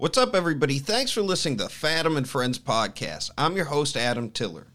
What's 0.00 0.16
up, 0.16 0.36
everybody? 0.36 0.78
Thanks 0.78 1.10
for 1.10 1.22
listening 1.22 1.56
to 1.56 1.64
the 1.64 1.70
Fathom 1.70 2.16
and 2.16 2.28
Friends 2.28 2.56
podcast. 2.56 3.32
I'm 3.36 3.56
your 3.56 3.64
host, 3.64 3.96
Adam 3.96 4.30
Tiller. 4.30 4.68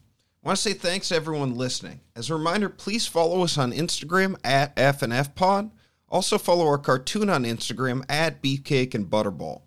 I 0.43 0.47
want 0.47 0.57
to 0.57 0.61
say 0.61 0.73
thanks 0.73 1.07
to 1.07 1.15
everyone 1.15 1.55
listening. 1.55 2.01
As 2.13 2.29
a 2.29 2.35
reminder, 2.35 2.67
please 2.67 3.07
follow 3.07 3.41
us 3.41 3.57
on 3.57 3.71
Instagram 3.71 4.35
at 4.43 4.75
FNFPod. 4.75 5.71
Also, 6.09 6.37
follow 6.37 6.67
our 6.67 6.77
cartoon 6.77 7.29
on 7.29 7.45
Instagram 7.45 8.03
at 8.09 8.43
Beefcake 8.43 8.93
and 8.93 9.09
Butterball. 9.09 9.61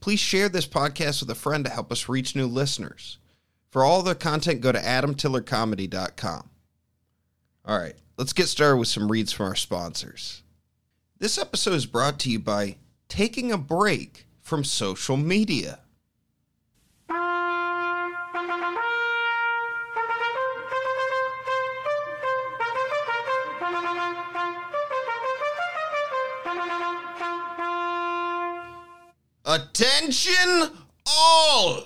Please 0.00 0.18
share 0.18 0.48
this 0.48 0.66
podcast 0.66 1.20
with 1.20 1.30
a 1.30 1.36
friend 1.36 1.64
to 1.64 1.70
help 1.70 1.92
us 1.92 2.08
reach 2.08 2.34
new 2.34 2.48
listeners. 2.48 3.18
For 3.70 3.84
all 3.84 4.02
the 4.02 4.16
content, 4.16 4.60
go 4.60 4.72
to 4.72 4.80
adamtillercomedy.com. 4.80 6.50
All 7.64 7.78
right, 7.78 7.94
let's 8.18 8.32
get 8.32 8.48
started 8.48 8.78
with 8.78 8.88
some 8.88 9.12
reads 9.12 9.32
from 9.32 9.46
our 9.46 9.54
sponsors. 9.54 10.42
This 11.20 11.38
episode 11.38 11.74
is 11.74 11.86
brought 11.86 12.18
to 12.18 12.28
you 12.28 12.40
by 12.40 12.78
Taking 13.08 13.52
a 13.52 13.56
Break 13.56 14.25
from 14.46 14.62
Social 14.62 15.16
Media. 15.16 15.80
Attention 29.44 30.70
all! 31.06 31.82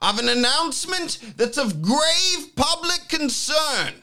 I've 0.00 0.18
an 0.18 0.28
announcement 0.28 1.20
that's 1.36 1.58
of 1.58 1.80
grave 1.80 2.56
public 2.56 3.02
concern. 3.08 3.94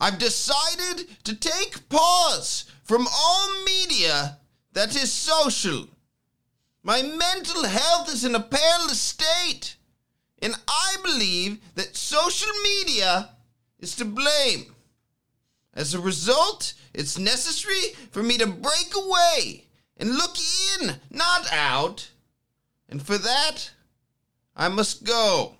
I've 0.00 0.18
decided 0.20 1.08
to 1.24 1.34
take 1.34 1.88
pause 1.88 2.66
from 2.84 3.08
all 3.12 3.64
media 3.64 4.38
that 4.74 4.94
is 4.94 5.12
social. 5.12 5.88
My 6.82 7.02
mental 7.02 7.64
health 7.64 8.08
is 8.08 8.24
in 8.24 8.34
a 8.34 8.40
perilous 8.40 9.00
state, 9.00 9.76
and 10.40 10.54
I 10.66 10.96
believe 11.02 11.58
that 11.74 11.96
social 11.96 12.52
media 12.62 13.30
is 13.78 13.94
to 13.96 14.04
blame. 14.04 14.74
As 15.74 15.92
a 15.92 16.00
result, 16.00 16.74
it's 16.94 17.18
necessary 17.18 17.94
for 18.10 18.22
me 18.22 18.38
to 18.38 18.46
break 18.46 18.94
away 18.94 19.66
and 19.96 20.16
look 20.16 20.36
in, 20.80 20.96
not 21.10 21.52
out. 21.52 22.10
And 22.88 23.02
for 23.02 23.18
that, 23.18 23.70
I 24.56 24.68
must 24.68 25.04
go. 25.04 25.56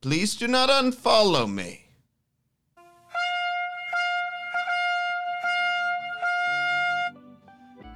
Please 0.00 0.36
do 0.36 0.46
not 0.46 0.68
unfollow 0.68 1.52
me. 1.52 1.81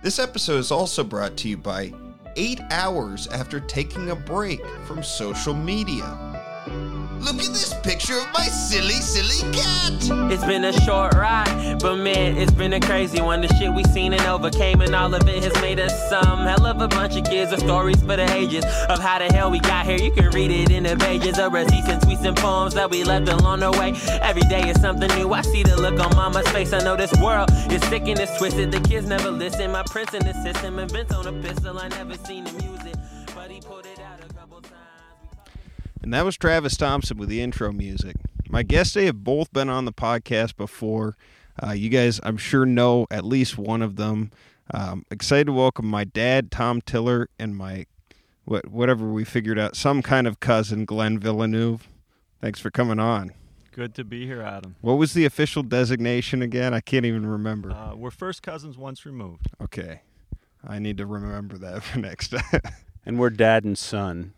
This 0.07 0.21
episode 0.21 0.59
is 0.59 0.71
also 0.71 1.03
brought 1.03 1.37
to 1.39 1.49
you 1.49 1.57
by 1.57 1.93
8 2.37 2.61
hours 2.71 3.27
after 3.27 3.59
taking 3.59 4.11
a 4.11 4.15
break 4.15 4.65
from 4.87 5.03
social 5.03 5.53
media. 5.53 6.05
Look 7.27 7.43
at 7.43 7.49
this 7.49 7.75
picture 7.83 8.17
of 8.17 8.33
my 8.33 8.45
silly, 8.45 8.95
silly 8.95 9.53
cat. 9.53 9.93
It's 10.31 10.45
been 10.45 10.65
a 10.65 10.73
short 10.83 11.15
ride, 11.15 11.77
but 11.81 11.97
man, 11.97 12.37
it's 12.37 12.53
been 12.53 12.73
a 12.73 12.79
crazy 12.79 13.21
one. 13.21 13.41
The 13.41 13.49
shit 13.57 13.75
we 13.75 13.83
seen 13.83 14.13
and 14.13 14.23
overcame, 14.23 14.81
and 14.81 14.95
all 14.95 15.13
of 15.13 15.29
it 15.29 15.43
has 15.43 15.53
made 15.61 15.81
us 15.81 16.09
some 16.09 16.47
hell 16.47 16.65
of 16.65 16.81
a 16.81 16.87
bunch 16.87 17.17
of 17.17 17.25
kids 17.25 17.51
of 17.51 17.59
stories 17.59 17.99
for 17.99 18.15
the 18.15 18.33
ages 18.33 18.65
of 18.89 19.01
how 19.01 19.19
the 19.19 19.25
hell 19.35 19.51
we 19.51 19.59
got 19.59 19.87
here. 19.87 19.99
You 19.99 20.13
can 20.13 20.31
read 20.31 20.53
it 20.53 20.71
in 20.71 20.85
the 20.85 20.97
pages 20.97 21.41
of 21.41 21.53
receipts 21.53 21.89
and 21.89 22.01
tweets 22.01 22.25
and 22.25 22.37
poems 22.37 22.75
that 22.75 22.89
we 22.93 23.03
left 23.03 23.29
along 23.29 23.59
the 23.59 23.73
way. 23.73 23.93
Every 24.23 24.43
day 24.43 24.69
is 24.71 24.81
something 24.81 25.09
new. 25.19 25.33
I 25.33 25.43
see 25.43 25.65
the 25.65 25.75
look 25.75 25.99
on 25.99 26.15
mama's 26.15 26.47
face. 26.51 26.73
I 26.73 26.79
know 26.85 26.95
this 26.95 27.13
world 27.21 27.51
is 27.73 27.83
sick 27.89 28.03
and 28.07 28.21
it's 28.21 28.39
twisted. 28.39 28.71
The 28.71 28.79
kids 28.89 29.09
never 29.09 29.33
listen. 29.33 29.73
My 29.73 29.83
prince 29.83 30.15
in 30.15 30.25
the 30.25 30.33
system 30.45 30.79
invents 30.79 31.13
on 31.13 31.27
a 31.27 31.33
pistol. 31.43 31.77
I 31.77 31.89
never 31.89 32.15
seen 32.19 32.47
him 32.47 32.55
use 32.61 32.87
it, 32.87 32.96
And 36.07 36.15
that 36.15 36.25
was 36.25 36.37
Travis 36.37 36.77
Thompson 36.77 37.19
with 37.19 37.29
the 37.29 37.41
intro 37.41 37.73
music. 37.73 38.15
My 38.49 38.63
guests 38.63 38.95
they 38.95 39.07
have 39.07 39.25
both 39.25 39.53
been 39.53 39.69
on 39.69 39.87
the 39.87 39.93
podcast 39.93 40.57
before. 40.57 41.17
Uh, 41.61 41.73
you 41.73 41.89
guys, 41.89 42.21
I'm 42.23 42.37
sure, 42.37 42.65
know 42.65 43.09
at 43.11 43.25
least 43.25 43.59
one 43.59 43.83
of 43.83 43.97
them. 43.97 44.31
Um, 44.71 45.05
excited 45.11 45.47
to 45.47 45.53
welcome 45.53 45.85
my 45.85 46.05
dad, 46.05 46.53
Tom 46.53 46.81
Tiller, 46.81 47.29
and 47.41 47.57
my 47.57 47.87
what 48.45 48.69
whatever 48.69 49.13
we 49.13 49.25
figured 49.25 49.59
out, 49.59 49.75
some 49.75 50.01
kind 50.01 50.29
of 50.29 50.39
cousin, 50.39 50.85
Glenn 50.85 51.19
Villeneuve. 51.19 51.89
Thanks 52.41 52.61
for 52.61 52.71
coming 52.71 53.01
on. 53.01 53.33
Good 53.73 53.93
to 53.97 54.05
be 54.05 54.27
here, 54.27 54.43
Adam. 54.43 54.77
What 54.83 54.99
was 54.99 55.13
the 55.13 55.25
official 55.25 55.65
designation 55.65 56.41
again? 56.41 56.73
I 56.73 56.83
can't 56.83 57.05
even 57.05 57.27
remember. 57.27 57.73
Uh, 57.73 57.97
we're 57.97 58.13
first 58.13 58.45
cousins 58.45 58.79
once 58.79 59.05
removed. 59.05 59.49
okay, 59.61 60.03
I 60.65 60.79
need 60.79 60.99
to 60.99 61.05
remember 61.05 61.59
that 61.59 61.83
for 61.83 61.99
next 61.99 62.29
time. 62.29 62.61
And 63.05 63.19
we're 63.19 63.31
dad 63.31 63.65
and 63.65 63.77
son. 63.77 64.35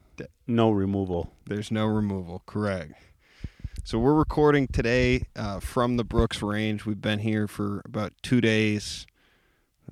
No 0.50 0.70
removal. 0.70 1.30
There's 1.44 1.70
no 1.70 1.84
removal, 1.84 2.42
correct. 2.46 2.94
So 3.84 3.98
we're 3.98 4.14
recording 4.14 4.66
today 4.66 5.24
uh, 5.36 5.60
from 5.60 5.98
the 5.98 6.04
Brooks 6.04 6.40
Range. 6.40 6.86
We've 6.86 7.02
been 7.02 7.18
here 7.18 7.46
for 7.46 7.82
about 7.84 8.14
two 8.22 8.40
days. 8.40 9.06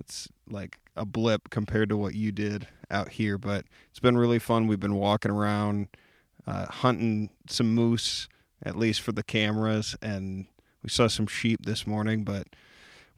It's 0.00 0.28
like 0.48 0.78
a 0.96 1.04
blip 1.04 1.50
compared 1.50 1.90
to 1.90 1.96
what 1.98 2.14
you 2.14 2.32
did 2.32 2.68
out 2.90 3.10
here, 3.10 3.36
but 3.36 3.66
it's 3.90 4.00
been 4.00 4.16
really 4.16 4.38
fun. 4.38 4.66
We've 4.66 4.80
been 4.80 4.94
walking 4.94 5.30
around, 5.30 5.88
uh, 6.46 6.64
hunting 6.72 7.28
some 7.46 7.74
moose, 7.74 8.26
at 8.62 8.78
least 8.78 9.02
for 9.02 9.12
the 9.12 9.22
cameras, 9.22 9.94
and 10.00 10.46
we 10.82 10.88
saw 10.88 11.06
some 11.06 11.26
sheep 11.26 11.66
this 11.66 11.86
morning. 11.86 12.24
But 12.24 12.46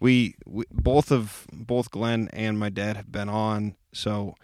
we, 0.01 0.35
we 0.45 0.65
both 0.73 1.13
of 1.13 1.47
both 1.53 1.93
Glenn 1.93 2.31
and 2.33 2.59
my 2.59 2.69
dad 2.69 2.97
have 2.97 3.13
been 3.13 3.29
on, 3.29 3.77
so 3.93 4.35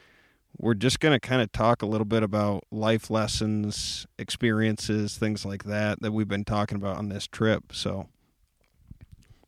we're 0.56 0.75
just 0.75 1.00
going 1.00 1.12
to 1.12 1.20
kind 1.20 1.42
of 1.42 1.53
talk 1.53 1.82
a 1.82 1.87
little 1.87 2.04
bit 2.04 2.22
about 2.22 2.65
life 2.70 3.10
lessons, 3.10 4.06
experiences, 4.19 5.16
things 5.16 5.44
like 5.44 5.65
that 5.65 6.00
that 6.00 6.12
we've 6.12 6.28
been 6.28 6.44
talking 6.44 6.76
about 6.76 6.97
on 6.97 7.09
this 7.09 7.26
trip. 7.26 7.72
So 7.72 8.09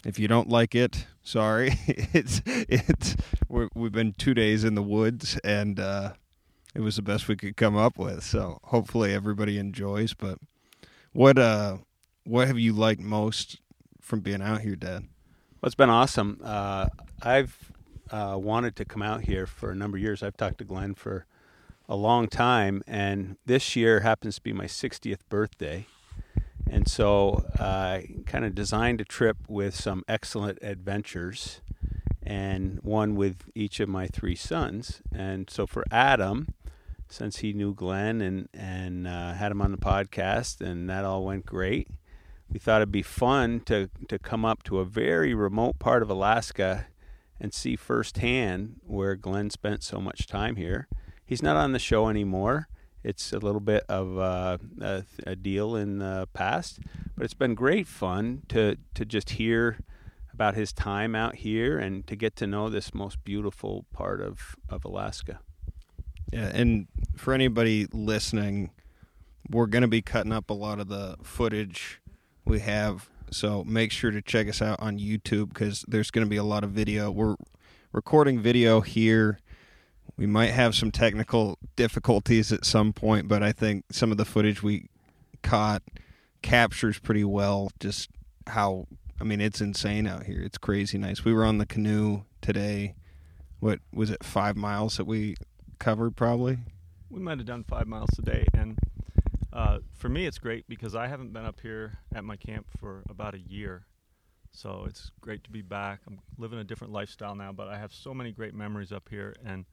if 0.05 0.19
you 0.19 0.29
don't 0.29 0.49
like 0.49 0.75
it, 0.75 1.07
sorry. 1.23 1.75
it's 1.87 2.43
it's 2.47 3.17
we're, 3.49 3.69
we've 3.75 3.93
been 3.93 4.13
2 4.13 4.35
days 4.35 4.65
in 4.65 4.75
the 4.75 4.83
woods 4.83 5.39
and 5.45 5.79
uh 5.79 6.13
it 6.75 6.81
was 6.81 6.97
the 6.97 7.03
best 7.03 7.27
we 7.27 7.37
could 7.37 7.57
come 7.57 7.77
up 7.77 7.99
with. 7.99 8.23
So 8.23 8.59
hopefully 8.65 9.15
everybody 9.15 9.59
enjoys, 9.59 10.13
but 10.13 10.39
what 11.13 11.39
uh 11.39 11.79
what 12.25 12.49
have 12.49 12.59
you 12.59 12.73
liked 12.73 13.01
most 13.01 13.61
from 14.01 14.21
being 14.21 14.43
out 14.43 14.61
here, 14.61 14.77
Dad? 14.77 15.05
Well, 15.61 15.69
it's 15.69 15.75
been 15.75 15.91
awesome. 15.91 16.41
Uh, 16.45 16.89
I've 17.23 17.73
uh, 18.11 18.37
wanted 18.41 18.77
to 18.77 18.85
come 18.85 19.03
out 19.03 19.23
here 19.23 19.47
for 19.47 19.71
a 19.71 19.75
number 19.75 19.97
of 19.97 20.03
years. 20.03 20.23
I've 20.23 20.37
talked 20.37 20.59
to 20.59 20.65
Glenn 20.65 20.95
for 20.95 21.27
a 21.89 21.97
long 21.97 22.29
time, 22.29 22.83
and 22.87 23.37
this 23.47 23.77
year 23.77 24.01
happens 24.01 24.37
to 24.37 24.43
be 24.43 24.53
my 24.53 24.67
60th 24.67 25.21
birthday. 25.29 25.87
And 26.69 26.89
so 26.89 27.47
I 27.59 28.09
kind 28.27 28.45
of 28.45 28.55
designed 28.55 29.01
a 29.01 29.05
trip 29.05 29.37
with 29.49 29.75
some 29.75 30.03
excellent 30.09 30.59
adventures, 30.63 31.61
and 32.23 32.81
one 32.83 33.15
with 33.15 33.49
each 33.55 33.79
of 33.79 33.89
my 33.89 34.09
three 34.09 34.35
sons. 34.35 35.01
And 35.15 35.49
so 35.49 35.67
for 35.67 35.85
Adam, 35.93 36.49
since 37.09 37.39
he 37.39 37.53
knew 37.53 37.73
Glenn 37.73 38.21
and 38.21 38.49
and 38.53 39.07
uh, 39.07 39.35
had 39.35 39.53
him 39.53 39.63
on 39.63 39.71
the 39.71 39.79
podcast, 39.79 40.61
and 40.61 40.91
that 40.91 41.05
all 41.05 41.25
went 41.25 41.47
great. 41.47 41.89
We 42.51 42.59
thought 42.59 42.81
it'd 42.81 42.93
be 42.93 43.03
fun 43.03 43.61
to 43.67 43.89
to 44.09 44.19
come 44.19 44.45
up 44.45 44.63
to 44.65 44.81
a 44.81 44.85
very 44.85 45.35
remote 45.35 45.79
part 45.79 46.03
of 46.03 46.11
Alaska 46.11 46.87
and 47.41 47.53
see 47.53 47.77
firsthand 47.77 48.77
where 48.85 49.17
Glenn 49.17 49.51
spent 49.51 49.83
so 49.83 50.01
much 50.01 50.27
time 50.27 50.57
here. 50.57 50.89
He's 51.25 51.43
not 51.43 51.57
on 51.57 51.73
the 51.73 51.79
show 51.79 52.09
anymore. 52.09 52.69
It's 53.03 53.33
a 53.33 53.39
little 53.39 53.61
bit 53.61 53.85
of 53.89 54.19
uh, 54.19 54.59
a, 54.81 55.05
a 55.27 55.37
deal 55.37 55.77
in 55.77 55.99
the 55.99 56.29
past, 56.33 56.81
but 57.17 57.25
it's 57.25 57.35
been 57.35 57.55
great 57.55 57.87
fun 57.87 58.43
to 58.49 58.77
to 58.95 59.05
just 59.05 59.31
hear 59.31 59.79
about 60.37 60.55
his 60.55 60.71
time 60.71 61.15
out 61.15 61.37
here 61.37 61.79
and 61.79 62.07
to 62.07 62.15
get 62.15 62.37
to 62.37 62.47
know 62.47 62.69
this 62.69 62.93
most 62.93 63.25
beautiful 63.25 63.87
part 63.95 64.21
of, 64.21 64.55
of 64.69 64.85
Alaska. 64.85 65.41
Yeah, 66.31 66.51
and 66.53 66.89
for 67.17 67.33
anybody 67.33 67.87
listening, 67.91 68.71
we're 69.49 69.67
going 69.67 69.81
to 69.81 69.89
be 69.89 70.03
cutting 70.03 70.33
up 70.33 70.51
a 70.51 70.53
lot 70.53 70.79
of 70.79 70.89
the 70.89 71.17
footage 71.23 72.03
we 72.45 72.61
have. 72.61 73.09
So 73.37 73.63
make 73.65 73.93
sure 73.93 74.11
to 74.11 74.23
check 74.23 74.49
us 74.49 74.63
out 74.63 74.81
on 74.81 74.99
YouTube 74.99 75.51
because 75.51 75.85
there's 75.87 76.11
going 76.11 76.25
to 76.25 76.31
be 76.31 76.39
a 76.39 76.43
lot 76.43 76.65
of 76.65 76.71
video. 76.71 77.11
We're 77.11 77.37
recording 77.93 78.41
video 78.41 78.81
here. 78.81 79.41
We 80.17 80.27
might 80.27 80.53
have 80.53 80.75
some 80.75 80.91
technical 80.91 81.59
difficulties 81.77 82.51
at 82.51 82.65
some 82.65 82.95
point, 82.95 83.29
but 83.29 83.43
I 83.43 83.53
think 83.53 83.85
some 83.91 84.11
of 84.11 84.17
the 84.17 84.25
footage 84.25 84.63
we 84.63 84.89
caught 85.43 85.83
captures 86.41 86.99
pretty 86.99 87.25
well 87.25 87.71
just 87.79 88.09
how 88.47 88.87
I 89.21 89.25
mean 89.25 89.43
it's 89.43 89.61
insane 89.61 90.07
out 90.07 90.25
here. 90.25 90.41
It's 90.41 90.57
crazy 90.57 90.97
nice. 90.97 91.23
We 91.23 91.35
were 91.35 91.45
on 91.45 91.59
the 91.59 91.67
canoe 91.67 92.23
today. 92.41 92.95
What 93.61 93.81
was 93.93 94.09
it? 94.09 94.25
5 94.25 94.57
miles 94.57 94.97
that 94.97 95.07
we 95.07 95.37
covered 95.79 96.17
probably? 96.17 96.57
We 97.11 97.21
might 97.21 97.37
have 97.37 97.47
done 97.47 97.65
five 97.69 97.87
miles 97.87 98.11
today, 98.15 98.47
and 98.53 98.79
uh, 99.57 99.79
for 99.95 100.11
me, 100.11 100.27
it's 100.27 100.39
great 100.39 100.69
because 100.69 100.95
I 100.95 101.07
haven't 101.07 101.33
been 101.33 101.47
up 101.47 101.61
here 101.61 101.95
at 102.15 102.25
my 102.25 102.37
camp 102.37 102.67
for 102.79 103.03
about 103.09 103.35
a 103.35 103.39
year. 103.39 103.87
So 104.51 104.85
it's 104.87 105.11
great 105.23 105.45
to 105.45 105.51
be 105.51 105.63
back. 105.63 106.01
I'm 106.07 106.21
living 106.37 106.59
a 106.59 106.65
different 106.65 106.93
lifestyle 106.93 107.35
now, 107.35 107.53
but 107.53 107.67
I 107.67 107.79
have 107.79 107.91
so 107.91 108.13
many 108.13 108.33
great 108.33 108.53
memories 108.53 108.93
up 108.93 109.09
here, 109.09 109.35
and 109.43 109.65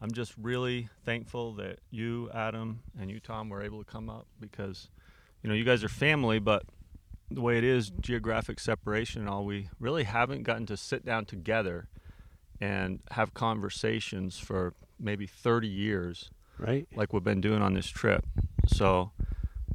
I'm 0.00 0.12
just 0.12 0.32
really 0.40 0.88
thankful 1.04 1.54
that 1.54 1.80
you, 1.90 2.30
Adam, 2.32 2.80
and 3.00 3.10
you, 3.10 3.18
Tom, 3.18 3.48
were 3.48 3.62
able 3.62 3.80
to 3.80 3.84
come 3.84 4.08
up 4.08 4.28
because, 4.38 4.90
you 5.42 5.48
know, 5.48 5.56
you 5.56 5.64
guys 5.64 5.82
are 5.82 5.88
family, 5.88 6.38
but 6.38 6.62
the 7.28 7.40
way 7.40 7.58
it 7.58 7.64
is, 7.64 7.90
geographic 8.00 8.60
separation 8.60 9.22
and 9.22 9.28
all, 9.28 9.44
we 9.44 9.70
really 9.80 10.04
haven't 10.04 10.44
gotten 10.44 10.66
to 10.66 10.76
sit 10.76 11.04
down 11.04 11.24
together 11.24 11.88
and 12.60 13.00
have 13.10 13.34
conversations 13.34 14.38
for 14.38 14.74
maybe 15.00 15.26
30 15.26 15.66
years 15.66 16.30
Right. 16.58 16.86
like 16.94 17.12
we've 17.12 17.24
been 17.24 17.40
doing 17.40 17.60
on 17.60 17.74
this 17.74 17.88
trip. 17.88 18.24
So 18.66 19.12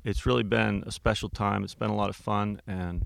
it's 0.03 0.25
really 0.25 0.43
been 0.43 0.83
a 0.85 0.91
special 0.91 1.29
time. 1.29 1.63
It's 1.63 1.75
been 1.75 1.89
a 1.89 1.95
lot 1.95 2.09
of 2.09 2.15
fun, 2.15 2.61
and 2.67 3.05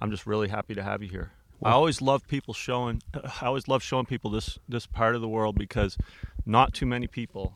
I'm 0.00 0.10
just 0.10 0.26
really 0.26 0.48
happy 0.48 0.74
to 0.74 0.82
have 0.82 1.02
you 1.02 1.08
here. 1.08 1.32
I 1.62 1.72
always 1.72 2.02
love 2.02 2.26
people 2.26 2.54
showing. 2.54 3.02
I 3.14 3.46
always 3.46 3.68
love 3.68 3.82
showing 3.82 4.06
people 4.06 4.30
this 4.30 4.58
this 4.68 4.86
part 4.86 5.14
of 5.14 5.20
the 5.20 5.28
world 5.28 5.56
because 5.56 5.96
not 6.44 6.74
too 6.74 6.86
many 6.86 7.06
people 7.06 7.54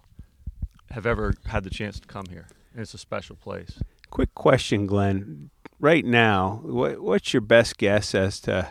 have 0.91 1.07
ever 1.07 1.35
had 1.47 1.65
the 1.65 1.71
chance 1.71 1.99
to 2.01 2.07
come 2.07 2.27
here. 2.31 2.47
And 2.73 2.83
it's 2.83 2.95
a 2.95 2.99
special 2.99 3.37
place. 3.37 3.79
Quick 4.11 4.35
question, 4.35 4.87
Glenn. 4.87 5.51
Right 5.81 6.05
now, 6.05 6.61
what, 6.63 7.01
what's 7.01 7.35
your 7.35 7.41
best 7.41 7.77
guess 7.77 8.15
as 8.15 8.41
to 8.41 8.71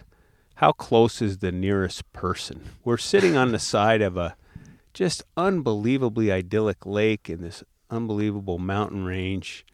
how 0.55 0.71
close 0.71 1.21
is 1.21 1.39
the 1.39 1.51
nearest 1.51 2.11
person? 2.13 2.63
We're 2.83 2.97
sitting 2.97 3.35
on 3.35 3.51
the 3.51 3.59
side 3.73 4.01
of 4.01 4.15
a 4.15 4.35
just 4.93 5.23
unbelievably 5.35 6.31
idyllic 6.31 6.85
lake 6.85 7.29
in 7.29 7.41
this 7.41 7.63
unbelievable 7.89 8.57
mountain 8.57 9.03
range 9.03 9.65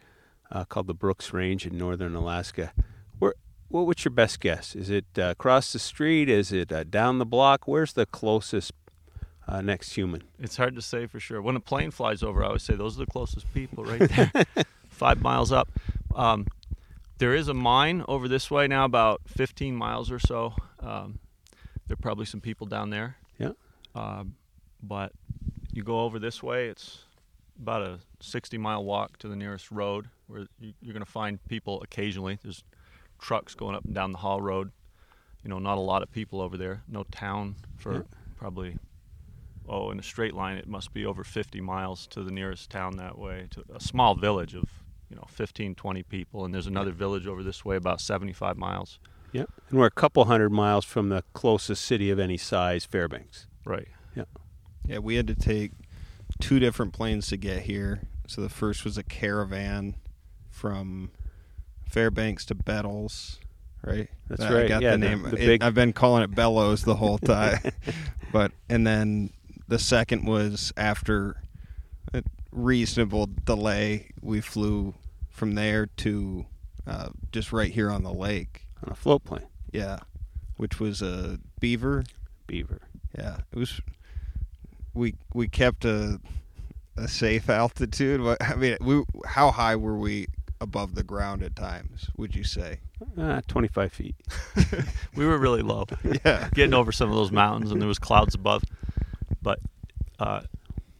uh, 0.52 0.66
called 0.66 0.88
the 0.88 0.94
Brooks 0.94 1.34
Range 1.34 1.66
in 1.66 1.78
northern 1.78 2.16
Alaska. 2.16 2.74
Where, 3.20 3.36
what, 3.70 3.86
what's 3.86 4.06
your 4.06 4.12
best 4.12 4.40
guess? 4.40 4.76
Is 4.76 4.90
it 4.90 5.06
uh, 5.18 5.32
across 5.32 5.72
the 5.74 5.80
street? 5.80 6.30
Is 6.30 6.52
it 6.52 6.72
uh, 6.72 6.84
down 6.84 7.20
the 7.20 7.26
block? 7.26 7.68
Where's 7.68 7.94
the 7.94 8.06
closest 8.06 8.74
uh, 9.48 9.62
next 9.62 9.94
human? 9.94 10.24
It's 10.40 10.58
hard 10.58 10.76
to 10.76 10.82
say 10.82 11.06
for 11.06 11.20
sure. 11.20 11.42
When 11.42 11.56
a 11.56 11.62
plane 11.62 11.92
flies 11.92 12.24
over, 12.24 12.44
I 12.44 12.48
always 12.48 12.64
say 12.64 12.76
those 12.76 12.98
are 12.98 13.06
the 13.06 13.12
closest 13.12 13.52
people 13.54 13.84
right 13.86 14.00
there, 14.00 14.32
five 14.90 15.22
miles 15.22 15.52
up. 15.52 15.70
Um, 16.16 16.48
there 17.18 17.34
is 17.34 17.48
a 17.48 17.54
mine 17.54 18.04
over 18.08 18.28
this 18.28 18.50
way 18.50 18.68
now, 18.68 18.84
about 18.84 19.22
15 19.28 19.76
miles 19.76 20.12
or 20.12 20.20
so. 20.20 20.56
Um, 20.80 21.20
there 21.88 21.94
are 21.94 22.02
probably 22.02 22.26
some 22.26 22.42
people 22.42 22.68
down 22.68 22.90
there. 22.90 23.18
Yeah. 23.38 23.52
Um, 23.94 24.36
but 24.82 25.12
you 25.72 25.84
go 25.84 26.02
over 26.02 26.20
this 26.20 26.42
way, 26.42 26.68
it's 26.68 27.04
about 27.62 27.82
a 27.82 28.00
60 28.20 28.58
mile 28.58 28.84
walk 28.84 29.18
to 29.20 29.28
the 29.28 29.36
nearest 29.36 29.72
road 29.72 30.08
where 30.28 30.48
you, 30.60 30.74
you're 30.82 30.94
going 30.94 31.06
to 31.06 31.12
find 31.12 31.44
people 31.48 31.82
occasionally. 31.82 32.40
There's 32.44 32.64
trucks 33.20 33.54
going 33.56 33.76
up 33.76 33.86
and 33.86 33.94
down 33.94 34.12
the 34.12 34.18
Haul 34.18 34.42
Road. 34.42 34.72
You 35.44 35.50
know, 35.50 35.60
not 35.60 35.78
a 35.78 35.82
lot 35.82 36.04
of 36.04 36.12
people 36.12 36.42
over 36.42 36.58
there. 36.58 36.84
No 36.88 37.04
town 37.12 37.56
for 37.78 37.94
Yeah. 37.94 38.02
probably 38.38 38.78
oh, 39.70 39.92
in 39.92 40.00
a 40.00 40.04
straight 40.04 40.34
line, 40.34 40.58
it 40.58 40.68
must 40.68 40.92
be 40.92 41.06
over 41.06 41.24
50 41.24 41.62
miles 41.62 42.08
to 42.08 42.24
the 42.24 42.32
nearest 42.32 42.70
town 42.70 42.98
that 42.98 43.18
way, 43.18 43.48
to 43.52 43.64
a 43.74 43.80
small 43.80 44.16
village 44.16 44.54
of, 44.54 44.64
you 45.10 45.16
know, 45.16 45.24
15, 45.30 45.76
20 45.76 46.04
people. 46.04 46.44
And 46.44 46.54
there's 46.54 46.68
another 46.68 46.92
village 46.92 47.26
over 47.28 47.42
this 47.44 47.64
way, 47.64 47.78
about 47.78 48.02
75 48.02 48.58
miles. 48.58 49.00
Yeah. 49.32 49.46
And 49.70 49.80
we're 49.80 49.86
a 49.86 49.92
couple 49.92 50.26
hundred 50.26 50.50
miles 50.52 50.84
from 50.84 51.10
the 51.10 51.24
closest 51.34 51.86
city 51.86 52.10
of 52.10 52.20
any 52.20 52.38
size, 52.38 52.84
Fairbanks. 52.86 53.48
Right. 53.64 53.88
Yeah. 54.16 54.26
Yeah, 54.86 54.98
we 54.98 55.16
had 55.16 55.28
to 55.28 55.36
take 55.36 55.72
two 56.42 56.60
different 56.60 56.94
planes 56.94 57.28
to 57.28 57.38
get 57.38 57.64
here. 57.64 58.02
So 58.28 58.42
the 58.42 58.50
first 58.50 58.84
was 58.86 58.98
a 58.98 59.04
caravan 59.04 59.96
from 60.50 61.12
Fairbanks 61.88 62.46
to 62.46 62.56
Bettles, 62.56 63.40
right? 63.84 64.10
That's 64.28 64.42
That- 64.42 64.54
right. 64.54 64.66
I 64.66 64.68
got 64.68 64.82
Yeah, 64.82 64.92
the 64.92 64.98
the- 64.98 65.10
name. 65.10 65.24
the 65.24 65.30
It- 65.36 65.46
big- 65.48 65.64
I've 65.64 65.74
been 65.74 65.94
calling 65.94 66.24
it 66.24 66.34
Bellows 66.36 66.84
the 66.84 66.96
whole 66.96 67.18
time. 67.18 67.60
but 68.32 68.52
and 68.70 68.86
then 68.86 69.32
the 69.68 69.80
second 69.80 70.26
was 70.26 70.72
after 70.78 71.42
a 72.14 72.24
reasonable 72.52 73.30
delay, 73.46 74.10
we 74.22 74.42
flew 74.42 74.94
from 75.30 75.56
there 75.56 75.86
to 75.98 76.46
uh, 76.88 77.10
just 77.32 77.54
right 77.54 77.72
here 77.72 77.90
on 77.92 78.04
the 78.04 78.14
lake. 78.14 78.68
On 78.86 78.92
a 78.92 78.96
float 78.96 79.24
plane. 79.24 79.46
Yeah, 79.72 80.00
which 80.58 80.80
was 80.80 81.02
a 81.02 81.40
Beaver. 81.60 82.04
Beaver. 82.48 82.82
Yeah, 83.18 83.38
it 83.52 83.58
was. 83.60 83.80
We 84.94 85.16
we 85.34 85.48
kept 85.48 85.86
a 85.86 86.20
a 86.98 87.08
safe 87.08 87.50
altitude. 87.50 88.22
What 88.22 88.42
I 88.44 88.56
mean, 88.56 88.78
we 88.82 89.04
how 89.26 89.52
high 89.52 89.76
were 89.76 89.98
we 89.98 90.28
above 90.60 90.96
the 90.96 91.04
ground 91.04 91.42
at 91.44 91.56
times? 91.56 92.10
Would 92.18 92.36
you 92.36 92.44
say? 92.44 92.80
Uh, 93.18 93.42
25 93.48 93.92
feet. 93.92 94.16
We 95.16 95.26
were 95.26 95.38
really 95.40 95.62
low, 95.64 95.86
Yeah, 96.26 96.50
getting 96.54 96.74
over 96.76 96.92
some 96.92 97.10
of 97.10 97.16
those 97.16 97.32
mountains, 97.32 97.72
and 97.72 97.82
there 97.82 97.88
was 97.88 97.98
clouds 98.00 98.36
above. 98.36 98.64
But 99.42 99.60
uh, 100.20 100.42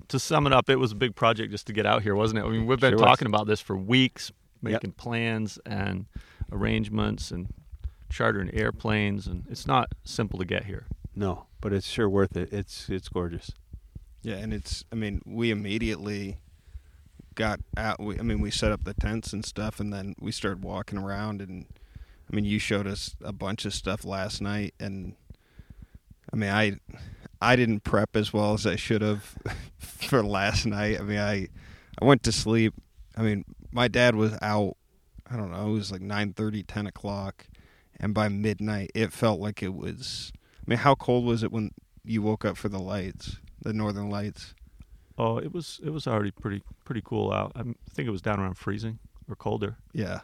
to 0.10 0.20
sum 0.20 0.48
it 0.48 0.54
up, 0.54 0.70
it 0.70 0.78
was 0.78 0.92
a 0.92 0.96
big 0.96 1.16
project 1.16 1.52
just 1.52 1.68
to 1.68 1.74
get 1.74 1.86
out 1.86 2.02
here, 2.02 2.16
wasn't 2.16 2.40
it? 2.40 2.44
I 2.46 2.50
mean, 2.50 2.66
we've 2.66 2.80
been 2.80 2.92
Sure 2.94 2.98
was. 3.00 3.06
talking 3.06 3.28
about 3.28 3.46
this 3.48 3.62
for 3.62 3.78
weeks, 3.78 4.32
Yep. 4.64 4.72
making 4.74 4.92
plans 4.94 5.60
and 5.66 6.06
arrangements 6.52 7.32
and 7.32 7.54
chartering 8.10 8.54
airplanes, 8.54 9.28
and 9.28 9.46
it's 9.50 9.66
not 9.68 9.92
simple 10.04 10.38
to 10.40 10.46
get 10.46 10.66
here. 10.66 10.86
No, 11.16 11.46
but 11.62 11.72
it's 11.74 11.88
sure 11.88 12.10
worth 12.10 12.36
it. 12.36 12.52
It's 12.52 12.90
it's 12.90 13.10
gorgeous. 13.10 13.52
Yeah, 14.22 14.36
and 14.36 14.54
it's. 14.54 14.84
I 14.92 14.96
mean, 14.96 15.22
we 15.26 15.52
immediately 15.52 16.38
got 17.36 17.60
out. 17.76 18.00
We, 18.00 18.20
I 18.20 18.22
mean, 18.22 18.40
we 18.40 18.52
set 18.52 18.72
up 18.72 18.84
the 18.84 18.94
tents 18.94 19.34
and 19.34 19.44
stuff, 19.44 19.80
and 19.80 19.92
then 19.92 20.16
we 20.20 20.32
started 20.32 20.64
walking 20.64 21.00
around. 21.00 21.42
And 21.42 21.66
I 22.32 22.36
mean, 22.36 22.46
you 22.46 22.60
showed 22.60 22.88
us 22.88 23.16
a 23.24 23.34
bunch 23.34 23.66
of 23.66 23.74
stuff 23.74 24.06
last 24.06 24.42
night, 24.42 24.74
and 24.80 25.16
I 26.32 26.36
mean, 26.36 26.50
I 26.50 26.78
I 27.42 27.56
didn't 27.56 27.82
prep 27.84 28.16
as 28.16 28.32
well 28.32 28.54
as 28.54 28.68
I 28.68 28.76
should 28.76 29.02
have 29.02 29.36
for 29.80 30.24
last 30.24 30.66
night. 30.66 31.00
I 31.00 31.04
mean, 31.04 31.20
I 31.20 31.48
I 32.00 32.06
went 32.06 32.24
to 32.24 32.32
sleep. 32.32 32.74
I 33.18 33.24
mean, 33.24 33.44
my 33.72 33.88
dad 33.88 34.16
was 34.16 34.38
out. 34.42 34.78
I 35.30 35.36
don't 35.36 35.52
know. 35.52 35.68
It 35.68 35.74
was 35.74 35.92
like 35.92 36.02
nine 36.02 36.34
thirty, 36.34 36.62
ten 36.62 36.86
o'clock, 36.86 37.48
and 38.00 38.14
by 38.14 38.30
midnight, 38.30 38.92
it 38.94 39.12
felt 39.12 39.40
like 39.40 39.64
it 39.64 39.74
was. 39.74 40.32
I 40.36 40.64
mean, 40.68 40.80
how 40.80 40.94
cold 40.94 41.26
was 41.26 41.42
it 41.42 41.52
when 41.52 41.72
you 42.06 42.22
woke 42.22 42.46
up 42.46 42.56
for 42.56 42.70
the 42.70 42.80
lights, 42.80 43.38
the 43.62 43.74
northern 43.74 44.10
lights? 44.10 44.54
Oh, 45.18 45.38
it 45.38 45.54
was 45.54 45.80
it 45.84 45.90
was 45.92 46.08
already 46.08 46.32
pretty 46.32 46.64
pretty 46.86 47.02
cool 47.04 47.32
out. 47.32 47.52
I 47.56 47.64
think 47.94 48.08
it 48.08 48.12
was 48.12 48.22
down 48.22 48.40
around 48.40 48.56
freezing 48.56 49.00
or 49.30 49.36
colder. 49.36 49.78
Yeah, 49.94 50.22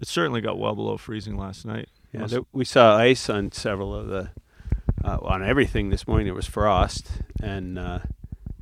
It 0.00 0.08
certainly 0.08 0.40
got 0.40 0.58
well 0.58 0.74
below 0.74 0.96
freezing 0.96 1.36
last 1.36 1.64
night. 1.66 1.88
Yeah, 2.12 2.20
Must- 2.20 2.32
there, 2.32 2.42
we 2.52 2.64
saw 2.64 2.96
ice 2.96 3.28
on 3.28 3.52
several 3.52 3.94
of 3.94 4.06
the 4.08 4.30
uh, 5.04 5.18
on 5.22 5.42
everything 5.42 5.90
this 5.90 6.06
morning. 6.06 6.26
There 6.26 6.34
was 6.34 6.46
frost, 6.46 7.10
and 7.42 7.78
uh, 7.78 8.00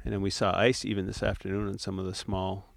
and 0.05 0.13
then 0.13 0.21
we 0.23 0.31
saw 0.31 0.57
ice 0.57 0.85
even 0.85 1.07
this 1.07 1.23
afternoon 1.23 1.69
in 1.69 1.79
some 1.79 1.99
of 1.99 2.07
the 2.07 2.15
small 2.15 2.71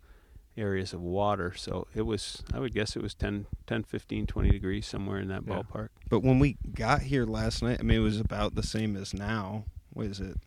areas 0.57 0.91
of 0.91 1.01
water. 1.01 1.53
So 1.55 1.85
it 1.93 2.01
was, 2.01 2.41
I 2.51 2.59
would 2.59 2.73
guess, 2.73 2.95
it 2.95 3.01
was 3.03 3.13
10, 3.13 3.45
10 3.67 3.83
15, 3.83 4.25
20 4.25 4.49
degrees 4.49 4.87
somewhere 4.87 5.19
in 5.19 5.27
that 5.27 5.43
Yeah. 5.45 5.61
ballpark. 5.61 5.89
but 6.09 6.21
when 6.21 6.39
we 6.39 6.57
got 6.73 7.03
here 7.03 7.25
last 7.25 7.61
night, 7.61 7.77
I 7.79 7.83
mean, 7.83 7.99
it 7.99 8.03
was 8.03 8.19
about 8.19 8.55
the 8.55 8.63
same 8.63 8.95
as 8.97 9.13
now. 9.13 9.65
What 9.93 10.07
is 10.07 10.19
it? 10.19 10.37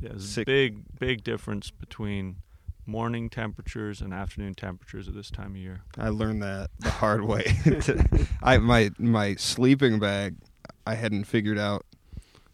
Yeah, 0.00 0.10
there's 0.10 0.38
a 0.38 0.44
big 0.44 0.82
big 0.98 1.24
difference 1.24 1.70
between 1.70 2.36
morning 2.86 3.30
temperatures 3.30 4.00
and 4.00 4.12
afternoon 4.12 4.54
temperatures 4.54 5.08
at 5.08 5.14
this 5.14 5.30
time 5.30 5.52
of 5.52 5.56
year. 5.56 5.82
I 5.96 6.10
learned 6.10 6.42
that 6.42 6.70
the 6.78 6.90
hard 6.90 7.24
way. 7.24 7.44
I 8.42 8.58
my 8.58 8.90
my 8.98 9.34
sleeping 9.36 9.98
bag, 9.98 10.36
I 10.86 10.94
hadn't 10.94 11.24
figured 11.24 11.58
out 11.58 11.86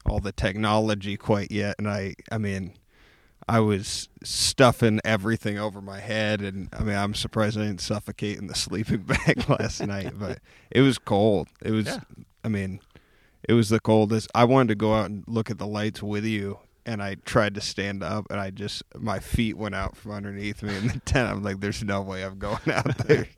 all 0.06 0.20
the 0.20 0.32
technology 0.32 1.16
quite 1.16 1.50
yet, 1.50 1.76
and 1.78 1.88
I 1.88 2.14
I 2.30 2.38
mean, 2.38 2.74
I 3.48 3.60
was 3.60 4.08
stuffing 4.22 5.00
everything 5.04 5.58
over 5.58 5.80
my 5.80 6.00
head, 6.00 6.40
and 6.40 6.68
I 6.72 6.82
mean, 6.82 6.96
I'm 6.96 7.14
surprised 7.14 7.58
I 7.58 7.62
didn't 7.62 7.80
suffocate 7.80 8.38
in 8.38 8.46
the 8.46 8.54
sleeping 8.54 9.02
bag 9.02 9.48
last 9.48 9.84
night. 9.84 10.12
But 10.18 10.38
it 10.70 10.82
was 10.82 10.98
cold. 10.98 11.48
It 11.62 11.72
was. 11.72 11.86
Yeah. 11.86 12.00
I 12.44 12.48
mean, 12.48 12.80
it 13.48 13.52
was 13.52 13.68
the 13.68 13.80
coldest. 13.80 14.30
I 14.34 14.44
wanted 14.44 14.68
to 14.68 14.74
go 14.76 14.94
out 14.94 15.06
and 15.06 15.24
look 15.26 15.50
at 15.50 15.58
the 15.58 15.66
lights 15.66 16.02
with 16.02 16.24
you. 16.24 16.58
And 16.86 17.02
I 17.02 17.16
tried 17.24 17.54
to 17.56 17.60
stand 17.60 18.02
up, 18.02 18.26
and 18.30 18.40
I 18.40 18.50
just 18.50 18.82
my 18.98 19.18
feet 19.18 19.56
went 19.56 19.74
out 19.74 19.96
from 19.96 20.12
underneath 20.12 20.62
me 20.62 20.74
in 20.76 20.88
the 20.88 21.00
tent. 21.04 21.30
I'm 21.30 21.42
like, 21.42 21.60
"There's 21.60 21.82
no 21.84 22.00
way 22.02 22.24
I'm 22.24 22.38
going 22.38 22.70
out 22.72 22.96
there." 23.06 23.28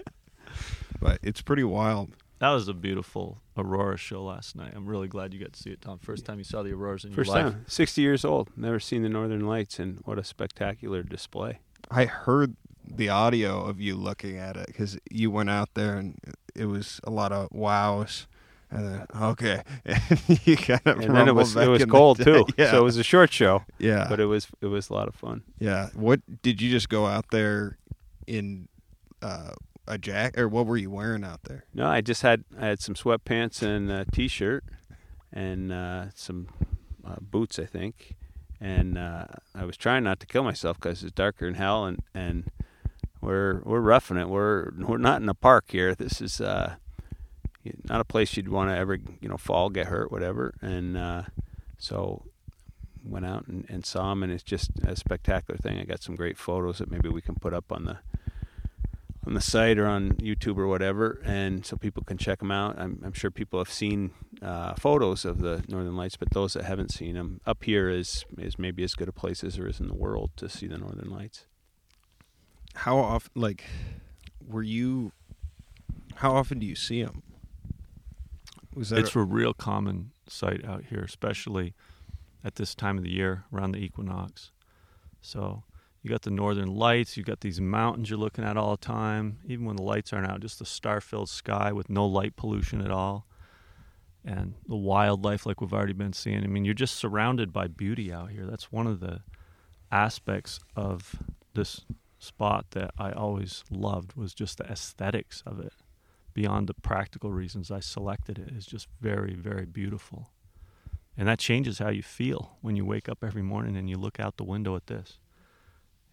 but 1.01 1.19
it's 1.23 1.43
pretty 1.43 1.65
wild. 1.65 2.13
That 2.39 2.51
was 2.51 2.67
a 2.69 2.75
beautiful 2.75 3.39
aurora 3.57 3.97
show 3.97 4.25
last 4.25 4.57
night. 4.57 4.73
I'm 4.75 4.87
really 4.87 5.07
glad 5.09 5.33
you 5.33 5.39
got 5.41 5.53
to 5.53 5.63
see 5.63 5.71
it, 5.71 5.81
Tom. 5.81 5.99
First 5.99 6.25
time 6.25 6.39
you 6.39 6.45
saw 6.45 6.63
the 6.63 6.73
auroras 6.73 7.05
in 7.05 7.13
First 7.13 7.29
your 7.29 7.37
life. 7.43 7.53
time, 7.53 7.65
60 7.69 8.03
years 8.03 8.25
old, 8.25 8.51
never 8.57 8.81
seen 8.81 9.03
the 9.03 9.09
Northern 9.09 9.47
Lights, 9.47 9.79
and 9.79 10.01
what 10.05 10.19
a 10.19 10.25
spectacular 10.25 11.03
display. 11.05 11.61
I 11.91 12.07
heard 12.07 12.57
the 12.85 13.09
audio 13.09 13.63
of 13.65 13.81
you 13.81 13.95
looking 13.95 14.39
at 14.39 14.57
it 14.57 14.67
because 14.67 14.99
you 15.09 15.31
went 15.31 15.51
out 15.51 15.75
there 15.75 15.97
and 15.97 16.19
it 16.57 16.67
was 16.67 17.01
a 17.05 17.11
lot 17.11 17.31
of 17.33 17.49
wows. 17.53 18.27
And 18.75 18.87
then, 18.89 19.07
okay, 19.21 19.63
and 19.85 20.47
you 20.47 20.57
kind 20.57 20.81
of 20.87 21.01
And 21.01 21.15
then 21.15 21.29
it 21.29 21.35
was 21.35 21.55
it 21.57 21.69
was 21.69 21.85
cold 21.85 22.23
too, 22.25 22.47
Yeah, 22.57 22.71
so 22.71 22.79
it 22.79 22.85
was 22.85 22.97
a 22.97 23.03
short 23.03 23.31
show, 23.31 23.65
yeah, 23.79 24.07
but 24.09 24.19
it 24.19 24.25
was 24.27 24.49
it 24.63 24.67
was 24.67 24.89
a 24.89 24.95
lot 24.95 25.09
of 25.09 25.15
fun. 25.15 25.43
yeah. 25.59 25.91
What 25.95 26.21
did 26.43 26.63
you 26.63 26.71
just 26.71 26.89
go 26.89 27.07
out 27.07 27.27
there 27.31 27.77
in 28.27 28.69
uh, 29.21 29.53
a 29.87 29.99
jack 29.99 30.39
or 30.39 30.49
what 30.49 30.65
were 30.67 30.79
you 30.79 30.91
wearing 30.91 31.23
out 31.23 31.43
there? 31.45 31.65
No, 31.75 31.87
I 31.87 32.01
just 32.01 32.23
had 32.23 32.45
I 32.59 32.67
had 32.69 32.81
some 32.81 32.95
sweatpants 32.95 33.61
and 33.63 33.91
a 33.91 34.07
t-shirt 34.07 34.65
and 35.31 35.71
uh, 35.71 36.07
some 36.15 36.49
uh, 37.07 37.17
boots, 37.21 37.59
I 37.59 37.67
think, 37.67 38.17
and 38.59 38.97
uh, 38.97 39.27
I 39.55 39.65
was 39.67 39.77
trying 39.77 40.05
not 40.05 40.19
to 40.21 40.27
kill 40.27 40.45
myself 40.45 40.79
because 40.81 41.03
it's 41.03 41.13
darker 41.13 41.45
than 41.45 41.55
hell, 41.57 41.85
and 41.85 42.01
and 42.15 42.51
we're 43.21 43.61
we're 43.65 43.81
roughing 43.81 44.17
it. 44.17 44.31
We're 44.31 44.71
we're 44.79 44.97
not 44.97 45.21
in 45.21 45.29
a 45.29 45.35
park 45.35 45.67
here. 45.69 45.95
This 45.95 46.23
is 46.23 46.41
uh, 46.41 46.77
not 47.89 48.01
a 48.01 48.05
place 48.05 48.37
you'd 48.37 48.49
want 48.49 48.71
to 48.71 48.77
ever 48.77 48.99
you 49.21 49.29
know 49.29 49.37
fall, 49.37 49.71
get 49.71 49.87
hurt, 49.87 50.11
whatever. 50.11 50.55
And 50.61 50.97
uh, 50.97 51.23
so 51.79 52.25
went 53.05 53.27
out 53.27 53.47
and, 53.47 53.67
and 53.69 53.85
saw 53.85 54.13
him, 54.13 54.23
and 54.23 54.33
it's 54.33 54.43
just 54.43 54.71
a 54.85 54.97
spectacular 54.97 55.59
thing. 55.59 55.79
I 55.79 55.85
got 55.85 56.03
some 56.03 56.15
great 56.15 56.39
photos 56.39 56.79
that 56.79 56.91
maybe 56.91 57.09
we 57.09 57.21
can 57.21 57.35
put 57.35 57.53
up 57.53 57.73
on 57.73 57.85
the 57.85 57.99
on 59.25 59.35
the 59.35 59.41
site 59.41 59.79
or 59.79 59.87
on 59.87 60.13
YouTube 60.15 60.59
or 60.59 60.67
whatever, 60.67 61.21
and 61.25 61.65
so 61.65 61.77
people 61.77 62.03
can 62.03 62.19
check 62.19 62.41
them 62.41 62.51
out. 62.51 62.77
I'm, 62.79 63.01
I'm 63.05 63.13
sure 63.13 63.31
people 63.31 63.61
have 63.61 63.71
seen 63.71 64.11
uh, 64.43 64.75
photos 64.75 65.25
of 65.25 65.39
the 65.39 65.63
Northern 65.69 65.97
Lights, 65.97 66.17
but 66.17 66.31
those 66.31 66.55
that 66.55 66.65
haven't 66.65 66.91
seen 66.91 67.15
them, 67.15 67.41
up 67.47 67.63
here 67.65 67.89
is 67.89 68.25
is 68.39 68.59
maybe 68.59 68.83
as 68.83 68.95
good 68.95 69.09
a 69.09 69.13
place 69.13 69.45
as 69.45 69.57
there 69.57 69.69
is 69.69 69.79
in 69.81 69.89
the 69.89 69.95
world 69.95 70.31
to 70.37 70.49
see 70.49 70.67
the 70.67 70.79
Northern 70.79 71.11
Lights. 71.11 71.47
How 72.75 72.99
often, 72.99 73.31
like, 73.35 73.65
were 74.47 74.63
you? 74.63 75.13
How 76.17 76.35
often 76.35 76.59
do 76.59 76.67
you 76.67 76.75
see 76.75 77.03
them? 77.03 77.23
It's 78.77 79.15
a, 79.15 79.21
a 79.21 79.25
real 79.25 79.55
common 79.55 80.13
sight 80.29 80.65
out 80.65 80.85
here, 80.89 81.03
especially 81.03 81.75
at 82.45 82.57
this 82.57 82.75
time 82.75 82.99
of 82.99 83.05
the 83.05 83.11
year 83.11 83.45
around 83.53 83.73
the 83.73 83.79
equinox. 83.79 84.51
So 85.21 85.65
you 86.03 86.11
got 86.11 86.23
the 86.23 86.31
northern 86.31 86.75
lights, 86.75 87.17
you 87.17 87.23
got 87.23 87.41
these 87.41 87.61
mountains 87.61 88.11
you're 88.11 88.19
looking 88.19 88.45
at 88.45 88.57
all 88.57 88.73
the 88.73 88.85
time, 88.85 89.39
even 89.47 89.67
when 89.67 89.77
the 89.77 89.83
lights 89.83 90.13
aren't 90.13 90.29
out, 90.29 90.41
just 90.41 90.59
the 90.59 90.67
star 90.67 91.01
filled 91.01 91.29
sky 91.29 91.73
with 91.73 91.89
no 91.89 92.07
light 92.07 92.35
pollution 92.37 92.81
at 92.81 92.91
all. 92.91 93.27
And 94.25 94.55
the 94.69 94.77
wildlife, 94.77 95.47
like 95.47 95.61
we've 95.61 95.73
already 95.73 95.93
been 95.93 96.13
seeing. 96.13 96.45
I 96.45 96.47
mean, 96.47 96.65
you're 96.65 96.75
just 96.75 96.95
surrounded 96.95 97.53
by 97.53 97.67
beauty 97.67 98.13
out 98.13 98.31
here. 98.31 98.47
That's 98.47 98.71
one 98.71 98.87
of 98.87 99.01
the 99.01 99.23
aspects 99.91 100.61
of 100.77 101.17
this 101.55 101.81
spot 102.19 102.67
that 102.71 102.93
I 102.97 103.11
always 103.11 103.65
loved 103.69 104.15
was 104.15 104.33
just 104.33 104.59
the 104.59 104.65
aesthetics 104.65 105.43
of 105.45 105.59
it. 105.59 105.73
Beyond 106.35 106.69
the 106.69 106.75
practical 106.75 107.31
reasons 107.31 107.71
I 107.71 107.81
selected 107.81 108.39
it 108.39 108.51
is 108.51 108.67
just 108.67 108.89
very, 109.01 109.35
very 109.35 109.67
beautiful. 109.67 110.31
And 111.17 111.29
that 111.29 111.39
changes 111.39 111.79
how 111.79 111.91
you 111.91 112.03
feel 112.03 112.57
when 112.63 112.75
you 112.75 112.87
wake 112.87 113.09
up 113.09 113.23
every 113.23 113.43
morning 113.43 113.77
and 113.77 113.89
you 113.91 113.99
look 113.99 114.19
out 114.19 114.39
the 114.39 114.45
window 114.45 114.75
at 114.77 114.87
this 114.87 115.19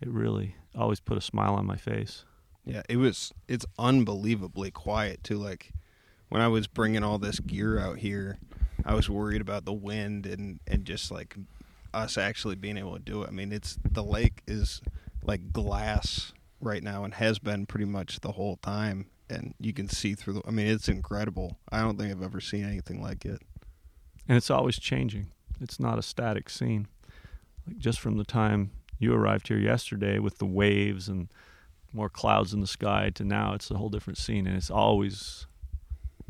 it 0.01 0.09
really 0.09 0.55
always 0.75 0.99
put 0.99 1.17
a 1.17 1.21
smile 1.21 1.55
on 1.55 1.65
my 1.65 1.75
face. 1.75 2.25
Yeah, 2.65 2.83
it 2.88 2.97
was. 2.97 3.33
It's 3.47 3.65
unbelievably 3.77 4.71
quiet 4.71 5.23
too. 5.23 5.38
Like 5.38 5.71
when 6.29 6.41
I 6.41 6.47
was 6.47 6.67
bringing 6.67 7.03
all 7.03 7.17
this 7.17 7.39
gear 7.39 7.79
out 7.79 7.97
here, 7.97 8.38
I 8.85 8.93
was 8.93 9.09
worried 9.09 9.41
about 9.41 9.65
the 9.65 9.73
wind 9.73 10.25
and 10.25 10.59
and 10.67 10.85
just 10.85 11.11
like 11.11 11.35
us 11.93 12.17
actually 12.17 12.55
being 12.55 12.77
able 12.77 12.93
to 12.93 12.99
do 12.99 13.23
it. 13.23 13.27
I 13.27 13.31
mean, 13.31 13.51
it's 13.51 13.77
the 13.83 14.03
lake 14.03 14.41
is 14.47 14.81
like 15.23 15.51
glass 15.51 16.33
right 16.61 16.83
now 16.83 17.03
and 17.03 17.13
has 17.15 17.39
been 17.39 17.65
pretty 17.65 17.85
much 17.85 18.19
the 18.19 18.33
whole 18.33 18.57
time, 18.57 19.07
and 19.29 19.53
you 19.59 19.74
can 19.74 19.88
see 19.88 20.15
through 20.15 20.33
the. 20.33 20.41
I 20.48 20.51
mean, 20.51 20.67
it's 20.67 20.88
incredible. 20.88 21.57
I 21.71 21.81
don't 21.81 21.98
think 21.98 22.12
I've 22.12 22.24
ever 22.24 22.41
seen 22.41 22.65
anything 22.65 23.01
like 23.01 23.25
it. 23.25 23.41
And 24.27 24.38
it's 24.38 24.50
always 24.50 24.79
changing. 24.79 25.31
It's 25.59 25.79
not 25.79 25.98
a 26.00 26.01
static 26.01 26.50
scene. 26.50 26.88
Like 27.67 27.77
just 27.77 28.00
from 28.00 28.17
the 28.17 28.24
time 28.24 28.71
you 29.00 29.13
arrived 29.13 29.48
here 29.48 29.57
yesterday 29.57 30.19
with 30.19 30.38
the 30.38 30.45
waves 30.45 31.07
and 31.07 31.29
more 31.93 32.09
clouds 32.09 32.53
in 32.53 32.59
the 32.59 32.67
sky 32.67 33.09
to 33.15 33.24
now 33.24 33.53
it's 33.53 33.71
a 33.71 33.77
whole 33.77 33.89
different 33.89 34.17
scene 34.17 34.45
and 34.45 34.55
it's 34.55 34.69
always 34.69 35.48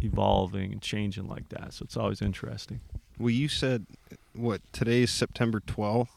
evolving 0.01 0.71
and 0.71 0.81
changing 0.81 1.27
like 1.27 1.49
that 1.49 1.73
so 1.73 1.83
it's 1.83 1.97
always 1.97 2.21
interesting 2.21 2.79
well 3.17 3.29
you 3.29 3.49
said 3.49 3.85
what 4.33 4.61
today 4.71 5.01
is 5.01 5.11
september 5.11 5.59
12th 5.59 6.07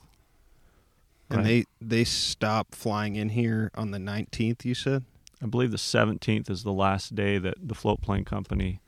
and 1.28 1.38
right. 1.38 1.44
they 1.44 1.64
they 1.80 2.04
stop 2.04 2.72
flying 2.72 3.16
in 3.16 3.30
here 3.30 3.70
on 3.74 3.90
the 3.90 3.98
19th 3.98 4.64
you 4.64 4.74
said 4.74 5.04
i 5.42 5.46
believe 5.46 5.70
the 5.70 5.76
17th 5.76 6.48
is 6.48 6.62
the 6.62 6.72
last 6.72 7.14
day 7.14 7.38
that 7.38 7.56
the 7.60 7.74
float 7.74 8.00
plane 8.00 8.24
company 8.24 8.80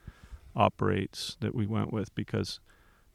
operates 0.56 1.37
that 1.40 1.54
we 1.54 1.66
went 1.66 1.92
with 1.92 2.14
because 2.14 2.61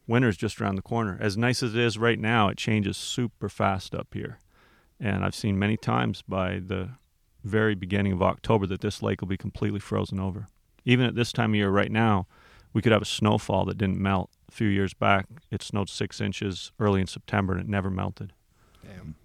winter's 0.10 0.36
just 0.36 0.60
around 0.60 0.75
the 0.75 0.81
corner. 0.81 1.17
As 1.22 1.38
nice 1.38 1.63
as 1.63 1.75
it 1.75 1.79
is 1.79 1.98
right 1.98 2.19
now, 2.19 2.50
it 2.50 2.58
changes 2.58 2.98
super 2.98 3.48
fast 3.48 3.93
up 3.96 4.08
here. 4.13 4.39
And 5.00 5.24
I've 5.24 5.36
seen 5.36 5.58
many 5.58 5.77
times 5.77 6.22
by 6.22 6.60
the 6.60 6.89
very 7.43 7.75
beginning 7.75 8.12
of 8.12 8.22
October 8.22 8.65
that 8.67 8.81
this 8.81 9.01
lake 9.01 9.22
will 9.22 9.29
be 9.29 9.38
completely 9.38 9.79
frozen 9.79 10.19
over. 10.19 10.48
Even 10.84 11.05
at 11.05 11.15
this 11.15 11.31
time 11.31 11.51
of 11.51 11.55
year 11.55 11.69
right 11.69 11.91
now, 11.91 12.27
we 12.74 12.81
could 12.81 12.91
have 12.91 13.01
a 13.01 13.05
snowfall 13.05 13.65
that 13.65 13.77
didn't 13.77 14.00
melt. 14.00 14.29
A 14.50 14.51
few 14.51 14.67
years 14.67 14.93
back, 14.93 15.27
it 15.51 15.62
snowed 15.62 15.89
six 15.89 16.19
inches 16.19 16.72
early 16.79 17.00
in 17.00 17.08
September 17.08 17.53
and 17.53 17.62
it 17.62 17.69
never 17.69 17.89
melted. 17.89 18.34
Damn. 18.84 19.15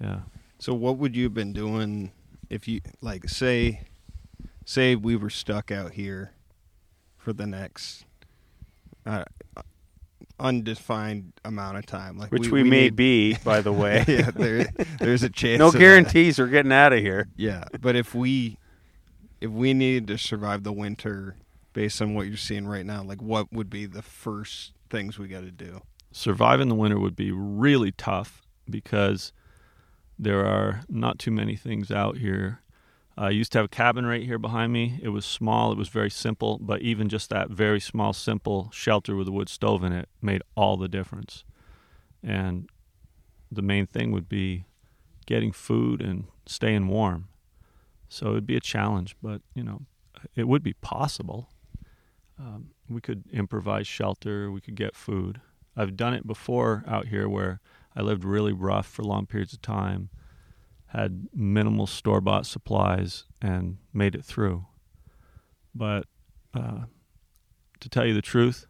Yeah. 0.00 0.20
So 0.58 0.74
what 0.74 0.98
would 0.98 1.16
you 1.16 1.24
have 1.24 1.34
been 1.34 1.52
doing 1.52 2.12
if 2.50 2.68
you 2.68 2.80
like 3.00 3.28
say 3.28 3.82
say 4.64 4.94
we 4.94 5.16
were 5.16 5.30
stuck 5.30 5.70
out 5.70 5.92
here 5.92 6.32
for 7.16 7.32
the 7.32 7.46
next 7.46 8.04
uh, 9.06 9.24
undefined 10.38 11.32
amount 11.44 11.78
of 11.78 11.86
time. 11.86 12.18
Like 12.18 12.30
which 12.30 12.48
we, 12.48 12.50
we, 12.50 12.62
we 12.62 12.70
may 12.70 12.82
need... 12.84 12.96
be, 12.96 13.34
by 13.44 13.60
the 13.60 13.72
way. 13.72 14.04
yeah, 14.08 14.30
there, 14.30 14.66
there's 14.98 15.22
a 15.22 15.30
chance. 15.30 15.58
no 15.58 15.72
guarantees 15.72 16.36
that. 16.36 16.42
we're 16.42 16.48
getting 16.48 16.72
out 16.72 16.92
of 16.92 17.00
here. 17.00 17.28
Yeah, 17.36 17.64
but 17.80 17.96
if 17.96 18.14
we 18.14 18.58
if 19.40 19.50
we 19.50 19.74
needed 19.74 20.06
to 20.08 20.18
survive 20.18 20.64
the 20.64 20.72
winter, 20.72 21.36
based 21.72 22.02
on 22.02 22.14
what 22.14 22.26
you're 22.26 22.36
seeing 22.36 22.66
right 22.66 22.84
now, 22.84 23.02
like 23.02 23.22
what 23.22 23.52
would 23.52 23.70
be 23.70 23.86
the 23.86 24.02
first 24.02 24.72
things 24.90 25.18
we 25.18 25.28
got 25.28 25.42
to 25.42 25.50
do? 25.50 25.80
Surviving 26.10 26.68
the 26.68 26.74
winter 26.74 26.98
would 26.98 27.16
be 27.16 27.30
really 27.30 27.92
tough 27.92 28.42
because 28.68 29.32
there 30.18 30.44
are 30.44 30.82
not 30.88 31.18
too 31.18 31.30
many 31.30 31.56
things 31.56 31.90
out 31.90 32.18
here 32.18 32.60
I 33.18 33.30
used 33.30 33.50
to 33.52 33.58
have 33.58 33.64
a 33.64 33.68
cabin 33.68 34.06
right 34.06 34.22
here 34.22 34.38
behind 34.38 34.72
me. 34.72 35.00
It 35.02 35.08
was 35.08 35.26
small, 35.26 35.72
it 35.72 35.78
was 35.78 35.88
very 35.88 36.08
simple, 36.08 36.56
but 36.62 36.82
even 36.82 37.08
just 37.08 37.30
that 37.30 37.50
very 37.50 37.80
small, 37.80 38.12
simple 38.12 38.70
shelter 38.72 39.16
with 39.16 39.26
a 39.26 39.32
wood 39.32 39.48
stove 39.48 39.82
in 39.82 39.92
it 39.92 40.08
made 40.22 40.40
all 40.54 40.76
the 40.76 40.86
difference. 40.86 41.42
And 42.22 42.68
the 43.50 43.60
main 43.60 43.86
thing 43.86 44.12
would 44.12 44.28
be 44.28 44.66
getting 45.26 45.50
food 45.50 46.00
and 46.00 46.28
staying 46.46 46.86
warm. 46.86 47.26
So 48.08 48.30
it'd 48.30 48.46
be 48.46 48.56
a 48.56 48.60
challenge, 48.60 49.16
but 49.20 49.42
you 49.52 49.64
know, 49.64 49.82
it 50.36 50.46
would 50.46 50.62
be 50.62 50.74
possible. 50.74 51.50
Um, 52.38 52.70
we 52.88 53.00
could 53.00 53.24
improvise 53.32 53.88
shelter, 53.88 54.52
we 54.52 54.60
could 54.60 54.76
get 54.76 54.94
food. 54.94 55.40
I've 55.76 55.96
done 55.96 56.14
it 56.14 56.24
before 56.24 56.84
out 56.86 57.08
here 57.08 57.28
where 57.28 57.60
I 57.98 58.02
lived 58.02 58.24
really 58.24 58.52
rough 58.52 58.86
for 58.86 59.02
long 59.02 59.26
periods 59.26 59.52
of 59.52 59.60
time 59.60 60.10
had 60.88 61.28
minimal 61.34 61.86
store 61.86 62.20
bought 62.20 62.46
supplies 62.46 63.24
and 63.42 63.76
made 63.92 64.14
it 64.14 64.24
through. 64.24 64.64
But 65.74 66.06
uh, 66.54 66.84
to 67.80 67.88
tell 67.88 68.06
you 68.06 68.14
the 68.14 68.22
truth, 68.22 68.66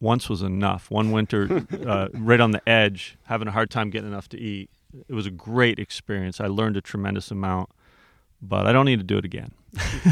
once 0.00 0.28
was 0.28 0.42
enough. 0.42 0.90
One 0.90 1.12
winter, 1.12 1.64
uh, 1.86 2.08
right 2.12 2.40
on 2.40 2.50
the 2.50 2.68
edge, 2.68 3.16
having 3.24 3.46
a 3.48 3.52
hard 3.52 3.70
time 3.70 3.88
getting 3.88 4.08
enough 4.08 4.28
to 4.30 4.38
eat. 4.38 4.68
It 5.08 5.14
was 5.14 5.26
a 5.26 5.30
great 5.30 5.78
experience. 5.78 6.40
I 6.40 6.48
learned 6.48 6.76
a 6.76 6.80
tremendous 6.80 7.30
amount, 7.30 7.70
but 8.42 8.66
I 8.66 8.72
don't 8.72 8.84
need 8.84 8.98
to 8.98 9.04
do 9.04 9.16
it 9.16 9.24
again. 9.24 9.52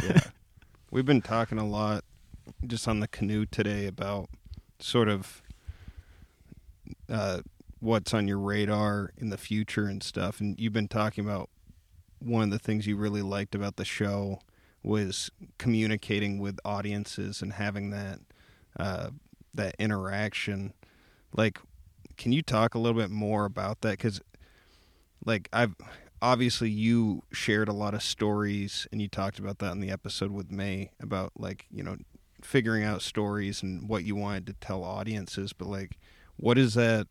yeah. 0.02 0.20
We've 0.92 1.04
been 1.04 1.22
talking 1.22 1.58
a 1.58 1.66
lot 1.66 2.04
just 2.66 2.86
on 2.86 3.00
the 3.00 3.08
canoe 3.08 3.44
today 3.46 3.86
about 3.86 4.30
sort 4.78 5.08
of 5.08 5.42
uh, 7.10 7.40
what's 7.80 8.12
on 8.12 8.26
your 8.28 8.38
radar 8.38 9.12
in 9.16 9.30
the 9.30 9.38
future 9.38 9.86
and 9.86 10.02
stuff. 10.02 10.40
And 10.40 10.58
you've 10.58 10.72
been 10.72 10.88
talking 10.88 11.24
about 11.24 11.50
one 12.18 12.42
of 12.42 12.50
the 12.50 12.58
things 12.58 12.86
you 12.86 12.96
really 12.96 13.22
liked 13.22 13.54
about 13.54 13.76
the 13.76 13.84
show 13.84 14.40
was 14.82 15.30
communicating 15.58 16.38
with 16.38 16.58
audiences 16.64 17.42
and 17.42 17.52
having 17.52 17.90
that 17.90 18.20
uh, 18.78 19.10
that 19.54 19.74
interaction. 19.78 20.72
Like, 21.34 21.58
can 22.16 22.32
you 22.32 22.42
talk 22.42 22.74
a 22.74 22.78
little 22.78 23.00
bit 23.00 23.10
more 23.10 23.44
about 23.44 23.80
that? 23.82 23.98
Because, 23.98 24.20
like, 25.24 25.48
I've 25.52 25.74
obviously 26.20 26.70
you 26.70 27.22
shared 27.32 27.68
a 27.68 27.72
lot 27.72 27.94
of 27.94 28.02
stories, 28.02 28.86
and 28.90 29.00
you 29.00 29.08
talked 29.08 29.38
about 29.38 29.58
that 29.58 29.72
in 29.72 29.80
the 29.80 29.90
episode 29.90 30.30
with 30.30 30.50
May 30.50 30.90
about 31.00 31.32
like 31.36 31.66
you 31.70 31.82
know 31.82 31.96
figuring 32.42 32.84
out 32.84 33.02
stories 33.02 33.62
and 33.62 33.88
what 33.88 34.04
you 34.04 34.16
wanted 34.16 34.46
to 34.46 34.52
tell 34.54 34.84
audiences. 34.84 35.52
But 35.52 35.68
like, 35.68 35.98
what 36.36 36.58
is 36.58 36.74
that? 36.74 37.06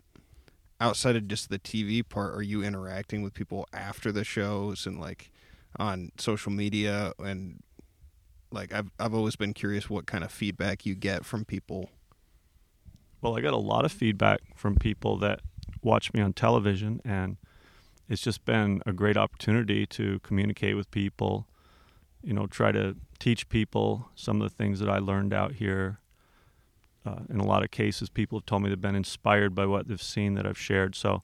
Outside 0.79 1.15
of 1.15 1.27
just 1.27 1.49
the 1.49 1.59
TV 1.59 2.07
part, 2.07 2.35
are 2.35 2.41
you 2.41 2.63
interacting 2.63 3.21
with 3.21 3.33
people 3.33 3.67
after 3.73 4.11
the 4.11 4.23
shows 4.23 4.85
and 4.85 4.99
like 4.99 5.31
on 5.79 6.11
social 6.17 6.51
media 6.51 7.13
and 7.19 7.61
like 8.51 8.73
I've 8.73 8.89
I've 8.99 9.13
always 9.13 9.35
been 9.35 9.53
curious 9.53 9.89
what 9.89 10.05
kind 10.05 10.23
of 10.23 10.31
feedback 10.31 10.85
you 10.85 10.95
get 10.95 11.25
from 11.25 11.45
people. 11.45 11.89
Well, 13.21 13.37
I 13.37 13.41
got 13.41 13.53
a 13.53 13.57
lot 13.57 13.85
of 13.85 13.91
feedback 13.91 14.39
from 14.55 14.75
people 14.75 15.17
that 15.17 15.41
watch 15.81 16.13
me 16.13 16.21
on 16.21 16.33
television 16.33 17.01
and 17.03 17.37
it's 18.09 18.21
just 18.21 18.45
been 18.45 18.81
a 18.85 18.93
great 18.93 19.17
opportunity 19.17 19.85
to 19.87 20.19
communicate 20.19 20.77
with 20.77 20.89
people, 20.91 21.47
you 22.23 22.33
know, 22.33 22.47
try 22.47 22.71
to 22.71 22.95
teach 23.19 23.49
people 23.49 24.09
some 24.15 24.41
of 24.41 24.49
the 24.49 24.55
things 24.55 24.79
that 24.79 24.89
I 24.89 24.99
learned 24.99 25.33
out 25.33 25.53
here. 25.53 25.99
Uh, 27.07 27.19
in 27.29 27.39
a 27.39 27.45
lot 27.45 27.63
of 27.63 27.71
cases, 27.71 28.09
people 28.09 28.37
have 28.39 28.45
told 28.45 28.63
me 28.63 28.69
they've 28.69 28.81
been 28.81 28.95
inspired 28.95 29.55
by 29.55 29.65
what 29.65 29.87
they've 29.87 30.01
seen 30.01 30.33
that 30.33 30.45
I've 30.45 30.57
shared. 30.57 30.95
So 30.95 31.23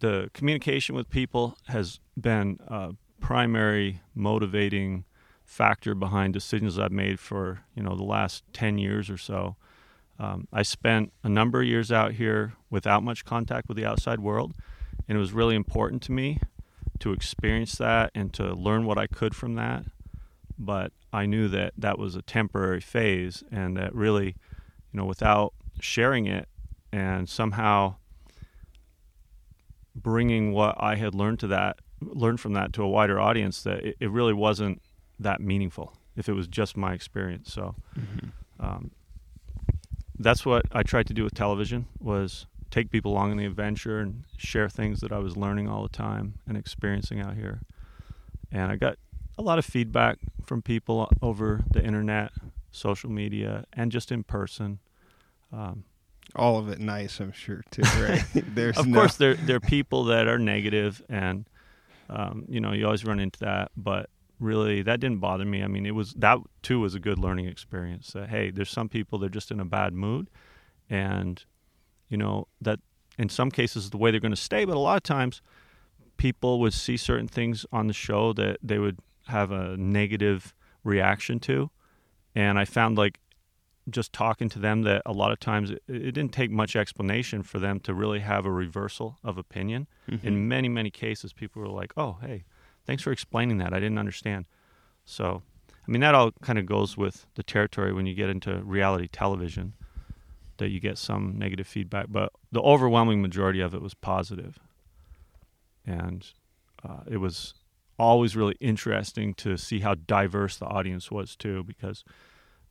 the 0.00 0.30
communication 0.32 0.94
with 0.94 1.10
people 1.10 1.58
has 1.66 1.98
been 2.20 2.58
a 2.68 2.94
primary 3.20 4.00
motivating 4.14 5.04
factor 5.44 5.94
behind 5.94 6.34
decisions 6.34 6.78
I've 6.78 6.92
made 6.92 7.18
for 7.18 7.60
you 7.74 7.82
know 7.82 7.96
the 7.96 8.04
last 8.04 8.44
ten 8.52 8.78
years 8.78 9.10
or 9.10 9.18
so. 9.18 9.56
Um, 10.18 10.46
I 10.52 10.62
spent 10.62 11.12
a 11.22 11.28
number 11.28 11.62
of 11.62 11.66
years 11.66 11.90
out 11.90 12.12
here 12.12 12.54
without 12.70 13.02
much 13.02 13.24
contact 13.24 13.68
with 13.68 13.76
the 13.76 13.86
outside 13.86 14.20
world, 14.20 14.54
and 15.08 15.16
it 15.16 15.20
was 15.20 15.32
really 15.32 15.56
important 15.56 16.02
to 16.02 16.12
me 16.12 16.38
to 16.98 17.12
experience 17.12 17.76
that 17.76 18.10
and 18.14 18.32
to 18.34 18.54
learn 18.54 18.84
what 18.84 18.98
I 18.98 19.06
could 19.06 19.34
from 19.34 19.54
that. 19.54 19.84
But 20.58 20.92
I 21.12 21.26
knew 21.26 21.48
that 21.48 21.72
that 21.78 21.98
was 21.98 22.14
a 22.14 22.22
temporary 22.22 22.80
phase, 22.80 23.44
and 23.50 23.76
that 23.76 23.94
really, 23.94 24.34
you 24.92 24.98
know, 24.98 25.04
without 25.04 25.54
sharing 25.80 26.26
it 26.26 26.48
and 26.92 27.28
somehow 27.28 27.96
bringing 29.94 30.52
what 30.52 30.76
I 30.78 30.96
had 30.96 31.14
learned 31.14 31.40
to 31.40 31.46
that, 31.48 31.78
learned 32.00 32.40
from 32.40 32.52
that 32.54 32.72
to 32.74 32.82
a 32.82 32.88
wider 32.88 33.20
audience, 33.20 33.62
that 33.62 33.84
it, 33.84 33.96
it 34.00 34.10
really 34.10 34.32
wasn't 34.32 34.80
that 35.18 35.40
meaningful 35.40 35.96
if 36.16 36.28
it 36.28 36.32
was 36.32 36.46
just 36.46 36.76
my 36.76 36.92
experience. 36.92 37.52
So, 37.52 37.74
mm-hmm. 37.98 38.28
um, 38.64 38.90
that's 40.18 40.44
what 40.44 40.64
I 40.72 40.82
tried 40.82 41.06
to 41.08 41.14
do 41.14 41.24
with 41.24 41.34
television 41.34 41.86
was 42.00 42.46
take 42.70 42.90
people 42.90 43.12
along 43.12 43.32
in 43.32 43.38
the 43.38 43.46
adventure 43.46 44.00
and 44.00 44.24
share 44.36 44.68
things 44.68 45.00
that 45.00 45.12
I 45.12 45.18
was 45.18 45.36
learning 45.36 45.68
all 45.68 45.82
the 45.82 45.88
time 45.88 46.34
and 46.46 46.56
experiencing 46.56 47.20
out 47.20 47.34
here. 47.34 47.60
And 48.50 48.70
I 48.72 48.76
got 48.76 48.98
a 49.36 49.42
lot 49.42 49.58
of 49.58 49.64
feedback 49.64 50.18
from 50.44 50.62
people 50.62 51.10
over 51.22 51.64
the 51.70 51.82
internet, 51.82 52.32
social 52.70 53.10
media, 53.10 53.64
and 53.72 53.90
just 53.92 54.12
in 54.12 54.24
person. 54.24 54.78
Um, 55.52 55.84
all 56.36 56.58
of 56.58 56.68
it 56.68 56.78
nice, 56.78 57.20
I'm 57.20 57.32
sure 57.32 57.62
too. 57.70 57.82
Right? 57.82 58.24
There's 58.54 58.78
of 58.78 58.86
no... 58.86 58.98
course 58.98 59.16
there 59.16 59.34
there 59.34 59.56
are 59.56 59.60
people 59.60 60.04
that 60.04 60.28
are 60.28 60.38
negative, 60.38 61.02
and 61.08 61.48
um, 62.10 62.44
you 62.48 62.60
know 62.60 62.72
you 62.72 62.84
always 62.84 63.04
run 63.04 63.20
into 63.20 63.40
that. 63.40 63.70
But 63.76 64.10
really, 64.38 64.82
that 64.82 65.00
didn't 65.00 65.20
bother 65.20 65.44
me. 65.44 65.62
I 65.62 65.66
mean, 65.66 65.86
it 65.86 65.94
was 65.94 66.12
that 66.14 66.38
too 66.62 66.80
was 66.80 66.94
a 66.94 67.00
good 67.00 67.18
learning 67.18 67.46
experience. 67.46 68.12
That 68.12 68.28
hey, 68.28 68.50
there's 68.50 68.70
some 68.70 68.88
people 68.88 69.18
they're 69.18 69.28
just 69.28 69.50
in 69.50 69.60
a 69.60 69.64
bad 69.64 69.94
mood, 69.94 70.28
and 70.90 71.42
you 72.08 72.16
know 72.16 72.46
that 72.60 72.80
in 73.18 73.28
some 73.28 73.50
cases 73.50 73.90
the 73.90 73.96
way 73.96 74.10
they're 74.10 74.20
going 74.20 74.30
to 74.30 74.36
stay 74.36 74.64
but 74.64 74.76
a 74.76 74.80
lot 74.80 74.96
of 74.96 75.02
times 75.02 75.42
people 76.16 76.60
would 76.60 76.72
see 76.72 76.96
certain 76.96 77.28
things 77.28 77.66
on 77.72 77.86
the 77.86 77.92
show 77.92 78.32
that 78.32 78.58
they 78.62 78.78
would 78.78 78.98
have 79.26 79.50
a 79.50 79.76
negative 79.76 80.54
reaction 80.84 81.38
to 81.38 81.70
and 82.34 82.58
i 82.58 82.64
found 82.64 82.96
like 82.96 83.20
just 83.90 84.12
talking 84.12 84.50
to 84.50 84.58
them 84.58 84.82
that 84.82 85.00
a 85.06 85.12
lot 85.12 85.32
of 85.32 85.40
times 85.40 85.70
it, 85.70 85.82
it 85.88 86.12
didn't 86.12 86.32
take 86.32 86.50
much 86.50 86.76
explanation 86.76 87.42
for 87.42 87.58
them 87.58 87.80
to 87.80 87.94
really 87.94 88.20
have 88.20 88.44
a 88.44 88.50
reversal 88.50 89.18
of 89.24 89.38
opinion 89.38 89.86
mm-hmm. 90.08 90.26
in 90.26 90.48
many 90.48 90.68
many 90.68 90.90
cases 90.90 91.32
people 91.32 91.62
were 91.62 91.68
like 91.68 91.92
oh 91.96 92.18
hey 92.20 92.44
thanks 92.86 93.02
for 93.02 93.12
explaining 93.12 93.58
that 93.58 93.72
i 93.72 93.80
didn't 93.80 93.98
understand 93.98 94.44
so 95.04 95.42
i 95.86 95.90
mean 95.90 96.00
that 96.00 96.14
all 96.14 96.32
kind 96.42 96.58
of 96.58 96.66
goes 96.66 96.96
with 96.96 97.26
the 97.34 97.42
territory 97.42 97.92
when 97.92 98.06
you 98.06 98.14
get 98.14 98.28
into 98.28 98.62
reality 98.62 99.08
television 99.08 99.72
that 100.58 100.68
you 100.70 100.80
get 100.80 100.98
some 100.98 101.38
negative 101.38 101.66
feedback, 101.66 102.06
but 102.08 102.32
the 102.52 102.60
overwhelming 102.60 103.22
majority 103.22 103.60
of 103.60 103.74
it 103.74 103.80
was 103.80 103.94
positive. 103.94 104.58
And 105.86 106.26
uh, 106.86 107.00
it 107.10 107.16
was 107.16 107.54
always 107.98 108.36
really 108.36 108.56
interesting 108.60 109.34
to 109.34 109.56
see 109.56 109.80
how 109.80 109.94
diverse 109.94 110.56
the 110.56 110.66
audience 110.66 111.10
was 111.10 111.36
too, 111.36 111.64
because 111.64 112.04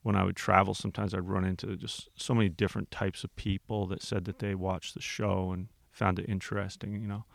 when 0.04 0.16
I 0.16 0.24
would 0.24 0.36
travel, 0.36 0.74
sometimes 0.74 1.14
I'd 1.14 1.28
run 1.28 1.44
into 1.44 1.76
just 1.76 2.10
so 2.16 2.34
many 2.34 2.50
different 2.50 2.92
types 2.92 3.24
of 3.24 3.36
people 3.36 3.88
that 3.88 4.02
said 4.02 4.26
that 4.26 4.40
they 4.40 4.56
watched 4.56 4.94
the 4.94 5.02
show 5.02 5.52
and 5.52 5.68
found 5.92 6.20
it 6.20 6.30
interesting. 6.30 6.94
You 6.94 7.08
know, 7.08 7.26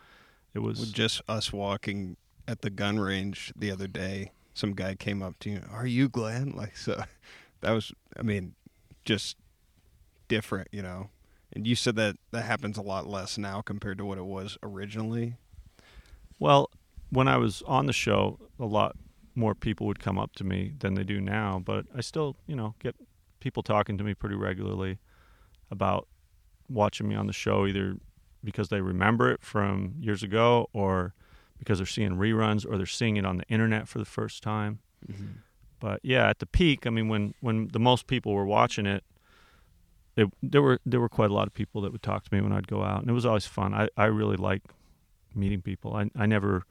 it 0.54 0.60
was 0.60 0.90
just 0.90 1.20
us 1.28 1.52
walking 1.52 2.16
at 2.48 2.62
the 2.62 2.70
gun 2.70 2.98
range 2.98 3.52
the 3.54 3.70
other 3.70 3.86
day. 3.86 4.32
Some 4.54 4.72
guy 4.72 4.94
came 4.94 5.22
up 5.22 5.38
to 5.40 5.50
you, 5.50 5.62
"Are 5.70 5.86
you 5.86 6.08
Glenn?" 6.08 6.52
Like 6.52 6.76
so, 6.76 7.04
that 7.60 7.72
was. 7.72 7.92
I 8.18 8.22
mean, 8.22 8.54
just 9.04 9.36
different, 10.28 10.68
you 10.72 10.82
know. 10.82 11.10
And 11.52 11.66
you 11.66 11.74
said 11.74 11.96
that 11.96 12.16
that 12.30 12.44
happens 12.44 12.78
a 12.78 12.82
lot 12.82 13.06
less 13.06 13.36
now 13.36 13.60
compared 13.60 13.98
to 13.98 14.04
what 14.04 14.18
it 14.18 14.24
was 14.24 14.56
originally. 14.62 15.36
Well, 16.38 16.70
when 17.12 17.28
I 17.28 17.36
was 17.36 17.62
on 17.66 17.86
the 17.86 17.92
show, 17.92 18.38
a 18.58 18.64
lot 18.64 18.96
more 19.34 19.54
people 19.54 19.86
would 19.86 19.98
come 19.98 20.18
up 20.18 20.34
to 20.36 20.44
me 20.44 20.72
than 20.78 20.94
they 20.94 21.04
do 21.04 21.20
now, 21.20 21.62
but 21.64 21.86
I 21.94 22.00
still, 22.00 22.36
you 22.46 22.56
know, 22.56 22.74
get 22.78 22.96
people 23.38 23.62
talking 23.62 23.98
to 23.98 24.04
me 24.04 24.14
pretty 24.14 24.34
regularly 24.34 24.98
about 25.70 26.08
watching 26.68 27.08
me 27.08 27.14
on 27.14 27.26
the 27.26 27.32
show 27.32 27.66
either 27.66 27.96
because 28.42 28.68
they 28.68 28.80
remember 28.80 29.30
it 29.30 29.42
from 29.42 29.94
years 30.00 30.22
ago 30.22 30.68
or 30.72 31.14
because 31.58 31.78
they're 31.78 31.86
seeing 31.86 32.12
reruns 32.12 32.66
or 32.68 32.76
they're 32.76 32.86
seeing 32.86 33.16
it 33.16 33.26
on 33.26 33.36
the 33.36 33.44
internet 33.44 33.88
for 33.88 33.98
the 33.98 34.04
first 34.04 34.42
time. 34.42 34.80
Mm-hmm. 35.10 35.26
But 35.80 36.00
yeah, 36.02 36.28
at 36.28 36.38
the 36.38 36.46
peak, 36.46 36.86
I 36.86 36.90
mean 36.90 37.08
when 37.08 37.34
when 37.40 37.68
the 37.68 37.78
most 37.78 38.06
people 38.06 38.32
were 38.32 38.46
watching 38.46 38.86
it, 38.86 39.04
it, 40.16 40.28
there 40.42 40.62
were 40.62 40.78
there 40.86 41.00
were 41.00 41.08
quite 41.08 41.30
a 41.30 41.34
lot 41.34 41.46
of 41.46 41.54
people 41.54 41.80
that 41.82 41.92
would 41.92 42.02
talk 42.02 42.24
to 42.24 42.34
me 42.34 42.40
when 42.40 42.52
I'd 42.52 42.68
go 42.68 42.82
out, 42.82 43.00
and 43.00 43.10
it 43.10 43.12
was 43.12 43.26
always 43.26 43.46
fun. 43.46 43.74
I, 43.74 43.88
I 43.96 44.06
really 44.06 44.36
like 44.36 44.62
meeting 45.34 45.60
people. 45.60 45.94
I 45.94 46.10
I 46.16 46.26
never 46.26 46.64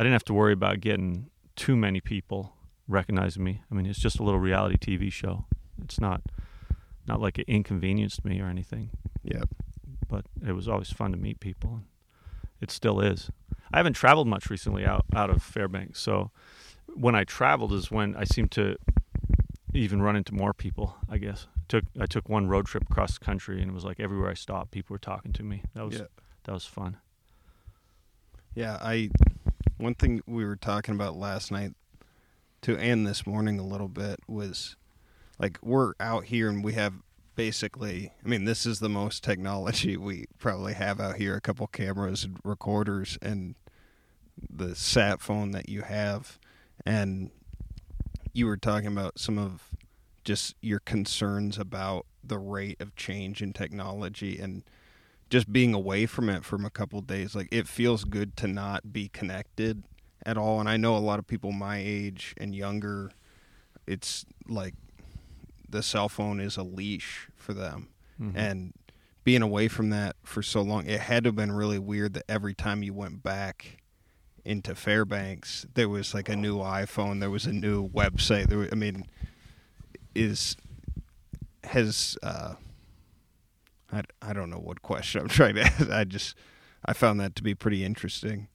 I 0.00 0.02
didn't 0.02 0.14
have 0.14 0.24
to 0.24 0.32
worry 0.32 0.54
about 0.54 0.80
getting 0.80 1.28
too 1.56 1.76
many 1.76 2.00
people 2.00 2.54
recognizing 2.88 3.44
me. 3.44 3.60
I 3.70 3.74
mean, 3.74 3.84
it's 3.84 3.98
just 3.98 4.18
a 4.18 4.22
little 4.22 4.40
reality 4.40 4.78
TV 4.78 5.12
show. 5.12 5.44
It's 5.84 6.00
not 6.00 6.22
not 7.06 7.20
like 7.20 7.38
it 7.38 7.44
inconvenienced 7.46 8.24
me 8.24 8.40
or 8.40 8.46
anything. 8.46 8.92
Yeah. 9.22 9.42
But 10.08 10.24
it 10.42 10.52
was 10.52 10.68
always 10.68 10.90
fun 10.90 11.10
to 11.10 11.18
meet 11.18 11.38
people. 11.38 11.82
It 12.62 12.70
still 12.70 12.98
is. 12.98 13.30
I 13.74 13.76
haven't 13.76 13.92
traveled 13.92 14.26
much 14.26 14.48
recently 14.48 14.86
out 14.86 15.04
out 15.14 15.28
of 15.28 15.42
Fairbanks, 15.42 16.00
so 16.00 16.30
when 16.94 17.14
I 17.14 17.24
traveled 17.24 17.74
is 17.74 17.90
when 17.90 18.16
I 18.16 18.24
seem 18.24 18.48
to 18.48 18.76
even 19.74 20.00
run 20.00 20.16
into 20.16 20.32
more 20.32 20.54
people. 20.54 20.96
I 21.10 21.18
guess 21.18 21.46
took 21.68 21.84
I 22.00 22.06
took 22.06 22.26
one 22.26 22.48
road 22.48 22.64
trip 22.64 22.84
across 22.90 23.18
the 23.18 23.24
country, 23.26 23.60
and 23.60 23.70
it 23.70 23.74
was 23.74 23.84
like 23.84 24.00
everywhere 24.00 24.30
I 24.30 24.34
stopped, 24.34 24.70
people 24.70 24.94
were 24.94 24.98
talking 24.98 25.34
to 25.34 25.42
me. 25.42 25.62
That 25.74 25.84
was 25.84 25.96
yeah. 25.96 26.06
that 26.44 26.52
was 26.52 26.64
fun. 26.64 26.96
Yeah, 28.54 28.78
I 28.80 29.10
one 29.80 29.94
thing 29.94 30.20
we 30.26 30.44
were 30.44 30.56
talking 30.56 30.94
about 30.94 31.16
last 31.16 31.50
night 31.50 31.72
to 32.62 32.76
and 32.76 33.06
this 33.06 33.26
morning 33.26 33.58
a 33.58 33.66
little 33.66 33.88
bit 33.88 34.20
was 34.28 34.76
like 35.38 35.58
we're 35.62 35.94
out 35.98 36.24
here 36.26 36.48
and 36.48 36.62
we 36.62 36.74
have 36.74 36.94
basically 37.34 38.12
I 38.24 38.28
mean 38.28 38.44
this 38.44 38.66
is 38.66 38.80
the 38.80 38.88
most 38.88 39.24
technology 39.24 39.96
we 39.96 40.26
probably 40.38 40.74
have 40.74 41.00
out 41.00 41.16
here 41.16 41.34
a 41.34 41.40
couple 41.40 41.66
cameras 41.66 42.24
and 42.24 42.38
recorders 42.44 43.18
and 43.22 43.54
the 44.48 44.74
sat 44.74 45.20
phone 45.20 45.50
that 45.52 45.68
you 45.68 45.82
have. 45.82 46.38
And 46.86 47.30
you 48.32 48.46
were 48.46 48.56
talking 48.56 48.88
about 48.88 49.18
some 49.18 49.38
of 49.38 49.70
just 50.24 50.54
your 50.60 50.80
concerns 50.80 51.58
about 51.58 52.06
the 52.22 52.38
rate 52.38 52.80
of 52.80 52.94
change 52.96 53.42
in 53.42 53.52
technology 53.52 54.38
and 54.38 54.62
just 55.30 55.52
being 55.52 55.72
away 55.72 56.06
from 56.06 56.28
it 56.28 56.44
from 56.44 56.64
a 56.64 56.70
couple 56.70 57.00
days 57.00 57.34
like 57.34 57.48
it 57.50 57.66
feels 57.66 58.04
good 58.04 58.36
to 58.36 58.46
not 58.46 58.92
be 58.92 59.08
connected 59.08 59.84
at 60.26 60.36
all 60.36 60.60
and 60.60 60.68
i 60.68 60.76
know 60.76 60.96
a 60.96 60.98
lot 60.98 61.18
of 61.18 61.26
people 61.26 61.52
my 61.52 61.78
age 61.78 62.34
and 62.36 62.54
younger 62.54 63.10
it's 63.86 64.26
like 64.48 64.74
the 65.68 65.82
cell 65.82 66.08
phone 66.08 66.40
is 66.40 66.56
a 66.56 66.62
leash 66.62 67.28
for 67.36 67.54
them 67.54 67.88
mm-hmm. 68.20 68.36
and 68.36 68.74
being 69.22 69.42
away 69.42 69.68
from 69.68 69.90
that 69.90 70.16
for 70.24 70.42
so 70.42 70.60
long 70.60 70.86
it 70.86 71.00
had 71.00 71.24
to 71.24 71.28
have 71.28 71.36
been 71.36 71.52
really 71.52 71.78
weird 71.78 72.14
that 72.14 72.24
every 72.28 72.54
time 72.54 72.82
you 72.82 72.92
went 72.92 73.22
back 73.22 73.78
into 74.44 74.74
fairbanks 74.74 75.64
there 75.74 75.88
was 75.88 76.12
like 76.12 76.28
a 76.28 76.36
new 76.36 76.58
iphone 76.58 77.20
there 77.20 77.30
was 77.30 77.46
a 77.46 77.52
new 77.52 77.88
website 77.90 78.48
there 78.48 78.68
i 78.72 78.74
mean 78.74 79.04
is 80.14 80.56
has 81.62 82.16
uh, 82.22 82.54
I, 83.92 84.02
I 84.22 84.32
don't 84.32 84.50
know 84.50 84.58
what 84.58 84.82
question 84.82 85.22
I'm 85.22 85.28
trying 85.40 85.56
to 85.56 85.62
ask. 85.62 85.90
I 85.90 86.04
just 86.04 86.36
I 86.84 86.92
found 86.92 87.20
that 87.20 87.34
to 87.36 87.42
be 87.42 87.54
pretty 87.54 87.84
interesting. 87.84 88.48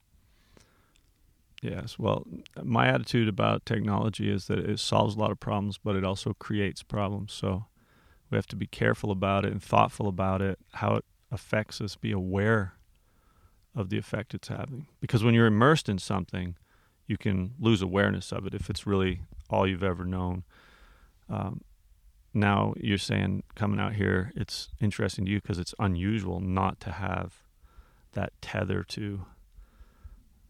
Yes, 1.62 1.98
well, 1.98 2.28
my 2.62 2.88
attitude 2.88 3.28
about 3.28 3.66
technology 3.66 4.32
is 4.32 4.48
that 4.48 4.60
it 4.60 4.80
solves 4.80 5.16
a 5.16 5.20
lot 5.20 5.32
of 5.32 5.40
problems, 5.40 5.80
but 5.80 5.96
it 5.96 6.04
also 6.04 6.34
creates 6.34 6.84
problems. 6.84 7.34
So 7.34 7.66
we 8.30 8.36
have 8.36 8.48
to 8.48 8.56
be 8.56 8.68
careful 8.68 9.10
about 9.10 9.46
it 9.46 9.52
and 9.52 9.64
thoughtful 9.64 10.08
about 10.08 10.42
it, 10.42 10.60
how 10.74 10.96
it 10.96 11.06
affects 11.32 11.82
us, 11.82 11.96
be 11.96 12.12
aware 12.12 12.74
of 13.76 13.90
the 13.90 13.98
effect 13.98 14.34
it's 14.34 14.48
having. 14.48 14.88
Because 15.00 15.24
when 15.24 15.34
you're 15.34 15.48
immersed 15.48 15.90
in 15.90 15.98
something, 15.98 16.56
you 17.08 17.18
can 17.18 17.54
lose 17.60 17.82
awareness 17.82 18.32
of 18.32 18.46
it 18.46 18.54
if 18.54 18.70
it's 18.70 18.86
really 18.86 19.22
all 19.50 19.68
you've 19.68 19.84
ever 19.84 20.06
known. 20.06 20.44
Um, 21.30 21.62
now 22.36 22.74
you're 22.78 22.98
saying 22.98 23.44
coming 23.56 23.80
out 23.80 23.94
here, 23.94 24.32
it's 24.36 24.70
interesting 24.82 25.26
to 25.26 25.32
you 25.32 25.42
because 25.42 25.58
it's 25.58 25.74
unusual 25.80 26.40
not 26.42 26.80
to 26.82 26.92
have 26.92 27.36
that 28.14 28.34
tether 28.42 28.84
to 28.84 29.26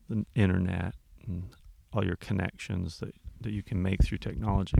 the 0.09 0.25
internet 0.35 0.95
and 1.25 1.49
all 1.93 2.05
your 2.05 2.15
connections 2.17 2.99
that, 2.99 3.13
that 3.41 3.51
you 3.51 3.63
can 3.63 3.81
make 3.81 4.03
through 4.03 4.17
technology. 4.17 4.77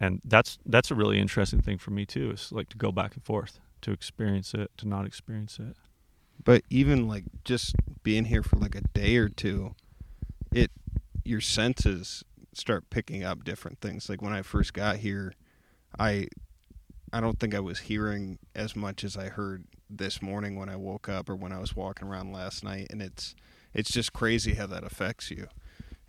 and 0.00 0.20
that's 0.24 0.58
that's 0.66 0.90
a 0.90 0.94
really 0.94 1.18
interesting 1.18 1.60
thing 1.60 1.78
for 1.78 1.90
me 1.92 2.04
too. 2.04 2.30
Is 2.32 2.50
like 2.52 2.68
to 2.70 2.76
go 2.76 2.90
back 2.90 3.14
and 3.14 3.24
forth, 3.24 3.60
to 3.82 3.92
experience 3.92 4.54
it, 4.54 4.70
to 4.78 4.88
not 4.88 5.06
experience 5.06 5.58
it. 5.58 5.76
But 6.44 6.64
even 6.70 7.06
like 7.06 7.24
just 7.44 7.76
being 8.02 8.24
here 8.24 8.42
for 8.42 8.56
like 8.56 8.74
a 8.74 8.80
day 8.94 9.16
or 9.16 9.28
two, 9.28 9.74
it 10.52 10.70
your 11.24 11.40
senses 11.40 12.24
start 12.54 12.90
picking 12.90 13.22
up 13.22 13.44
different 13.44 13.80
things. 13.80 14.08
Like 14.08 14.20
when 14.20 14.32
I 14.32 14.42
first 14.42 14.74
got 14.74 14.96
here, 14.96 15.34
I 15.98 16.28
I 17.12 17.20
don't 17.20 17.38
think 17.38 17.54
I 17.54 17.60
was 17.60 17.80
hearing 17.80 18.38
as 18.54 18.74
much 18.74 19.04
as 19.04 19.16
I 19.16 19.28
heard 19.28 19.64
this 19.90 20.22
morning 20.22 20.56
when 20.56 20.68
I 20.68 20.76
woke 20.76 21.08
up 21.08 21.28
or 21.28 21.36
when 21.36 21.52
I 21.52 21.58
was 21.58 21.76
walking 21.76 22.08
around 22.08 22.32
last 22.32 22.64
night 22.64 22.86
and 22.90 23.02
it's 23.02 23.34
it's 23.74 23.90
just 23.90 24.12
crazy 24.12 24.54
how 24.54 24.66
that 24.66 24.84
affects 24.84 25.30
you. 25.30 25.48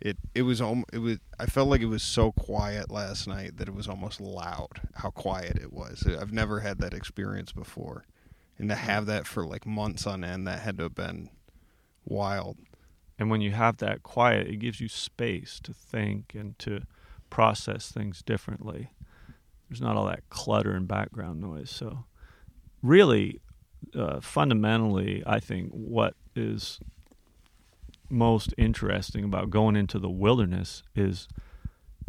It 0.00 0.18
it 0.34 0.42
was 0.42 0.60
almost 0.60 0.90
it 0.92 0.98
was 0.98 1.18
I 1.38 1.46
felt 1.46 1.68
like 1.68 1.80
it 1.80 1.86
was 1.86 2.02
so 2.02 2.32
quiet 2.32 2.90
last 2.90 3.26
night 3.26 3.56
that 3.58 3.68
it 3.68 3.74
was 3.74 3.88
almost 3.88 4.20
loud 4.20 4.80
how 4.94 5.10
quiet 5.10 5.56
it 5.56 5.72
was. 5.72 6.06
I've 6.06 6.32
never 6.32 6.60
had 6.60 6.78
that 6.78 6.94
experience 6.94 7.52
before. 7.52 8.04
And 8.58 8.68
to 8.68 8.76
have 8.76 9.06
that 9.06 9.26
for 9.26 9.44
like 9.44 9.66
months 9.66 10.06
on 10.06 10.22
end 10.22 10.46
that 10.46 10.60
had 10.60 10.76
to 10.78 10.84
have 10.84 10.94
been 10.94 11.30
wild. 12.04 12.58
And 13.18 13.30
when 13.30 13.40
you 13.40 13.52
have 13.52 13.78
that 13.78 14.02
quiet, 14.02 14.48
it 14.48 14.56
gives 14.58 14.80
you 14.80 14.88
space 14.88 15.60
to 15.64 15.72
think 15.72 16.34
and 16.34 16.58
to 16.60 16.82
process 17.30 17.90
things 17.90 18.22
differently. 18.22 18.90
There's 19.68 19.80
not 19.80 19.96
all 19.96 20.06
that 20.06 20.28
clutter 20.28 20.72
and 20.72 20.86
background 20.86 21.40
noise. 21.40 21.70
So, 21.70 22.04
really, 22.82 23.40
uh, 23.94 24.20
fundamentally, 24.20 25.22
I 25.26 25.40
think 25.40 25.70
what 25.70 26.14
is 26.36 26.80
most 28.10 28.54
interesting 28.56 29.24
about 29.24 29.50
going 29.50 29.76
into 29.76 29.98
the 29.98 30.10
wilderness 30.10 30.82
is 30.94 31.28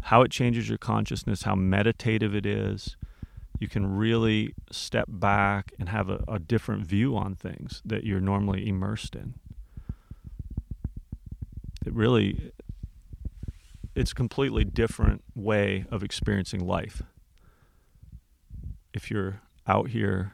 how 0.03 0.21
it 0.21 0.31
changes 0.31 0.69
your 0.69 0.77
consciousness, 0.77 1.43
how 1.43 1.55
meditative 1.55 2.35
it 2.35 2.45
is. 2.45 2.95
You 3.59 3.67
can 3.67 3.87
really 3.95 4.53
step 4.71 5.05
back 5.07 5.73
and 5.79 5.89
have 5.89 6.09
a, 6.09 6.23
a 6.27 6.39
different 6.39 6.85
view 6.85 7.15
on 7.15 7.35
things 7.35 7.81
that 7.85 8.03
you're 8.03 8.19
normally 8.19 8.67
immersed 8.67 9.15
in. 9.15 9.35
It 11.85 11.93
really 11.93 12.51
it's 13.95 14.11
a 14.11 14.15
completely 14.15 14.65
different 14.65 15.23
way 15.33 15.85
of 15.89 16.03
experiencing 16.03 16.65
life. 16.65 17.01
If 19.05 19.11
you're 19.11 19.39
out 19.67 19.89
here 19.89 20.33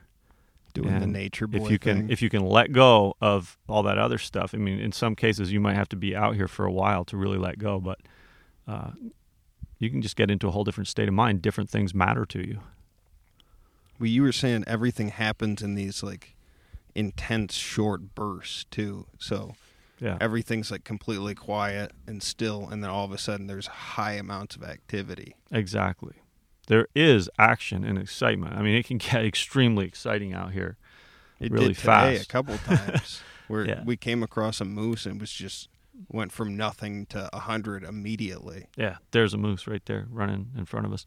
Doing 0.74 1.02
the 1.02 1.08
nature 1.08 1.48
boy 1.48 1.66
if 1.66 1.72
you 1.72 1.78
thing. 1.78 1.98
can 2.04 2.10
if 2.10 2.22
you 2.22 2.30
can 2.30 2.46
let 2.46 2.72
go 2.72 3.18
of 3.20 3.58
all 3.68 3.84
that 3.84 3.98
other 3.98 4.18
stuff 4.18 4.54
i 4.54 4.58
mean 4.58 4.80
in 4.80 4.94
some 4.94 5.16
cases 5.18 5.52
you 5.52 5.60
might 5.60 5.74
have 5.74 5.90
to 5.90 5.98
be 5.98 6.16
out 6.16 6.36
here 6.36 6.48
for 6.48 6.66
a 6.66 6.72
while 6.72 7.04
to 7.04 7.18
really 7.18 7.38
let 7.38 7.60
go 7.60 7.82
but 7.82 8.00
uh, 8.70 8.92
you 9.80 9.90
can 9.90 10.02
just 10.02 10.16
get 10.16 10.32
into 10.32 10.48
a 10.48 10.52
whole 10.52 10.64
different 10.64 10.88
state 10.88 11.10
of 11.10 11.14
mind 11.14 11.42
different 11.42 11.70
things 11.70 11.94
matter 11.94 12.26
to 12.26 12.48
you 12.48 12.62
well, 14.00 14.08
you 14.08 14.22
were 14.24 14.32
saying 14.32 14.64
everything 14.66 15.10
happens 15.10 15.62
in 15.62 15.76
these 15.76 16.02
like 16.02 16.38
intense 16.96 17.54
short 17.54 18.16
bursts 18.16 18.64
too. 18.72 19.06
So 19.20 19.54
yeah 20.00 20.18
everything's 20.20 20.72
like 20.72 20.84
completely 20.84 21.36
quiet 21.36 21.92
and 22.08 22.24
still 22.24 22.68
and 22.70 22.82
then 22.84 22.90
all 22.90 23.06
of 23.06 23.12
a 23.12 23.18
sudden 23.18 23.48
there's 23.48 23.68
high 23.68 24.14
amounts 24.14 24.56
of 24.56 24.64
activity. 24.64 25.36
exactly 25.52 26.21
there 26.72 26.88
is 26.96 27.30
action 27.38 27.84
and 27.84 27.98
excitement 27.98 28.56
i 28.56 28.62
mean 28.62 28.76
it 28.76 28.86
can 28.86 28.98
get 28.98 29.26
extremely 29.34 29.86
exciting 29.86 30.34
out 30.34 30.52
here 30.54 30.78
It 31.40 31.52
Really 31.52 31.70
did 31.70 31.78
today 31.78 32.18
fast. 32.18 32.24
a 32.24 32.28
couple 32.28 32.58
times 32.70 33.22
where 33.50 33.68
Yeah. 33.68 33.84
we 33.84 33.98
came 33.98 34.24
across 34.24 34.62
a 34.62 34.66
moose 34.66 35.06
and 35.06 35.20
was 35.20 35.32
just 35.32 35.68
went 36.08 36.32
from 36.32 36.56
nothing 36.56 37.06
to 37.08 37.30
a 37.36 37.40
hundred 37.40 37.84
immediately. 37.84 38.68
Yeah, 38.78 38.96
there's 39.12 39.34
a 39.34 39.38
moose 39.38 39.68
right 39.68 39.86
there 39.86 40.08
running 40.10 40.52
in 40.58 40.66
front 40.66 40.86
of 40.88 40.94
us. 40.94 41.06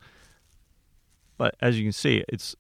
But 1.38 1.54
as 1.60 1.76
you 1.78 1.84
can 1.84 1.92
see, 1.92 2.22
it's 2.28 2.54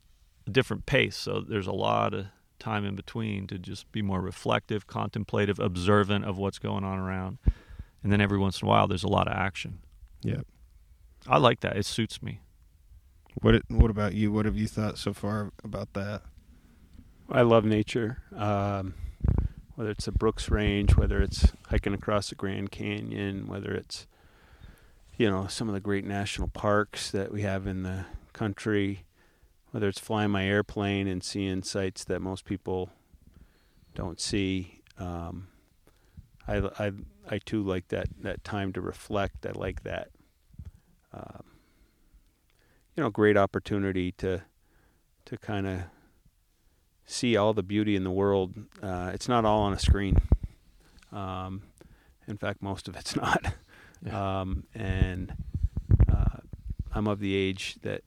a 0.46 0.50
different 0.50 0.86
pace, 0.86 1.16
so 1.16 1.40
there's 1.46 1.66
a 1.68 1.72
lot 1.72 2.14
of 2.14 2.26
time 2.58 2.84
in 2.84 2.94
between 2.96 3.46
to 3.48 3.58
just 3.58 3.90
be 3.92 4.02
more 4.02 4.20
reflective, 4.20 4.86
contemplative, 4.86 5.58
observant 5.60 6.24
of 6.24 6.38
what's 6.38 6.58
going 6.58 6.82
on 6.84 6.98
around. 6.98 7.38
And 8.02 8.10
then 8.10 8.20
every 8.20 8.38
once 8.38 8.60
in 8.62 8.66
a 8.66 8.68
while 8.68 8.88
there's 8.88 9.04
a 9.04 9.08
lot 9.18 9.28
of 9.28 9.34
action. 9.34 9.80
Yeah. 10.22 10.40
I 11.26 11.38
like 11.38 11.60
that. 11.60 11.76
It 11.76 11.86
suits 11.86 12.22
me. 12.22 12.40
What 13.40 13.62
what 13.68 13.90
about 13.90 14.14
you? 14.14 14.32
What 14.32 14.46
have 14.46 14.56
you 14.56 14.66
thought 14.66 14.98
so 14.98 15.12
far 15.12 15.52
about 15.62 15.92
that? 15.94 16.22
I 17.30 17.42
love 17.42 17.64
nature. 17.64 18.18
Um, 18.34 18.94
whether 19.74 19.90
it's 19.90 20.04
the 20.04 20.12
Brooks 20.12 20.50
Range, 20.50 20.96
whether 20.96 21.20
it's 21.20 21.52
hiking 21.68 21.94
across 21.94 22.28
the 22.28 22.34
Grand 22.34 22.70
Canyon, 22.70 23.46
whether 23.46 23.72
it's 23.72 24.06
you 25.16 25.28
know 25.28 25.46
some 25.46 25.68
of 25.68 25.74
the 25.74 25.80
great 25.80 26.04
national 26.04 26.48
parks 26.48 27.10
that 27.10 27.32
we 27.32 27.42
have 27.42 27.66
in 27.66 27.82
the 27.82 28.06
country, 28.32 29.04
whether 29.70 29.88
it's 29.88 30.00
flying 30.00 30.30
my 30.30 30.46
airplane 30.46 31.08
and 31.08 31.24
seeing 31.24 31.62
sights 31.62 32.04
that 32.04 32.20
most 32.20 32.44
people 32.44 32.90
don't 33.94 34.20
see. 34.20 34.80
Um, 34.98 35.48
I, 36.46 36.58
I, 36.78 36.92
I 37.28 37.38
too 37.38 37.62
like 37.62 37.88
that, 37.88 38.08
that 38.20 38.44
time 38.44 38.72
to 38.74 38.80
reflect. 38.80 39.46
I 39.46 39.52
like 39.52 39.82
that. 39.84 40.10
Um, 41.12 41.44
you 42.96 43.02
know, 43.02 43.10
great 43.10 43.36
opportunity 43.36 44.12
to 44.12 44.42
to 45.26 45.36
kind 45.38 45.66
of 45.66 45.80
see 47.06 47.36
all 47.36 47.52
the 47.52 47.62
beauty 47.62 47.96
in 47.96 48.04
the 48.04 48.10
world. 48.10 48.54
Uh, 48.82 49.10
it's 49.12 49.28
not 49.28 49.44
all 49.44 49.62
on 49.62 49.72
a 49.72 49.78
screen. 49.78 50.18
Um, 51.12 51.62
in 52.26 52.36
fact, 52.36 52.62
most 52.62 52.88
of 52.88 52.96
it's 52.96 53.16
not. 53.24 53.54
Yeah. 54.04 54.40
Um, 54.40 54.64
and 54.74 55.34
uh, 56.10 56.38
I'm 56.92 57.06
of 57.06 57.20
the 57.20 57.34
age 57.34 57.76
that 57.82 58.02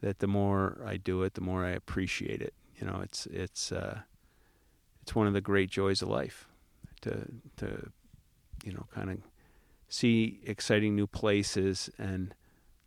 that 0.00 0.18
the 0.18 0.26
more 0.26 0.78
I 0.84 0.96
do 0.96 1.22
it, 1.22 1.34
the 1.34 1.40
more 1.40 1.64
I 1.64 1.70
appreciate 1.70 2.42
it. 2.42 2.54
You 2.76 2.86
know, 2.86 3.00
it's 3.02 3.26
it's 3.26 3.72
uh, 3.72 4.00
it's 5.02 5.14
one 5.14 5.26
of 5.26 5.32
the 5.32 5.40
great 5.40 5.70
joys 5.70 6.02
of 6.02 6.08
life 6.08 6.48
to 7.02 7.26
to 7.56 7.90
you 8.64 8.72
know 8.72 8.86
kind 8.94 9.10
of 9.10 9.18
see 9.88 10.40
exciting 10.44 10.96
new 10.96 11.06
places 11.06 11.90
and 11.98 12.34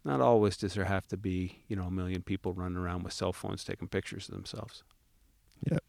not 0.07 0.21
always 0.21 0.57
does 0.57 0.73
there 0.73 0.85
have 0.85 1.07
to 1.07 1.17
be 1.17 1.59
you 1.67 1.75
know 1.75 1.83
a 1.83 1.91
million 1.91 2.23
people 2.23 2.53
running 2.53 2.77
around 2.77 3.03
with 3.03 3.13
cell 3.13 3.33
phones 3.33 3.63
taking 3.63 3.87
pictures 3.87 4.27
of 4.27 4.35
themselves. 4.35 4.83
Yep. 5.69 5.83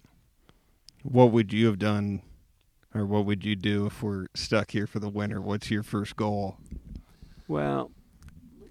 What 1.03 1.31
would 1.33 1.53
you 1.53 1.67
have 1.67 1.79
done, 1.79 2.23
or 2.95 3.07
what 3.07 3.25
would 3.25 3.45
you 3.45 3.57
do 3.57 3.87
if 3.87 4.03
we're 4.03 4.27
stuck 4.35 4.73
here 4.73 4.87
for 4.87 4.99
the 4.99 5.09
winter? 5.09 5.41
What's 5.41 5.71
your 5.71 5.83
first 5.83 6.17
goal? 6.17 6.57
Well, 7.47 7.91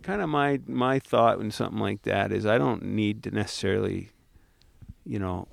kind 0.04 0.22
of 0.22 0.30
my 0.30 0.60
my 0.68 1.00
thought 1.00 1.38
when 1.38 1.52
something 1.52 1.80
like 1.80 2.04
that 2.04 2.32
is 2.32 2.46
I 2.46 2.58
don't 2.58 2.84
need 2.84 3.24
to 3.24 3.32
necessarily, 3.32 4.10
you 5.06 5.20
know, 5.20 5.48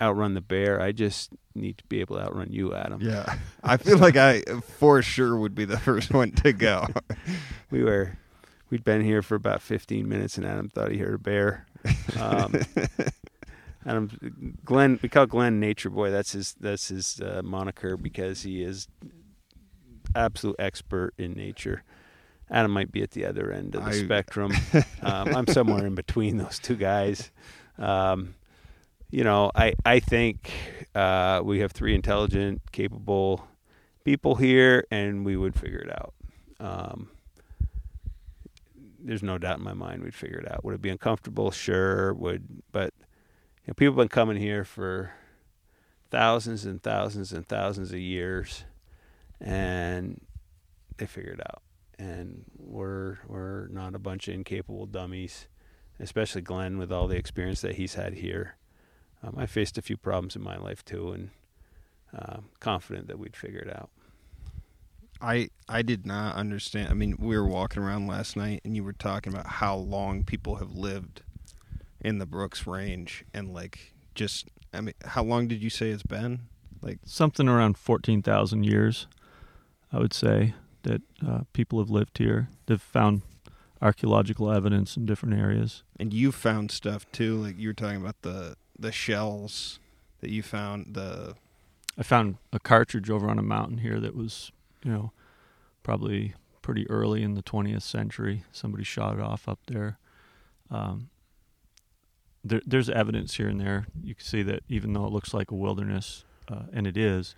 outrun 0.00 0.34
the 0.34 0.40
bear. 0.40 0.80
I 0.80 0.92
just 0.92 1.30
need 1.54 1.78
to 1.78 1.84
be 1.84 2.00
able 2.00 2.16
to 2.16 2.22
outrun 2.22 2.50
you, 2.50 2.74
Adam. 2.74 3.00
Yeah, 3.02 3.36
I 3.62 3.76
feel 3.76 3.98
like 3.98 4.16
I 4.16 4.42
for 4.78 5.02
sure 5.02 5.36
would 5.36 5.54
be 5.54 5.66
the 5.66 5.78
first 5.88 6.12
one 6.12 6.32
to 6.32 6.52
go. 6.52 6.86
We 7.70 7.84
were 7.84 8.16
we'd 8.70 8.84
been 8.84 9.02
here 9.02 9.22
for 9.22 9.34
about 9.34 9.62
15 9.62 10.08
minutes, 10.08 10.36
and 10.36 10.46
Adam 10.46 10.68
thought 10.68 10.90
he 10.90 10.98
heard 10.98 11.14
a 11.14 11.18
bear. 11.18 11.66
Um, 12.18 12.54
Adam, 13.86 14.58
Glenn, 14.64 14.98
we 15.02 15.08
call 15.08 15.26
Glenn 15.26 15.60
Nature 15.60 15.90
Boy. 15.90 16.10
That's 16.10 16.32
his 16.32 16.54
that's 16.60 16.88
his 16.88 17.20
uh, 17.20 17.40
moniker 17.44 17.96
because 17.96 18.42
he 18.42 18.62
is 18.62 18.88
absolute 20.14 20.56
expert 20.58 21.14
in 21.16 21.32
nature. 21.32 21.84
Adam 22.50 22.70
might 22.70 22.90
be 22.90 23.02
at 23.02 23.12
the 23.12 23.24
other 23.24 23.52
end 23.52 23.74
of 23.74 23.84
the 23.84 23.90
I- 23.90 23.92
spectrum. 24.04 24.52
um, 25.02 25.34
I'm 25.34 25.46
somewhere 25.46 25.86
in 25.86 25.94
between 25.94 26.38
those 26.38 26.58
two 26.58 26.76
guys. 26.76 27.30
Um, 27.78 28.34
you 29.10 29.24
know, 29.24 29.50
I 29.54 29.74
I 29.86 30.00
think 30.00 30.50
uh, 30.94 31.40
we 31.44 31.60
have 31.60 31.72
three 31.72 31.94
intelligent, 31.94 32.60
capable 32.72 33.46
people 34.04 34.34
here, 34.34 34.86
and 34.90 35.24
we 35.24 35.36
would 35.36 35.54
figure 35.54 35.78
it 35.78 35.90
out. 35.90 36.14
Um, 36.60 37.10
there's 38.98 39.22
no 39.22 39.38
doubt 39.38 39.58
in 39.58 39.64
my 39.64 39.74
mind 39.74 40.02
we'd 40.02 40.14
figure 40.14 40.38
it 40.38 40.50
out. 40.50 40.64
Would 40.64 40.74
it 40.74 40.82
be 40.82 40.90
uncomfortable? 40.90 41.50
Sure, 41.50 42.12
would. 42.14 42.62
But 42.72 42.92
you 42.98 43.68
know, 43.68 43.74
people 43.74 43.92
have 43.92 43.98
been 43.98 44.08
coming 44.08 44.36
here 44.36 44.64
for 44.64 45.12
thousands 46.10 46.64
and 46.64 46.82
thousands 46.82 47.32
and 47.32 47.46
thousands 47.46 47.92
of 47.92 47.98
years, 47.98 48.64
and 49.40 50.20
they 50.96 51.06
figure 51.06 51.32
it 51.32 51.40
out. 51.40 51.62
And 51.98 52.44
we're 52.56 53.18
we're 53.26 53.68
not 53.68 53.94
a 53.94 53.98
bunch 53.98 54.28
of 54.28 54.34
incapable 54.34 54.86
dummies, 54.86 55.48
especially 55.98 56.42
Glenn 56.42 56.78
with 56.78 56.92
all 56.92 57.08
the 57.08 57.16
experience 57.16 57.60
that 57.62 57.76
he's 57.76 57.94
had 57.94 58.14
here. 58.14 58.56
Um, 59.22 59.34
I 59.36 59.46
faced 59.46 59.78
a 59.78 59.82
few 59.82 59.96
problems 59.96 60.36
in 60.36 60.42
my 60.42 60.56
life 60.56 60.84
too, 60.84 61.12
and 61.12 61.30
uh, 62.16 62.38
confident 62.60 63.08
that 63.08 63.18
we'd 63.18 63.36
figure 63.36 63.60
it 63.60 63.74
out. 63.74 63.90
I 65.20 65.50
I 65.68 65.82
did 65.82 66.06
not 66.06 66.36
understand. 66.36 66.90
I 66.90 66.94
mean, 66.94 67.16
we 67.18 67.36
were 67.36 67.46
walking 67.46 67.82
around 67.82 68.06
last 68.06 68.36
night, 68.36 68.60
and 68.64 68.76
you 68.76 68.84
were 68.84 68.92
talking 68.92 69.32
about 69.32 69.46
how 69.46 69.76
long 69.76 70.24
people 70.24 70.56
have 70.56 70.72
lived 70.72 71.22
in 72.00 72.18
the 72.18 72.26
Brooks 72.26 72.66
Range, 72.66 73.24
and 73.34 73.52
like 73.52 73.94
just 74.14 74.48
I 74.72 74.80
mean, 74.80 74.94
how 75.04 75.22
long 75.22 75.48
did 75.48 75.62
you 75.62 75.70
say 75.70 75.90
it's 75.90 76.02
been? 76.02 76.40
Like 76.80 76.98
Something 77.04 77.48
around 77.48 77.76
14,000 77.76 78.62
years, 78.62 79.08
I 79.92 79.98
would 79.98 80.12
say, 80.12 80.54
that 80.84 81.02
uh, 81.26 81.40
people 81.52 81.80
have 81.80 81.90
lived 81.90 82.18
here. 82.18 82.48
They've 82.66 82.80
found 82.80 83.22
archaeological 83.82 84.52
evidence 84.52 84.96
in 84.96 85.06
different 85.06 85.38
areas. 85.38 85.82
And 85.98 86.12
you 86.12 86.32
found 86.32 86.70
stuff 86.70 87.10
too, 87.12 87.36
like 87.36 87.58
you 87.58 87.68
were 87.68 87.74
talking 87.74 88.00
about 88.00 88.22
the 88.22 88.56
the 88.78 88.92
shells 88.92 89.80
that 90.20 90.30
you 90.30 90.42
found. 90.42 90.94
The 90.94 91.34
I 91.96 92.02
found 92.02 92.36
a 92.52 92.60
cartridge 92.60 93.10
over 93.10 93.28
on 93.28 93.38
a 93.38 93.42
mountain 93.42 93.78
here 93.78 93.98
that 93.98 94.14
was, 94.14 94.52
you 94.84 94.92
know, 94.92 95.12
probably 95.82 96.34
pretty 96.62 96.88
early 96.90 97.22
in 97.22 97.34
the 97.34 97.42
20th 97.42 97.82
century. 97.82 98.44
Somebody 98.52 98.84
shot 98.84 99.14
it 99.14 99.20
off 99.20 99.48
up 99.48 99.60
there. 99.66 99.98
Um, 100.70 101.10
there, 102.44 102.60
there's 102.66 102.88
evidence 102.88 103.34
here 103.34 103.48
and 103.48 103.60
there. 103.60 103.86
You 104.02 104.14
can 104.14 104.24
see 104.24 104.42
that 104.42 104.62
even 104.68 104.92
though 104.92 105.06
it 105.06 105.12
looks 105.12 105.32
like 105.34 105.50
a 105.50 105.54
wilderness, 105.54 106.24
uh, 106.50 106.64
and 106.72 106.86
it 106.86 106.96
is, 106.96 107.34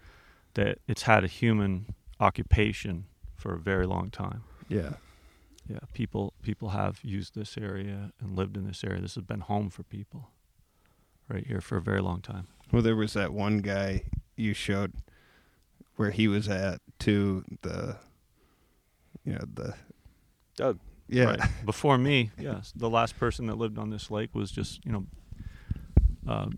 that 0.55 0.79
it's 0.89 1.03
had 1.03 1.25
a 1.25 1.29
human 1.29 1.87
occupation 2.19 3.07
for 3.37 3.55
a 3.55 3.59
very 3.59 3.87
long 3.87 4.11
time. 4.11 4.43
yeah, 4.69 4.95
Yeah, 5.69 5.79
people 5.95 6.35
people 6.43 6.71
have 6.71 6.99
used 7.03 7.35
this 7.35 7.57
area 7.57 8.13
and 8.21 8.37
lived 8.37 8.57
in 8.57 8.67
this 8.67 8.85
area. 8.85 9.01
This 9.01 9.15
has 9.15 9.25
been 9.25 9.41
home 9.41 9.71
for 9.71 9.83
people 9.85 10.31
right 11.29 11.47
here 11.47 11.61
for 11.61 11.77
a 11.77 11.83
very 11.83 12.01
long 12.01 12.21
time. 12.21 12.49
well, 12.73 12.83
there 12.83 12.97
was 12.97 13.13
that 13.15 13.33
one 13.33 13.59
guy 13.59 14.03
you 14.37 14.53
showed 14.53 14.93
where 16.01 16.11
he 16.11 16.29
was 16.29 16.49
at 16.49 16.81
to 16.99 17.45
the, 17.61 17.95
you 19.23 19.35
know 19.35 19.45
the 19.53 19.75
Doug. 20.57 20.79
yeah 21.09 21.25
Right. 21.25 21.41
Before 21.67 21.99
me, 21.99 22.31
yes, 22.41 22.73
the 22.75 22.89
last 22.89 23.19
person 23.19 23.45
that 23.49 23.59
lived 23.59 23.79
on 23.79 23.91
this 23.91 24.11
lake 24.11 24.35
was 24.35 24.51
just 24.51 24.83
you 24.87 24.93
know 24.93 25.07
uh, 26.27 26.49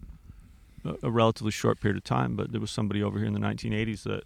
a, 0.84 1.08
a 1.08 1.10
relatively 1.10 1.50
short 1.50 1.80
period 1.80 1.96
of 1.96 2.04
time, 2.04 2.36
but 2.36 2.52
there 2.52 2.60
was 2.60 2.70
somebody 2.70 3.02
over 3.02 3.18
here 3.18 3.26
in 3.26 3.32
the 3.32 3.40
1980s 3.40 4.04
that 4.04 4.22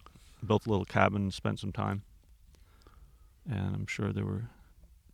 built 0.46 0.66
a 0.66 0.68
little 0.68 0.84
cabin 0.84 1.22
and 1.22 1.32
spent 1.32 1.60
some 1.60 1.72
time, 1.72 2.02
and 3.50 3.74
I'm 3.74 3.86
sure 3.86 4.12
there 4.12 4.26
were 4.26 4.50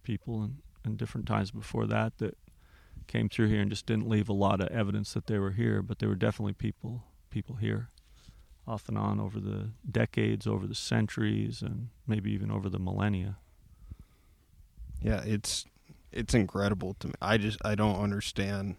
people 0.03 0.43
in, 0.43 0.57
in 0.85 0.97
different 0.97 1.29
times 1.29 1.53
before 1.53 1.87
that 1.87 2.19
that 2.19 2.37
came 3.07 3.29
through 3.29 3.51
here 3.51 3.61
and 3.61 3.71
just 3.71 3.87
didn't 3.87 4.09
leave 4.09 4.29
a 4.29 4.33
lot 4.33 4.61
of 4.61 4.67
evidence 4.67 5.13
that 5.15 5.29
they 5.29 5.39
were 5.39 5.53
here, 5.53 5.81
but 5.81 6.01
there 6.01 6.09
were 6.09 6.17
definitely 6.17 6.55
people 6.55 7.05
people 7.31 7.55
here 7.55 7.89
off 8.67 8.89
and 8.89 8.97
on 8.97 9.19
over 9.21 9.41
the 9.41 9.71
decades, 9.91 10.47
over 10.47 10.67
the 10.67 10.75
centuries, 10.75 11.63
and 11.63 11.89
maybe 12.07 12.31
even 12.33 12.51
over 12.51 12.69
the 12.69 12.79
millennia. 12.79 13.37
yeah 15.01 15.23
it's 15.25 15.65
it's 16.13 16.35
incredible 16.35 16.95
to 17.01 17.09
me. 17.09 17.15
I 17.21 17.39
just 17.39 17.59
I 17.65 17.75
don't 17.75 18.01
understand 18.01 18.77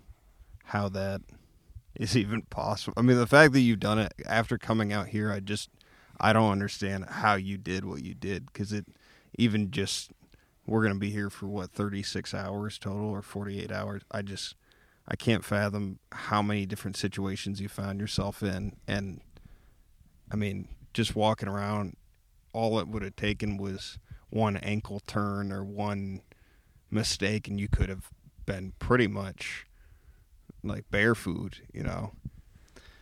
how 0.66 0.88
that 0.90 1.22
is 1.96 2.16
even 2.16 2.44
possible. 2.44 2.94
I 2.98 3.02
mean, 3.02 3.18
the 3.18 3.28
fact 3.28 3.54
that 3.54 3.60
you've 3.62 3.80
done 3.80 4.00
it 4.00 4.14
after 4.26 4.58
coming 4.58 4.94
out 4.94 5.08
here, 5.08 5.32
I 5.32 5.40
just 5.40 5.70
I 6.20 6.32
don't 6.32 6.52
understand 6.52 7.06
how 7.10 7.36
you 7.36 7.58
did 7.58 7.86
what 7.86 8.04
you 8.04 8.14
did 8.14 8.46
because 8.46 8.72
it 8.72 8.86
even 9.38 9.72
just 9.72 10.12
we're 10.66 10.84
gonna 10.84 10.96
be 10.96 11.10
here 11.10 11.30
for 11.30 11.48
what 11.48 11.72
thirty 11.72 12.04
six 12.04 12.34
hours 12.34 12.78
total 12.78 13.10
or 13.10 13.22
forty 13.22 13.62
eight 13.62 13.72
hours. 13.72 14.04
I 14.12 14.22
just 14.22 14.56
I 15.08 15.16
can't 15.16 15.44
fathom 15.44 16.00
how 16.12 16.42
many 16.42 16.66
different 16.66 16.96
situations 16.96 17.60
you 17.60 17.68
found 17.68 18.00
yourself 18.00 18.42
in, 18.42 18.78
and 18.88 19.22
I 20.34 20.36
mean, 20.36 20.68
just 20.94 21.16
walking 21.16 21.48
around, 21.48 21.96
all 22.54 22.80
it 22.80 22.88
would 22.88 23.04
have 23.04 23.16
taken 23.16 23.56
was 23.56 24.00
one 24.32 24.58
ankle 24.58 25.00
turn 25.06 25.52
or 25.52 25.64
one 25.64 26.22
mistake, 26.90 27.48
and 27.48 27.60
you 27.60 27.68
could 27.68 27.88
have 27.88 28.10
been 28.48 28.74
pretty 28.80 29.08
much 29.08 29.68
like 30.64 30.90
bear 30.90 31.14
food, 31.14 31.58
you 31.72 31.84
know. 31.84 32.14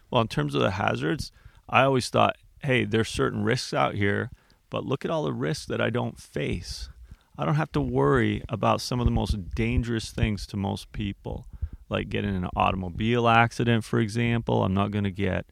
Well, 0.09 0.21
in 0.21 0.27
terms 0.27 0.55
of 0.55 0.61
the 0.61 0.71
hazards, 0.71 1.31
I 1.69 1.83
always 1.83 2.09
thought, 2.09 2.35
hey, 2.63 2.83
there's 2.83 3.07
certain 3.07 3.43
risks 3.43 3.73
out 3.73 3.95
here, 3.95 4.29
but 4.69 4.85
look 4.85 5.05
at 5.05 5.11
all 5.11 5.23
the 5.23 5.33
risks 5.33 5.65
that 5.67 5.79
I 5.79 5.89
don't 5.89 6.19
face. 6.19 6.89
I 7.37 7.45
don't 7.45 7.55
have 7.55 7.71
to 7.71 7.81
worry 7.81 8.43
about 8.49 8.81
some 8.81 8.99
of 8.99 9.05
the 9.05 9.11
most 9.11 9.55
dangerous 9.55 10.11
things 10.11 10.45
to 10.47 10.57
most 10.57 10.91
people, 10.91 11.45
like 11.87 12.09
getting 12.09 12.35
in 12.35 12.43
an 12.43 12.49
automobile 12.57 13.29
accident, 13.29 13.85
for 13.85 13.99
example. 13.99 14.63
I'm 14.63 14.73
not 14.73 14.91
going 14.91 15.05
to 15.05 15.11
get 15.11 15.45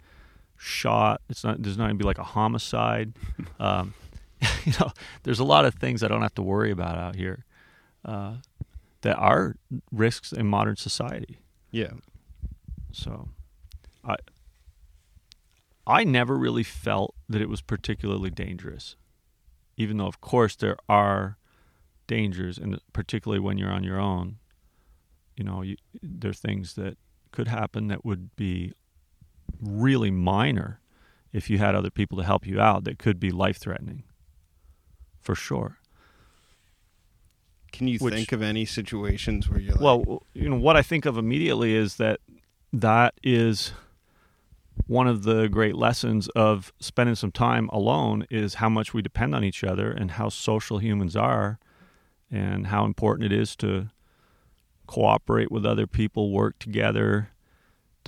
shot. 0.59 1.21
It's 1.29 1.43
not. 1.43 1.63
There's 1.63 1.77
not 1.77 1.85
going 1.85 1.97
to 1.97 2.03
be 2.03 2.05
like 2.05 2.19
a 2.19 2.23
homicide. 2.23 3.13
um, 3.59 3.95
you 4.65 4.73
know, 4.79 4.91
there's 5.23 5.39
a 5.39 5.43
lot 5.43 5.65
of 5.65 5.73
things 5.75 6.03
I 6.03 6.07
don't 6.07 6.21
have 6.21 6.35
to 6.35 6.43
worry 6.43 6.69
about 6.69 6.97
out 6.97 7.15
here 7.15 7.45
uh, 8.05 8.35
that 9.01 9.15
are 9.15 9.55
risks 9.91 10.31
in 10.31 10.45
modern 10.45 10.75
society. 10.75 11.39
Yeah. 11.71 11.93
So, 12.91 13.29
I 14.03 14.17
I 15.87 16.03
never 16.03 16.37
really 16.37 16.63
felt 16.63 17.15
that 17.27 17.41
it 17.41 17.49
was 17.49 17.61
particularly 17.61 18.29
dangerous, 18.29 18.95
even 19.77 19.97
though 19.97 20.07
of 20.07 20.21
course 20.21 20.55
there 20.55 20.77
are 20.87 21.37
dangers, 22.07 22.57
and 22.57 22.79
particularly 22.93 23.39
when 23.39 23.57
you're 23.57 23.71
on 23.71 23.83
your 23.83 23.99
own. 23.99 24.37
You 25.37 25.45
know, 25.45 25.61
you, 25.61 25.77
there 26.03 26.31
are 26.31 26.33
things 26.33 26.73
that 26.73 26.97
could 27.31 27.47
happen 27.47 27.87
that 27.87 28.03
would 28.03 28.35
be 28.35 28.73
really 29.61 30.11
minor 30.11 30.79
if 31.31 31.49
you 31.49 31.57
had 31.57 31.75
other 31.75 31.89
people 31.89 32.17
to 32.17 32.23
help 32.23 32.45
you 32.45 32.59
out 32.59 32.83
that 32.85 32.97
could 32.99 33.19
be 33.19 33.31
life 33.31 33.57
threatening. 33.57 34.03
For 35.19 35.35
sure. 35.35 35.77
Can 37.71 37.87
you 37.87 37.99
Which- 37.99 38.13
think 38.13 38.31
of 38.31 38.41
any 38.41 38.65
situations 38.65 39.49
where 39.49 39.59
you're 39.59 39.73
like, 39.75 39.81
Well, 39.81 40.23
you 40.33 40.49
know 40.49 40.55
what 40.57 40.75
I 40.75 40.81
think 40.81 41.05
of 41.05 41.17
immediately 41.17 41.75
is 41.75 41.95
that 41.97 42.19
that 42.73 43.13
is 43.23 43.73
one 44.87 45.07
of 45.07 45.23
the 45.23 45.47
great 45.49 45.75
lessons 45.75 46.29
of 46.29 46.73
spending 46.79 47.15
some 47.15 47.31
time 47.31 47.69
alone 47.69 48.25
is 48.31 48.55
how 48.55 48.69
much 48.69 48.93
we 48.93 49.01
depend 49.01 49.35
on 49.35 49.43
each 49.43 49.63
other 49.63 49.91
and 49.91 50.11
how 50.11 50.29
social 50.29 50.79
humans 50.79 51.15
are 51.15 51.59
and 52.31 52.67
how 52.67 52.85
important 52.85 53.31
it 53.31 53.37
is 53.37 53.55
to 53.57 53.89
cooperate 54.87 55.51
with 55.51 55.65
other 55.65 55.85
people, 55.85 56.31
work 56.31 56.57
together, 56.57 57.29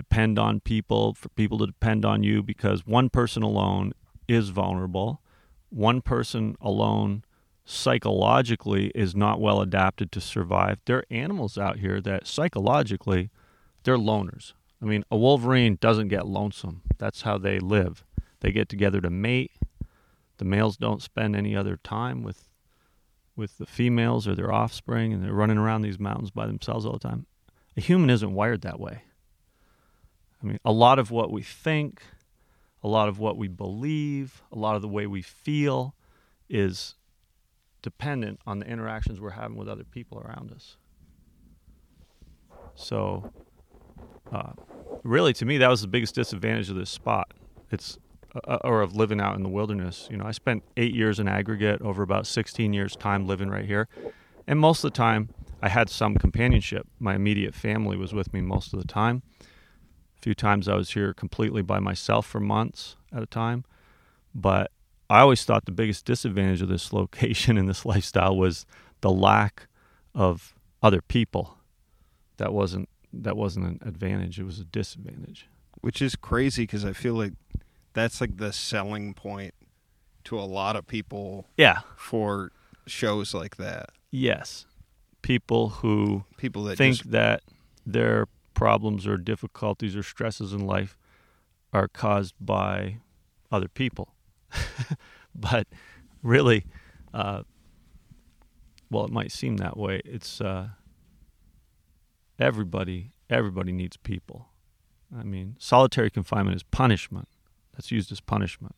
depend 0.01 0.39
on 0.39 0.59
people, 0.59 1.13
for 1.13 1.29
people 1.29 1.57
to 1.59 1.67
depend 1.67 2.05
on 2.05 2.23
you 2.23 2.41
because 2.41 2.85
one 2.85 3.09
person 3.09 3.43
alone 3.43 3.93
is 4.27 4.49
vulnerable. 4.49 5.21
One 5.69 6.01
person 6.01 6.55
alone 6.59 7.23
psychologically 7.65 8.91
is 8.95 9.15
not 9.15 9.39
well 9.39 9.61
adapted 9.61 10.11
to 10.11 10.21
survive. 10.21 10.79
There 10.85 10.97
are 10.97 11.05
animals 11.11 11.57
out 11.57 11.77
here 11.77 12.01
that 12.01 12.27
psychologically 12.27 13.29
they're 13.83 13.97
loners. 13.97 14.53
I 14.81 14.85
mean, 14.85 15.03
a 15.11 15.17
wolverine 15.17 15.77
doesn't 15.79 16.07
get 16.07 16.25
lonesome. 16.25 16.81
That's 16.97 17.21
how 17.21 17.37
they 17.37 17.59
live. 17.59 18.03
They 18.39 18.51
get 18.51 18.67
together 18.67 18.99
to 19.01 19.09
mate. 19.09 19.51
The 20.37 20.45
males 20.45 20.77
don't 20.77 21.03
spend 21.03 21.35
any 21.35 21.55
other 21.55 21.77
time 21.77 22.23
with 22.23 22.47
with 23.35 23.57
the 23.57 23.65
females 23.65 24.27
or 24.27 24.35
their 24.35 24.51
offspring 24.51 25.13
and 25.13 25.23
they're 25.23 25.31
running 25.33 25.57
around 25.57 25.81
these 25.81 25.97
mountains 25.97 26.31
by 26.31 26.45
themselves 26.45 26.85
all 26.85 26.93
the 26.93 26.99
time. 26.99 27.25
A 27.77 27.81
human 27.81 28.09
isn't 28.09 28.33
wired 28.33 28.61
that 28.61 28.79
way. 28.79 29.03
I 30.41 30.45
mean, 30.45 30.59
a 30.65 30.71
lot 30.71 30.99
of 30.99 31.11
what 31.11 31.31
we 31.31 31.43
think, 31.43 32.01
a 32.83 32.87
lot 32.87 33.07
of 33.07 33.19
what 33.19 33.37
we 33.37 33.47
believe, 33.47 34.41
a 34.51 34.57
lot 34.57 34.75
of 34.75 34.81
the 34.81 34.87
way 34.87 35.05
we 35.05 35.21
feel 35.21 35.95
is 36.49 36.95
dependent 37.81 38.39
on 38.45 38.59
the 38.59 38.65
interactions 38.65 39.19
we're 39.19 39.31
having 39.31 39.57
with 39.57 39.67
other 39.67 39.83
people 39.83 40.19
around 40.19 40.51
us. 40.51 40.77
So, 42.75 43.31
uh, 44.31 44.53
really, 45.03 45.33
to 45.33 45.45
me, 45.45 45.57
that 45.57 45.69
was 45.69 45.81
the 45.81 45.87
biggest 45.87 46.15
disadvantage 46.15 46.69
of 46.69 46.75
this 46.75 46.89
spot. 46.89 47.33
It's 47.69 47.97
uh, 48.47 48.57
or 48.63 48.81
of 48.81 48.95
living 48.95 49.19
out 49.19 49.35
in 49.35 49.43
the 49.43 49.49
wilderness. 49.49 50.07
You 50.09 50.17
know, 50.17 50.25
I 50.25 50.31
spent 50.31 50.63
eight 50.77 50.95
years 50.95 51.19
in 51.19 51.27
aggregate 51.27 51.81
over 51.81 52.01
about 52.01 52.25
16 52.25 52.71
years' 52.73 52.95
time 52.95 53.27
living 53.27 53.49
right 53.49 53.65
here, 53.65 53.87
and 54.47 54.57
most 54.59 54.83
of 54.83 54.91
the 54.91 54.97
time, 54.97 55.29
I 55.61 55.69
had 55.69 55.89
some 55.89 56.15
companionship. 56.15 56.87
My 56.99 57.15
immediate 57.15 57.53
family 57.53 57.97
was 57.97 58.13
with 58.13 58.33
me 58.33 58.41
most 58.41 58.73
of 58.73 58.79
the 58.79 58.87
time. 58.87 59.21
A 60.21 60.23
few 60.23 60.35
times 60.35 60.67
I 60.67 60.75
was 60.75 60.91
here 60.91 61.13
completely 61.15 61.63
by 61.63 61.79
myself 61.79 62.27
for 62.27 62.39
months 62.39 62.95
at 63.11 63.23
a 63.23 63.25
time, 63.25 63.65
but 64.35 64.71
I 65.09 65.21
always 65.21 65.43
thought 65.43 65.65
the 65.65 65.71
biggest 65.71 66.05
disadvantage 66.05 66.61
of 66.61 66.67
this 66.69 66.93
location 67.01 67.57
and 67.57 67.67
this 67.67 67.85
lifestyle 67.87 68.37
was 68.37 68.67
the 69.01 69.09
lack 69.09 69.67
of 70.13 70.53
other 70.83 71.01
people. 71.01 71.57
That 72.37 72.53
wasn't 72.53 72.87
that 73.11 73.35
wasn't 73.35 73.65
an 73.65 73.79
advantage; 73.83 74.39
it 74.39 74.43
was 74.43 74.59
a 74.59 74.63
disadvantage. 74.63 75.47
which 75.81 76.01
is 76.03 76.15
crazy 76.15 76.63
because 76.63 76.85
I 76.85 76.93
feel 76.93 77.15
like 77.15 77.33
that's 77.93 78.21
like 78.21 78.37
the 78.37 78.53
selling 78.53 79.15
point 79.15 79.55
to 80.25 80.37
a 80.39 80.45
lot 80.45 80.75
of 80.75 80.85
people 80.85 81.47
Yeah. 81.57 81.79
for 81.97 82.51
shows 82.85 83.33
like 83.33 83.57
that. 83.57 83.89
Yes. 84.11 84.67
People 85.23 85.69
who 85.69 86.25
People 86.37 86.63
that 86.65 86.77
think 86.77 86.97
just 86.97 87.11
that 87.11 87.41
their 87.87 88.27
problems 88.61 89.07
or 89.07 89.17
difficulties 89.17 89.95
or 89.95 90.03
stresses 90.03 90.53
in 90.53 90.59
life 90.67 90.95
are 91.73 91.87
caused 91.87 92.35
by 92.39 92.97
other 93.51 93.67
people. 93.67 94.13
but 95.35 95.65
really, 96.21 96.67
uh, 97.11 97.41
well, 98.91 99.05
it 99.05 99.09
might 99.09 99.31
seem 99.31 99.57
that 99.57 99.77
way. 99.77 99.99
It's 100.05 100.39
uh, 100.39 100.67
everybody. 102.37 103.13
Everybody 103.31 103.71
needs 103.71 103.97
people. 103.97 104.49
I 105.17 105.23
mean, 105.23 105.55
solitary 105.57 106.11
confinement 106.11 106.55
is 106.55 106.61
punishment. 106.61 107.29
That's 107.73 107.89
used 107.89 108.11
as 108.11 108.21
punishment. 108.21 108.75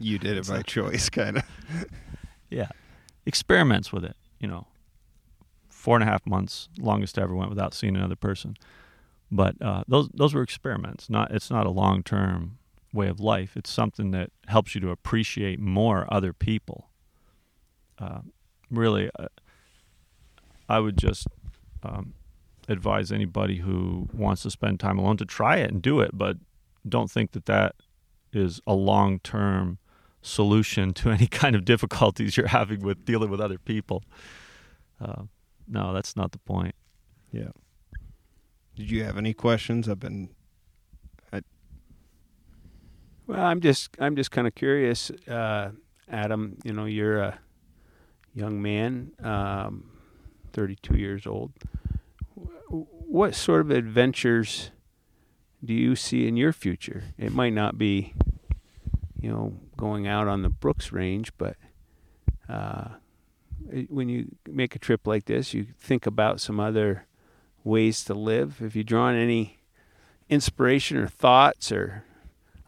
you 0.00 0.18
did 0.18 0.36
it 0.38 0.48
by 0.48 0.62
choice, 0.62 1.08
kind 1.08 1.36
of. 1.36 1.44
Yeah, 2.50 2.70
experiments 3.24 3.92
with 3.92 4.04
it. 4.04 4.16
You 4.40 4.48
know, 4.48 4.66
four 5.84 5.96
and 5.96 6.02
a 6.02 6.10
half 6.10 6.26
months, 6.26 6.70
longest 6.78 7.18
I 7.18 7.22
ever 7.22 7.34
went 7.34 7.50
without 7.50 7.74
seeing 7.74 7.94
another 7.94 8.16
person. 8.16 8.56
But 9.30 9.60
uh, 9.60 9.84
those 9.86 10.08
those 10.14 10.32
were 10.32 10.42
experiments. 10.42 11.10
Not 11.10 11.30
it's 11.30 11.50
not 11.50 11.66
a 11.66 11.70
long 11.70 12.02
term 12.02 12.56
way 12.90 13.08
of 13.08 13.20
life. 13.20 13.54
It's 13.54 13.70
something 13.70 14.10
that 14.12 14.30
helps 14.46 14.74
you 14.74 14.80
to 14.80 14.90
appreciate 14.90 15.60
more 15.60 16.06
other 16.08 16.32
people. 16.32 16.88
Uh, 17.98 18.20
really, 18.70 19.10
uh, 19.18 19.26
I 20.70 20.80
would 20.80 20.96
just 20.96 21.26
um, 21.82 22.14
advise 22.66 23.12
anybody 23.12 23.58
who 23.58 24.08
wants 24.14 24.42
to 24.44 24.50
spend 24.50 24.80
time 24.80 24.98
alone 24.98 25.18
to 25.18 25.26
try 25.26 25.56
it 25.56 25.70
and 25.70 25.82
do 25.82 26.00
it, 26.00 26.12
but 26.14 26.38
don't 26.88 27.10
think 27.10 27.32
that 27.32 27.44
that 27.44 27.74
is 28.32 28.58
a 28.66 28.74
long 28.74 29.18
term 29.18 29.78
solution 30.22 30.94
to 30.94 31.10
any 31.18 31.26
kind 31.26 31.54
of 31.54 31.66
difficulties 31.66 32.38
you're 32.38 32.46
having 32.46 32.80
with 32.80 33.04
dealing 33.04 33.28
with 33.28 33.40
other 33.40 33.58
people. 33.58 34.02
Uh, 34.98 35.24
no, 35.68 35.92
that's 35.92 36.16
not 36.16 36.32
the 36.32 36.38
point. 36.38 36.74
Yeah. 37.32 37.48
Did 38.76 38.90
you 38.90 39.04
have 39.04 39.16
any 39.16 39.34
questions? 39.34 39.88
I've 39.88 40.00
been. 40.00 40.30
I, 41.32 41.40
Well, 43.26 43.40
I'm 43.40 43.60
just 43.60 43.96
I'm 44.00 44.16
just 44.16 44.30
kind 44.30 44.46
of 44.46 44.54
curious, 44.54 45.10
uh, 45.28 45.70
Adam. 46.08 46.58
You 46.64 46.72
know, 46.72 46.84
you're 46.84 47.20
a 47.20 47.38
young 48.34 48.60
man, 48.60 49.12
um, 49.22 49.90
32 50.52 50.96
years 50.96 51.26
old. 51.26 51.52
What 52.68 53.34
sort 53.36 53.60
of 53.60 53.70
adventures 53.70 54.70
do 55.64 55.72
you 55.72 55.94
see 55.94 56.26
in 56.26 56.36
your 56.36 56.52
future? 56.52 57.04
It 57.16 57.32
might 57.32 57.52
not 57.52 57.78
be, 57.78 58.12
you 59.20 59.30
know, 59.30 59.54
going 59.76 60.08
out 60.08 60.26
on 60.26 60.42
the 60.42 60.48
Brooks 60.48 60.90
Range, 60.90 61.30
but 61.38 61.56
uh, 62.48 62.88
it- 62.88 63.03
Uh, 63.72 63.82
when 63.88 64.08
you 64.08 64.36
make 64.46 64.74
a 64.74 64.78
trip 64.78 65.06
like 65.06 65.26
this, 65.26 65.54
you 65.54 65.66
think 65.78 66.06
about 66.06 66.40
some 66.40 66.60
other 66.60 67.06
ways 67.62 68.04
to 68.04 68.14
live. 68.14 68.58
Have 68.58 68.76
you 68.76 68.84
drawn 68.84 69.14
any 69.14 69.58
inspiration 70.28 70.96
or 70.96 71.06
thoughts 71.06 71.70
or 71.72 72.04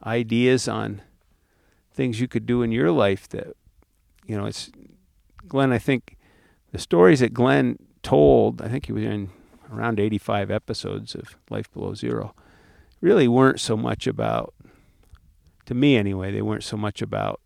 ideas 0.04 0.68
on 0.68 1.02
things 1.92 2.20
you 2.20 2.28
could 2.28 2.46
do 2.46 2.62
in 2.62 2.70
your 2.70 2.90
life 2.90 3.28
that 3.30 3.56
you 4.26 4.36
know 4.36 4.44
it's 4.44 4.70
Glenn 5.48 5.72
I 5.72 5.78
think 5.78 6.16
the 6.72 6.78
stories 6.78 7.20
that 7.20 7.32
Glenn 7.32 7.78
told 8.02 8.60
I 8.60 8.68
think 8.68 8.86
he 8.86 8.92
was 8.92 9.04
in 9.04 9.30
around 9.72 9.98
85 9.98 10.50
episodes 10.50 11.14
of 11.14 11.36
Life 11.50 11.72
Below 11.72 11.94
Zero 11.94 12.34
really 13.00 13.26
weren't 13.26 13.60
so 13.60 13.76
much 13.76 14.06
about 14.06 14.54
to 15.64 15.74
me 15.74 15.96
anyway 15.96 16.30
they 16.30 16.42
weren't 16.42 16.64
so 16.64 16.76
much 16.76 17.00
about 17.00 17.40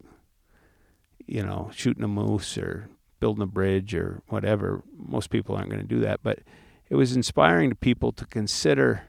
you 1.26 1.42
know 1.44 1.70
shooting 1.72 2.04
a 2.04 2.08
moose 2.08 2.58
or 2.58 2.88
building 3.20 3.42
a 3.42 3.46
bridge 3.46 3.94
or 3.94 4.22
whatever 4.28 4.82
most 4.96 5.30
people 5.30 5.54
aren't 5.54 5.70
going 5.70 5.80
to 5.80 5.86
do 5.86 6.00
that 6.00 6.20
but 6.22 6.40
it 6.88 6.96
was 6.96 7.14
inspiring 7.14 7.70
to 7.70 7.76
people 7.76 8.10
to 8.12 8.26
consider 8.26 9.04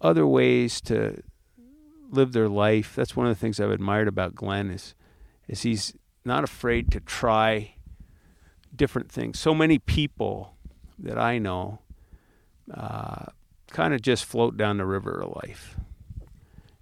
other 0.00 0.26
ways 0.26 0.80
to 0.82 1.22
live 2.10 2.32
their 2.32 2.48
life. 2.48 2.94
That's 2.94 3.16
one 3.16 3.26
of 3.26 3.34
the 3.34 3.40
things 3.40 3.60
I've 3.60 3.70
admired 3.70 4.08
about 4.08 4.34
Glenn 4.34 4.70
is 4.70 4.94
is 5.46 5.62
he's 5.62 5.94
not 6.24 6.44
afraid 6.44 6.90
to 6.92 7.00
try 7.00 7.74
different 8.74 9.10
things. 9.10 9.38
So 9.38 9.54
many 9.54 9.78
people 9.78 10.54
that 10.98 11.18
I 11.18 11.38
know 11.38 11.80
uh, 12.72 13.26
kind 13.70 13.94
of 13.94 14.02
just 14.02 14.24
float 14.24 14.56
down 14.56 14.76
the 14.76 14.84
river 14.84 15.20
of 15.22 15.34
life, 15.36 15.76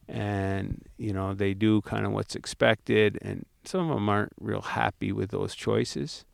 and 0.09 0.83
you 0.99 1.13
know 1.13 1.35
they 1.35 1.55
do 1.55 1.81
kind 1.83 2.07
of 2.07 2.13
what's 2.13 2.35
expected, 2.35 3.19
and 3.23 3.47
some 3.67 3.91
of 3.91 3.97
them 3.97 4.09
aren't 4.09 4.33
real 4.41 4.63
happy 4.63 5.13
with 5.13 5.31
those 5.31 5.55
choices. 5.55 6.25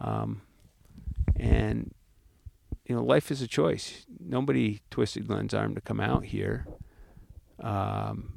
Um, 0.00 0.42
and 1.36 1.94
you 2.86 2.94
know, 2.94 3.02
life 3.02 3.30
is 3.30 3.40
a 3.40 3.48
choice. 3.48 4.04
Nobody 4.18 4.80
twisted 4.90 5.28
Glenn's 5.28 5.54
arm 5.54 5.74
to 5.74 5.80
come 5.80 6.00
out 6.00 6.24
here. 6.24 6.66
Um, 7.60 8.34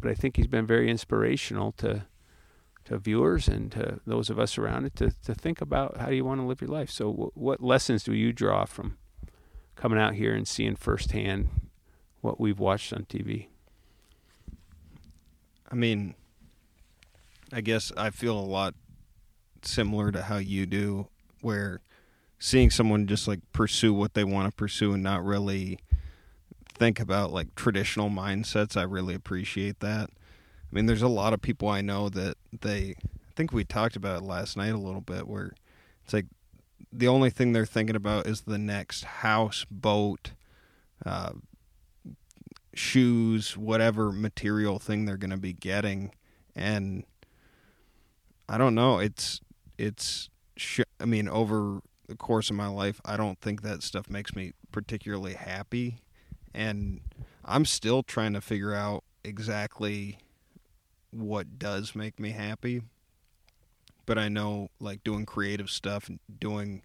but 0.00 0.10
I 0.10 0.14
think 0.14 0.36
he's 0.36 0.46
been 0.46 0.66
very 0.66 0.90
inspirational 0.90 1.72
to 1.72 2.06
to 2.86 2.98
viewers 2.98 3.46
and 3.46 3.70
to 3.70 4.00
those 4.06 4.30
of 4.30 4.38
us 4.38 4.56
around 4.56 4.86
it 4.86 4.96
to, 4.96 5.12
to 5.24 5.34
think 5.34 5.60
about 5.60 5.98
how 5.98 6.06
do 6.06 6.16
you 6.16 6.24
want 6.24 6.40
to 6.40 6.46
live 6.46 6.60
your 6.60 6.70
life. 6.70 6.90
So, 6.90 7.10
w- 7.10 7.30
what 7.34 7.62
lessons 7.62 8.02
do 8.02 8.12
you 8.14 8.32
draw 8.32 8.64
from 8.64 8.96
coming 9.76 9.98
out 9.98 10.14
here 10.14 10.34
and 10.34 10.48
seeing 10.48 10.76
firsthand 10.76 11.50
what 12.20 12.40
we've 12.40 12.58
watched 12.58 12.92
on 12.92 13.04
TV? 13.04 13.46
I 15.70 15.74
mean, 15.74 16.14
I 17.52 17.60
guess 17.60 17.92
I 17.96 18.10
feel 18.10 18.38
a 18.38 18.40
lot 18.40 18.74
similar 19.62 20.12
to 20.12 20.22
how 20.22 20.38
you 20.38 20.66
do, 20.66 21.08
where 21.40 21.80
seeing 22.38 22.70
someone 22.70 23.06
just 23.06 23.28
like 23.28 23.40
pursue 23.52 23.92
what 23.92 24.14
they 24.14 24.24
want 24.24 24.50
to 24.50 24.56
pursue 24.56 24.92
and 24.94 25.02
not 25.02 25.24
really 25.24 25.78
think 26.72 26.98
about 26.98 27.32
like 27.32 27.54
traditional 27.54 28.08
mindsets, 28.08 28.76
I 28.76 28.82
really 28.82 29.14
appreciate 29.14 29.80
that. 29.80 30.08
I 30.10 30.74
mean, 30.74 30.86
there's 30.86 31.02
a 31.02 31.08
lot 31.08 31.34
of 31.34 31.42
people 31.42 31.68
I 31.68 31.82
know 31.82 32.08
that 32.08 32.36
they, 32.60 32.94
I 33.02 33.32
think 33.34 33.52
we 33.52 33.64
talked 33.64 33.96
about 33.96 34.22
it 34.22 34.24
last 34.24 34.56
night 34.56 34.72
a 34.72 34.78
little 34.78 35.00
bit, 35.00 35.28
where 35.28 35.52
it's 36.04 36.14
like 36.14 36.26
the 36.92 37.08
only 37.08 37.30
thing 37.30 37.52
they're 37.52 37.66
thinking 37.66 37.96
about 37.96 38.26
is 38.26 38.42
the 38.42 38.58
next 38.58 39.04
house, 39.04 39.66
boat, 39.70 40.32
uh, 41.04 41.32
shoes, 42.72 43.56
whatever 43.56 44.12
material 44.12 44.78
thing 44.78 45.04
they're 45.04 45.16
going 45.16 45.30
to 45.30 45.36
be 45.36 45.52
getting, 45.52 46.12
and 46.54 47.04
I 48.50 48.58
don't 48.58 48.74
know. 48.74 48.98
It's 48.98 49.40
it's. 49.78 50.28
Sh- 50.56 50.80
I 50.98 51.04
mean, 51.04 51.28
over 51.28 51.80
the 52.08 52.16
course 52.16 52.50
of 52.50 52.56
my 52.56 52.66
life, 52.66 53.00
I 53.04 53.16
don't 53.16 53.40
think 53.40 53.62
that 53.62 53.84
stuff 53.84 54.10
makes 54.10 54.34
me 54.34 54.52
particularly 54.72 55.34
happy, 55.34 55.98
and 56.52 57.00
I'm 57.44 57.64
still 57.64 58.02
trying 58.02 58.32
to 58.32 58.40
figure 58.40 58.74
out 58.74 59.04
exactly 59.22 60.18
what 61.12 61.60
does 61.60 61.94
make 61.94 62.18
me 62.18 62.30
happy. 62.30 62.82
But 64.04 64.18
I 64.18 64.28
know, 64.28 64.68
like 64.80 65.04
doing 65.04 65.26
creative 65.26 65.70
stuff, 65.70 66.08
and 66.08 66.18
doing 66.40 66.82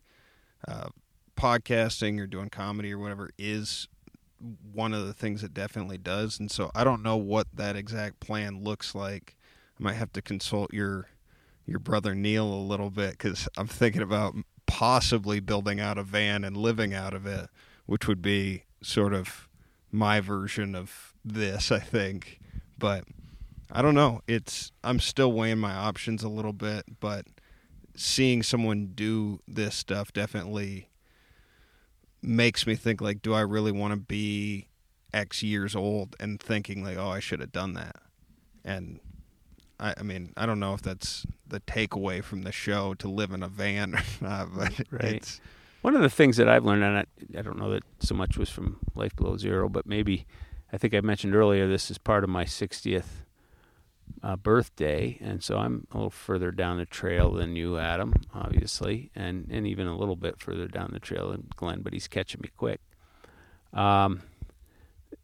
uh, 0.67 0.89
podcasting 1.35 2.19
or 2.19 2.27
doing 2.27 2.49
comedy 2.49 2.93
or 2.93 2.99
whatever 2.99 3.31
is 3.39 3.87
one 4.71 4.93
of 4.93 5.07
the 5.07 5.13
things 5.13 5.43
it 5.43 5.55
definitely 5.55 5.97
does. 5.97 6.39
And 6.39 6.51
so 6.51 6.69
I 6.75 6.83
don't 6.83 7.01
know 7.01 7.17
what 7.17 7.47
that 7.55 7.75
exact 7.75 8.19
plan 8.19 8.63
looks 8.63 8.93
like. 8.93 9.35
I 9.79 9.83
might 9.83 9.93
have 9.93 10.13
to 10.13 10.21
consult 10.21 10.71
your 10.71 11.07
your 11.65 11.79
brother 11.79 12.13
Neil 12.13 12.45
a 12.45 12.55
little 12.55 12.89
bit 12.89 13.11
because 13.11 13.47
I'm 13.57 13.67
thinking 13.67 14.01
about 14.01 14.35
possibly 14.65 15.39
building 15.39 15.79
out 15.79 15.97
a 15.97 16.03
van 16.03 16.43
and 16.43 16.55
living 16.55 16.93
out 16.93 17.13
of 17.13 17.25
it, 17.25 17.49
which 17.85 18.07
would 18.07 18.21
be 18.21 18.63
sort 18.81 19.13
of 19.13 19.47
my 19.91 20.19
version 20.19 20.75
of 20.75 21.13
this, 21.23 21.71
I 21.71 21.79
think. 21.79 22.39
But 22.77 23.05
I 23.71 23.81
don't 23.81 23.95
know. 23.95 24.21
It's 24.27 24.71
I'm 24.83 24.99
still 24.99 25.31
weighing 25.31 25.57
my 25.57 25.73
options 25.73 26.23
a 26.23 26.29
little 26.29 26.53
bit, 26.53 26.85
but 26.99 27.25
seeing 27.95 28.43
someone 28.43 28.91
do 28.93 29.39
this 29.47 29.75
stuff 29.75 30.11
definitely 30.13 30.89
makes 32.21 32.67
me 32.67 32.75
think 32.75 33.01
like 33.01 33.21
do 33.21 33.33
I 33.33 33.41
really 33.41 33.71
want 33.71 33.93
to 33.93 33.99
be 33.99 34.67
X 35.13 35.43
years 35.43 35.75
old 35.75 36.15
and 36.19 36.41
thinking 36.41 36.83
like 36.83 36.97
oh 36.97 37.09
I 37.09 37.19
should 37.19 37.39
have 37.39 37.51
done 37.51 37.73
that. 37.73 37.95
And 38.63 38.99
I, 39.79 39.93
I 39.97 40.03
mean, 40.03 40.31
I 40.37 40.45
don't 40.45 40.59
know 40.59 40.73
if 40.73 40.81
that's 40.81 41.25
the 41.47 41.59
takeaway 41.61 42.23
from 42.23 42.43
the 42.43 42.51
show 42.51 42.93
to 42.95 43.07
live 43.07 43.31
in 43.31 43.43
a 43.43 43.47
van 43.47 43.95
or 43.95 44.01
not, 44.21 44.49
but 44.55 44.73
Right. 44.91 45.15
it's 45.15 45.41
One 45.81 45.95
of 45.95 46.01
the 46.01 46.09
things 46.09 46.37
that 46.37 46.47
I've 46.47 46.63
learned, 46.65 46.83
and 46.83 46.97
I, 46.97 47.39
I 47.39 47.41
don't 47.41 47.57
know 47.57 47.71
that 47.71 47.83
so 47.99 48.15
much 48.15 48.37
was 48.37 48.49
from 48.49 48.79
Life 48.95 49.15
Below 49.15 49.37
Zero, 49.37 49.67
but 49.69 49.85
maybe 49.85 50.25
I 50.71 50.77
think 50.77 50.93
I 50.93 51.01
mentioned 51.01 51.35
earlier 51.35 51.67
this 51.67 51.91
is 51.91 51.97
part 51.97 52.23
of 52.23 52.29
my 52.29 52.45
60th 52.45 53.05
uh, 54.23 54.35
birthday, 54.35 55.17
and 55.21 55.43
so 55.43 55.57
I'm 55.57 55.87
a 55.91 55.95
little 55.97 56.09
further 56.09 56.51
down 56.51 56.77
the 56.77 56.85
trail 56.85 57.31
than 57.31 57.55
you, 57.55 57.77
Adam, 57.77 58.13
obviously, 58.33 59.11
and 59.15 59.47
and 59.51 59.65
even 59.67 59.87
a 59.87 59.97
little 59.97 60.15
bit 60.15 60.39
further 60.39 60.67
down 60.67 60.91
the 60.93 60.99
trail 60.99 61.31
than 61.31 61.47
Glenn, 61.55 61.81
but 61.81 61.91
he's 61.93 62.07
catching 62.07 62.39
me 62.41 62.49
quick. 62.55 62.81
Um, 63.73 64.21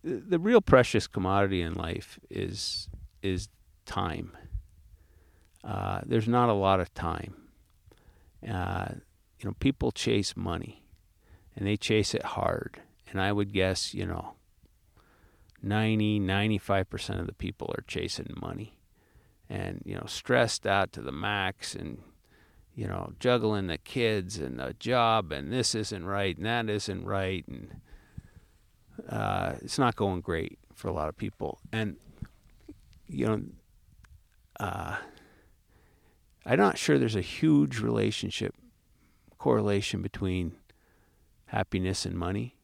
the, 0.03 0.15
the 0.15 0.39
real 0.39 0.61
precious 0.61 1.05
commodity 1.07 1.61
in 1.61 1.73
life 1.73 2.19
is 2.29 2.89
is 3.21 3.49
time. 3.85 4.31
Uh, 5.63 6.01
there's 6.05 6.27
not 6.27 6.49
a 6.49 6.53
lot 6.53 6.79
of 6.79 6.93
time. 6.93 7.35
Uh, 8.47 8.85
you 9.39 9.49
know, 9.49 9.55
people 9.59 9.91
chase 9.91 10.35
money 10.35 10.83
and 11.55 11.67
they 11.67 11.77
chase 11.77 12.13
it 12.13 12.23
hard. 12.23 12.81
And 13.09 13.21
I 13.21 13.31
would 13.31 13.53
guess, 13.53 13.93
you 13.93 14.05
know, 14.05 14.35
90, 15.61 16.19
95% 16.19 17.19
of 17.19 17.27
the 17.27 17.33
people 17.33 17.73
are 17.77 17.83
chasing 17.87 18.33
money 18.41 18.77
and, 19.49 19.81
you 19.85 19.95
know, 19.95 20.05
stressed 20.07 20.65
out 20.65 20.93
to 20.93 21.01
the 21.01 21.11
max 21.11 21.75
and, 21.75 22.01
you 22.73 22.87
know, 22.87 23.13
juggling 23.19 23.67
the 23.67 23.77
kids 23.77 24.37
and 24.37 24.59
the 24.59 24.73
job 24.79 25.31
and 25.31 25.51
this 25.51 25.75
isn't 25.75 26.05
right 26.05 26.37
and 26.37 26.45
that 26.45 26.69
isn't 26.69 27.05
right. 27.05 27.45
And 27.47 27.81
uh, 29.09 29.55
it's 29.61 29.77
not 29.77 29.95
going 29.95 30.21
great 30.21 30.57
for 30.73 30.87
a 30.87 30.93
lot 30.93 31.09
of 31.09 31.17
people. 31.17 31.59
And, 31.71 31.97
you 33.07 33.27
know, 33.27 33.41
uh, 34.59 34.95
I'm 36.45 36.57
not 36.57 36.77
sure 36.77 36.97
there's 36.97 37.15
a 37.15 37.21
huge 37.21 37.79
relationship 37.79 38.55
correlation 39.37 40.01
between 40.01 40.53
happiness 41.45 42.05
and 42.05 42.15
money. 42.15 42.55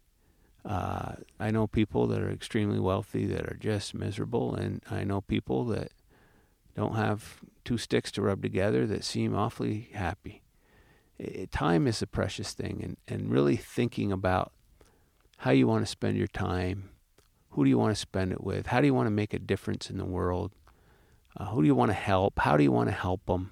Uh, 0.65 1.13
I 1.39 1.51
know 1.51 1.67
people 1.67 2.07
that 2.07 2.21
are 2.21 2.31
extremely 2.31 2.79
wealthy 2.79 3.25
that 3.27 3.45
are 3.47 3.57
just 3.59 3.93
miserable, 3.93 4.55
and 4.55 4.81
I 4.89 5.03
know 5.03 5.21
people 5.21 5.65
that 5.65 5.91
don't 6.75 6.95
have 6.95 7.39
two 7.63 7.77
sticks 7.77 8.11
to 8.13 8.21
rub 8.21 8.41
together 8.41 8.85
that 8.87 9.03
seem 9.03 9.35
awfully 9.35 9.89
happy. 9.93 10.43
It, 11.17 11.51
time 11.51 11.87
is 11.87 12.01
a 12.01 12.07
precious 12.07 12.53
thing, 12.53 12.81
and, 12.83 12.97
and 13.07 13.31
really 13.31 13.55
thinking 13.55 14.11
about 14.11 14.51
how 15.37 15.51
you 15.51 15.67
want 15.67 15.83
to 15.83 15.91
spend 15.91 16.17
your 16.17 16.27
time, 16.27 16.89
who 17.51 17.63
do 17.63 17.69
you 17.69 17.77
want 17.77 17.95
to 17.95 17.99
spend 17.99 18.31
it 18.31 18.43
with, 18.43 18.67
how 18.67 18.81
do 18.81 18.87
you 18.87 18.93
want 18.93 19.07
to 19.07 19.11
make 19.11 19.33
a 19.33 19.39
difference 19.39 19.89
in 19.89 19.97
the 19.97 20.05
world, 20.05 20.51
uh, 21.37 21.45
who 21.45 21.61
do 21.61 21.67
you 21.67 21.75
want 21.75 21.89
to 21.89 21.95
help, 21.95 22.39
how 22.39 22.57
do 22.57 22.63
you 22.63 22.71
want 22.71 22.89
to 22.89 22.95
help 22.95 23.25
them. 23.25 23.51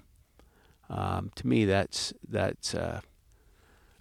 Um, 0.88 1.30
to 1.36 1.46
me, 1.46 1.64
that's 1.64 2.12
that's 2.28 2.74
uh, 2.74 3.00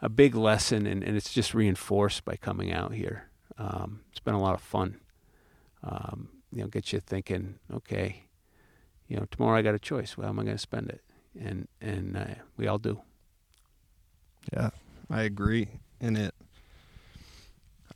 a 0.01 0.09
big 0.09 0.35
lesson, 0.35 0.85
and, 0.85 1.03
and 1.03 1.17
it's 1.17 1.33
just 1.33 1.53
reinforced 1.53 2.25
by 2.25 2.35
coming 2.35 2.71
out 2.71 2.93
here. 2.93 3.29
Um, 3.57 4.01
it's 4.11 4.19
been 4.19 4.35
a 4.35 4.41
lot 4.41 4.53
of 4.53 4.61
fun. 4.61 4.99
Um, 5.83 6.29
you 6.51 6.61
know, 6.61 6.67
get 6.67 6.93
you 6.93 6.99
thinking. 6.99 7.55
Okay, 7.73 8.23
you 9.07 9.17
know, 9.17 9.25
tomorrow 9.31 9.57
I 9.57 9.61
got 9.61 9.75
a 9.75 9.79
choice. 9.79 10.17
Well, 10.17 10.29
am 10.29 10.39
I 10.39 10.43
going 10.43 10.55
to 10.55 10.61
spend 10.61 10.89
it? 10.89 11.01
And 11.39 11.67
and 11.81 12.15
uh, 12.15 12.35
we 12.57 12.67
all 12.67 12.77
do. 12.77 13.01
Yeah, 14.53 14.69
I 15.09 15.23
agree. 15.23 15.69
And 15.99 16.17
it, 16.17 16.35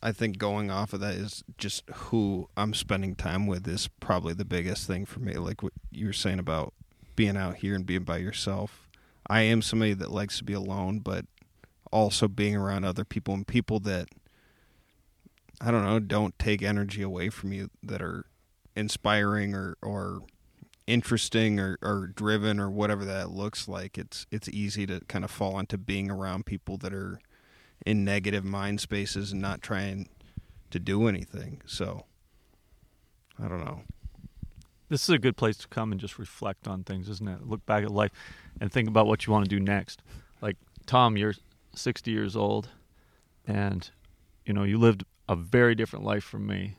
I 0.01 0.11
think 0.11 0.37
going 0.37 0.71
off 0.71 0.93
of 0.93 0.99
that 1.01 1.15
is 1.15 1.43
just 1.57 1.83
who 1.89 2.49
I'm 2.55 2.73
spending 2.73 3.15
time 3.15 3.45
with 3.45 3.67
is 3.67 3.87
probably 3.99 4.33
the 4.33 4.45
biggest 4.45 4.87
thing 4.87 5.05
for 5.05 5.19
me. 5.19 5.33
Like 5.33 5.61
what 5.61 5.73
you 5.91 6.07
were 6.07 6.13
saying 6.13 6.39
about 6.39 6.73
being 7.19 7.35
out 7.35 7.57
here 7.57 7.75
and 7.75 7.85
being 7.85 8.05
by 8.05 8.15
yourself. 8.15 8.87
I 9.29 9.41
am 9.41 9.61
somebody 9.61 9.93
that 9.93 10.09
likes 10.09 10.37
to 10.37 10.45
be 10.45 10.53
alone, 10.53 10.99
but 10.99 11.25
also 11.91 12.29
being 12.29 12.55
around 12.55 12.85
other 12.85 13.03
people 13.03 13.33
and 13.33 13.45
people 13.45 13.81
that 13.81 14.07
I 15.59 15.69
don't 15.69 15.83
know, 15.83 15.99
don't 15.99 16.39
take 16.39 16.61
energy 16.61 17.01
away 17.01 17.27
from 17.27 17.51
you 17.51 17.71
that 17.83 18.01
are 18.01 18.25
inspiring 18.73 19.53
or 19.53 19.75
or 19.81 20.21
interesting 20.87 21.59
or, 21.59 21.77
or 21.81 22.07
driven 22.07 22.57
or 22.57 22.69
whatever 22.69 23.03
that 23.03 23.31
looks 23.31 23.67
like. 23.67 23.97
It's 23.97 24.25
it's 24.31 24.47
easy 24.47 24.85
to 24.85 25.01
kind 25.09 25.25
of 25.25 25.29
fall 25.29 25.59
into 25.59 25.77
being 25.77 26.09
around 26.09 26.45
people 26.45 26.77
that 26.77 26.93
are 26.93 27.19
in 27.85 28.05
negative 28.05 28.45
mind 28.45 28.79
spaces 28.79 29.33
and 29.33 29.41
not 29.41 29.61
trying 29.61 30.07
to 30.71 30.79
do 30.79 31.09
anything. 31.09 31.61
So 31.65 32.05
I 33.37 33.49
don't 33.49 33.65
know. 33.65 33.81
This 34.89 35.03
is 35.03 35.09
a 35.09 35.19
good 35.19 35.37
place 35.37 35.57
to 35.57 35.67
come 35.67 35.91
and 35.91 36.01
just 36.01 36.17
reflect 36.17 36.67
on 36.67 36.83
things, 36.83 37.07
isn't 37.09 37.27
it? 37.27 37.47
Look 37.47 37.65
back 37.65 37.83
at 37.83 37.91
life 37.91 38.11
and 38.59 38.71
think 38.71 38.89
about 38.89 39.05
what 39.05 39.25
you 39.25 39.33
want 39.33 39.45
to 39.45 39.49
do 39.49 39.59
next. 39.59 40.01
Like 40.41 40.57
Tom, 40.87 41.15
you're 41.15 41.35
60 41.75 42.09
years 42.09 42.35
old, 42.35 42.69
and 43.45 43.89
you 44.45 44.53
know 44.53 44.63
you 44.63 44.79
lived 44.79 45.03
a 45.27 45.35
very 45.35 45.75
different 45.75 46.05
life 46.05 46.23
from 46.23 46.47
me. 46.47 46.77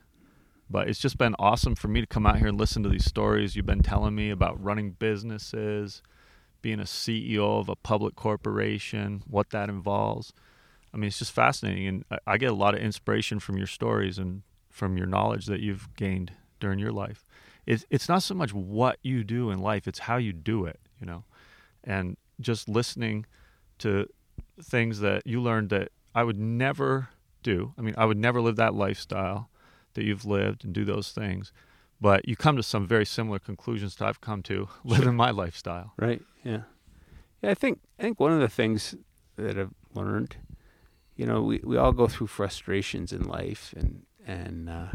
But 0.68 0.88
it's 0.88 1.00
just 1.00 1.18
been 1.18 1.34
awesome 1.38 1.74
for 1.74 1.88
me 1.88 2.00
to 2.00 2.06
come 2.06 2.26
out 2.26 2.38
here 2.38 2.46
and 2.48 2.58
listen 2.58 2.82
to 2.84 2.88
these 2.88 3.04
stories 3.04 3.56
you've 3.56 3.66
been 3.66 3.82
telling 3.82 4.14
me 4.14 4.30
about 4.30 4.62
running 4.62 4.92
businesses, 4.92 6.02
being 6.62 6.78
a 6.78 6.84
CEO 6.84 7.58
of 7.58 7.68
a 7.68 7.74
public 7.74 8.14
corporation, 8.14 9.22
what 9.26 9.50
that 9.50 9.68
involves. 9.68 10.32
I 10.92 10.96
mean, 10.96 11.08
it's 11.08 11.18
just 11.18 11.32
fascinating, 11.32 11.86
and 11.86 12.04
I 12.26 12.38
get 12.38 12.50
a 12.50 12.54
lot 12.54 12.74
of 12.74 12.80
inspiration 12.80 13.40
from 13.40 13.56
your 13.56 13.66
stories 13.66 14.18
and 14.18 14.42
from 14.68 14.96
your 14.96 15.06
knowledge 15.06 15.46
that 15.46 15.60
you've 15.60 15.94
gained 15.96 16.32
during 16.60 16.78
your 16.78 16.92
life. 16.92 17.24
It's 17.66 17.84
it's 17.90 18.08
not 18.08 18.22
so 18.22 18.34
much 18.34 18.52
what 18.52 18.98
you 19.02 19.24
do 19.24 19.50
in 19.50 19.58
life; 19.58 19.86
it's 19.86 20.00
how 20.00 20.16
you 20.16 20.32
do 20.32 20.64
it, 20.64 20.80
you 21.00 21.06
know. 21.06 21.24
And 21.84 22.16
just 22.40 22.68
listening 22.68 23.26
to 23.78 24.06
things 24.62 25.00
that 25.00 25.26
you 25.26 25.40
learned 25.40 25.70
that 25.70 25.90
I 26.14 26.24
would 26.24 26.38
never 26.38 27.08
do. 27.42 27.72
I 27.78 27.82
mean, 27.82 27.94
I 27.96 28.04
would 28.04 28.18
never 28.18 28.40
live 28.40 28.56
that 28.56 28.74
lifestyle 28.74 29.50
that 29.94 30.04
you've 30.04 30.24
lived 30.24 30.64
and 30.64 30.72
do 30.72 30.84
those 30.84 31.12
things. 31.12 31.52
But 32.00 32.26
you 32.26 32.36
come 32.36 32.56
to 32.56 32.62
some 32.62 32.86
very 32.86 33.04
similar 33.04 33.38
conclusions 33.38 33.96
that 33.96 34.06
I've 34.06 34.20
come 34.20 34.42
to 34.44 34.68
living 34.84 35.04
sure. 35.04 35.12
my 35.12 35.30
lifestyle. 35.30 35.92
Right. 35.98 36.22
Yeah. 36.44 36.62
Yeah. 37.42 37.50
I 37.50 37.54
think 37.54 37.80
I 37.98 38.02
think 38.02 38.20
one 38.20 38.32
of 38.32 38.40
the 38.40 38.48
things 38.48 38.94
that 39.36 39.58
I've 39.58 39.74
learned, 39.94 40.36
you 41.16 41.26
know, 41.26 41.42
we, 41.42 41.60
we 41.62 41.76
all 41.76 41.92
go 41.92 42.06
through 42.06 42.28
frustrations 42.28 43.12
in 43.12 43.24
life, 43.24 43.74
and 43.76 44.04
and 44.26 44.68
uh, 44.68 44.86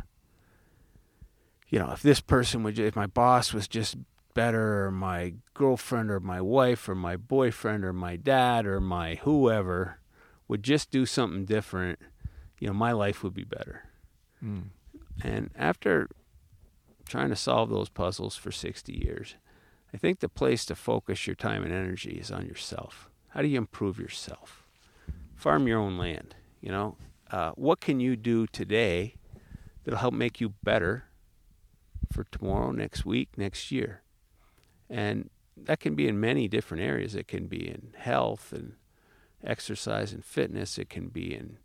you 1.75 1.81
know, 1.81 1.91
if 1.91 2.01
this 2.01 2.21
person 2.21 2.63
would, 2.63 2.79
if 2.79 2.95
my 2.95 3.05
boss 3.05 3.51
was 3.51 3.67
just 3.67 3.97
better, 4.33 4.85
or 4.85 4.91
my 4.91 5.33
girlfriend, 5.53 6.09
or 6.09 6.21
my 6.21 6.39
wife, 6.39 6.87
or 6.87 6.95
my 6.95 7.17
boyfriend, 7.17 7.83
or 7.83 7.91
my 7.91 8.15
dad, 8.15 8.65
or 8.65 8.79
my 8.79 9.15
whoever 9.15 9.99
would 10.47 10.63
just 10.63 10.89
do 10.89 11.05
something 11.05 11.43
different, 11.43 11.99
you 12.59 12.67
know, 12.67 12.73
my 12.73 12.93
life 12.93 13.23
would 13.23 13.33
be 13.33 13.43
better. 13.43 13.89
Mm. 14.41 14.67
And 15.21 15.49
after 15.57 16.07
trying 17.09 17.27
to 17.27 17.35
solve 17.35 17.69
those 17.69 17.89
puzzles 17.89 18.37
for 18.37 18.53
60 18.53 18.93
years, 18.93 19.35
I 19.93 19.97
think 19.97 20.21
the 20.21 20.29
place 20.29 20.63
to 20.67 20.75
focus 20.75 21.27
your 21.27 21.35
time 21.35 21.61
and 21.61 21.73
energy 21.73 22.11
is 22.11 22.31
on 22.31 22.45
yourself. 22.45 23.09
How 23.31 23.41
do 23.41 23.49
you 23.49 23.57
improve 23.57 23.99
yourself? 23.99 24.65
Farm 25.35 25.67
your 25.67 25.79
own 25.79 25.97
land. 25.97 26.35
You 26.61 26.71
know, 26.71 26.95
uh, 27.31 27.51
what 27.55 27.81
can 27.81 27.99
you 27.99 28.15
do 28.15 28.47
today 28.47 29.15
that'll 29.83 29.99
help 29.99 30.13
make 30.13 30.39
you 30.39 30.53
better 30.63 31.03
for 32.15 32.23
tomorrow, 32.23 32.71
next 32.71 33.05
week, 33.05 33.37
next 33.37 33.71
year? 33.71 34.01
And 34.89 35.29
that 35.57 35.81
can 35.81 35.95
be 35.95 36.07
in 36.07 36.19
many 36.19 36.47
different 36.47 36.81
areas. 36.81 37.13
It 37.13 37.27
can 37.27 37.47
be 37.47 37.67
in 37.67 37.93
health 37.97 38.53
and 38.53 38.73
exercise 39.43 40.13
and 40.13 40.23
fitness. 40.23 40.77
It 40.77 40.89
can 40.89 41.09
be 41.09 41.35
in 41.35 41.57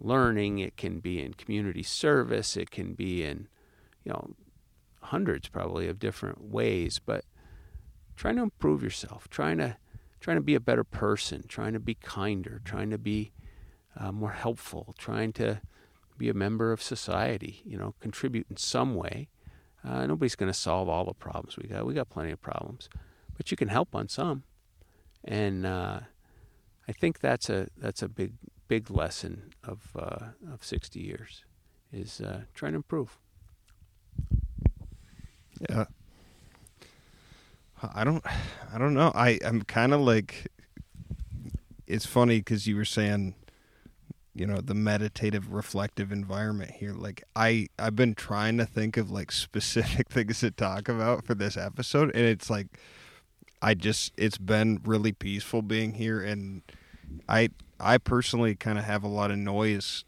learning. 0.00 0.58
It 0.58 0.76
can 0.76 1.00
be 1.00 1.20
in 1.20 1.34
community 1.34 1.82
service. 1.82 2.56
It 2.56 2.70
can 2.70 2.94
be 2.94 3.22
in, 3.22 3.48
you 4.02 4.12
know, 4.12 4.34
hundreds 5.02 5.48
probably 5.48 5.88
of 5.88 5.98
different 5.98 6.42
ways. 6.42 6.98
But 7.04 7.24
trying 8.16 8.36
to 8.36 8.42
improve 8.42 8.82
yourself, 8.82 9.28
trying 9.28 9.58
to 9.58 9.76
trying 10.20 10.36
to 10.36 10.42
be 10.42 10.54
a 10.54 10.60
better 10.60 10.84
person, 10.84 11.44
trying 11.48 11.72
to 11.72 11.80
be 11.80 11.94
kinder, 11.94 12.62
trying 12.64 12.90
to 12.90 12.98
be 12.98 13.32
uh, 13.98 14.12
more 14.12 14.30
helpful, 14.30 14.94
trying 14.96 15.32
to 15.32 15.60
be 16.16 16.28
a 16.28 16.34
member 16.34 16.72
of 16.72 16.80
society. 16.80 17.60
You 17.64 17.76
know, 17.76 17.94
contribute 18.00 18.46
in 18.48 18.56
some 18.56 18.94
way. 18.94 19.28
Uh, 19.84 20.06
nobody's 20.06 20.36
going 20.36 20.52
to 20.52 20.58
solve 20.58 20.88
all 20.88 21.04
the 21.04 21.12
problems 21.12 21.56
we 21.56 21.68
got. 21.68 21.84
We 21.84 21.94
got 21.94 22.08
plenty 22.08 22.30
of 22.30 22.40
problems, 22.40 22.88
but 23.36 23.50
you 23.50 23.56
can 23.56 23.68
help 23.68 23.94
on 23.94 24.08
some. 24.08 24.44
And 25.24 25.66
uh, 25.66 26.00
I 26.88 26.92
think 26.92 27.20
that's 27.20 27.48
a 27.50 27.68
that's 27.76 28.02
a 28.02 28.08
big 28.08 28.34
big 28.68 28.90
lesson 28.90 29.52
of 29.64 29.90
uh, 29.96 30.26
of 30.52 30.64
60 30.64 31.00
years 31.00 31.44
is 31.92 32.20
uh, 32.20 32.42
trying 32.54 32.72
to 32.72 32.76
improve. 32.76 33.18
Yeah. 35.68 35.86
I 37.94 38.04
don't 38.04 38.24
I 38.72 38.78
don't 38.78 38.94
know. 38.94 39.10
I 39.14 39.38
I'm 39.44 39.62
kind 39.62 39.92
of 39.92 40.00
like 40.00 40.48
it's 41.86 42.06
funny 42.06 42.40
cuz 42.40 42.66
you 42.66 42.76
were 42.76 42.84
saying 42.84 43.34
you 44.34 44.46
know 44.46 44.60
the 44.60 44.74
meditative 44.74 45.52
reflective 45.52 46.10
environment 46.10 46.70
here 46.70 46.94
like 46.94 47.22
i 47.36 47.66
i've 47.78 47.96
been 47.96 48.14
trying 48.14 48.56
to 48.56 48.64
think 48.64 48.96
of 48.96 49.10
like 49.10 49.30
specific 49.32 50.08
things 50.08 50.40
to 50.40 50.50
talk 50.50 50.88
about 50.88 51.24
for 51.24 51.34
this 51.34 51.56
episode 51.56 52.10
and 52.14 52.24
it's 52.24 52.48
like 52.48 52.66
i 53.60 53.74
just 53.74 54.12
it's 54.16 54.38
been 54.38 54.80
really 54.84 55.12
peaceful 55.12 55.62
being 55.62 55.94
here 55.94 56.20
and 56.20 56.62
i 57.28 57.48
I 57.82 57.98
personally 57.98 58.54
kind 58.54 58.78
of 58.78 58.84
have 58.84 59.02
a 59.02 59.08
lot 59.08 59.32
of 59.32 59.38
noise 59.38 60.04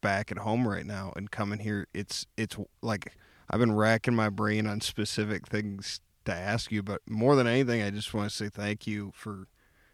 back 0.00 0.32
at 0.32 0.38
home 0.38 0.66
right 0.66 0.86
now, 0.86 1.12
and 1.14 1.30
coming 1.30 1.58
here, 1.58 1.86
it's 1.92 2.26
it's 2.38 2.56
like 2.80 3.14
I've 3.50 3.60
been 3.60 3.76
racking 3.76 4.14
my 4.14 4.30
brain 4.30 4.66
on 4.66 4.80
specific 4.80 5.46
things 5.46 6.00
to 6.24 6.32
ask 6.32 6.72
you, 6.72 6.82
but 6.82 7.02
more 7.06 7.36
than 7.36 7.46
anything, 7.46 7.82
I 7.82 7.90
just 7.90 8.14
want 8.14 8.30
to 8.30 8.34
say 8.34 8.48
thank 8.48 8.86
you 8.86 9.12
for 9.14 9.46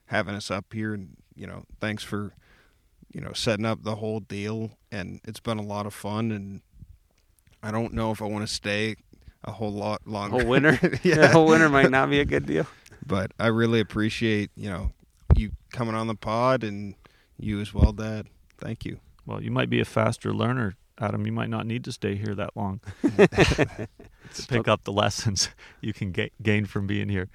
having 0.07 0.37
us 0.37 0.51
up 0.51 0.73
here, 0.73 0.95
and 0.95 1.16
you 1.35 1.47
know, 1.47 1.64
thanks 1.81 2.05
for 2.05 2.35
you 3.12 3.20
know 3.20 3.32
setting 3.32 3.64
up 3.64 3.82
the 3.82 3.96
whole 3.96 4.20
deal, 4.20 4.72
and 4.92 5.20
it's 5.24 5.40
been 5.40 5.59
a 5.59 5.62
lot 5.62 5.86
of 5.86 5.94
fun, 5.94 6.30
and 6.30 6.61
I 7.62 7.70
don't 7.70 7.94
know 7.94 8.11
if 8.11 8.22
I 8.22 8.26
want 8.26 8.46
to 8.46 8.52
stay 8.52 8.96
a 9.44 9.52
whole 9.52 9.72
lot 9.72 10.06
longer. 10.06 10.40
Whole 10.40 10.48
winter, 10.48 10.78
yeah, 11.02 11.16
the 11.16 11.28
whole 11.28 11.46
winter 11.46 11.68
might 11.68 11.90
not 11.90 12.11
be 12.11 12.20
a 12.20 12.24
good 12.24 12.46
deal. 12.46 12.66
But 13.06 13.32
I 13.38 13.46
really 13.46 13.80
appreciate 13.80 14.50
you 14.56 14.70
know 14.70 14.92
you 15.36 15.52
coming 15.72 15.94
on 15.94 16.06
the 16.06 16.14
pod 16.14 16.64
and 16.64 16.94
you 17.38 17.61
as 17.61 17.72
well, 17.72 17.92
Dad. 17.92 18.28
Thank 18.59 18.84
you. 18.84 19.00
Well, 19.26 19.42
you 19.42 19.50
might 19.50 19.70
be 19.70 19.80
a 19.80 19.84
faster 19.84 20.32
learner, 20.32 20.74
Adam. 20.98 21.26
You 21.26 21.32
might 21.32 21.50
not 21.50 21.66
need 21.66 21.84
to 21.84 21.92
stay 21.92 22.16
here 22.16 22.34
that 22.34 22.56
long 22.56 22.80
to 23.02 23.88
pick 24.48 24.66
up 24.66 24.84
the 24.84 24.92
lessons 24.92 25.50
you 25.80 25.92
can 25.92 26.12
ga- 26.12 26.32
gain 26.42 26.66
from 26.66 26.86
being 26.86 27.09
here. 27.09 27.28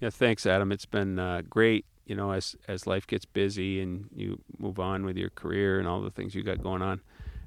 Yeah, 0.00 0.10
thanks, 0.10 0.44
Adam. 0.44 0.72
It's 0.72 0.84
been 0.84 1.18
uh, 1.18 1.42
great. 1.48 1.86
You 2.06 2.14
know, 2.14 2.30
as 2.30 2.56
as 2.68 2.86
life 2.86 3.06
gets 3.06 3.24
busy 3.24 3.80
and 3.80 4.08
you 4.14 4.40
move 4.58 4.78
on 4.78 5.04
with 5.04 5.16
your 5.16 5.30
career 5.30 5.78
and 5.78 5.88
all 5.88 6.00
the 6.00 6.10
things 6.10 6.34
you 6.34 6.42
got 6.42 6.62
going 6.62 6.82
on, 6.82 7.00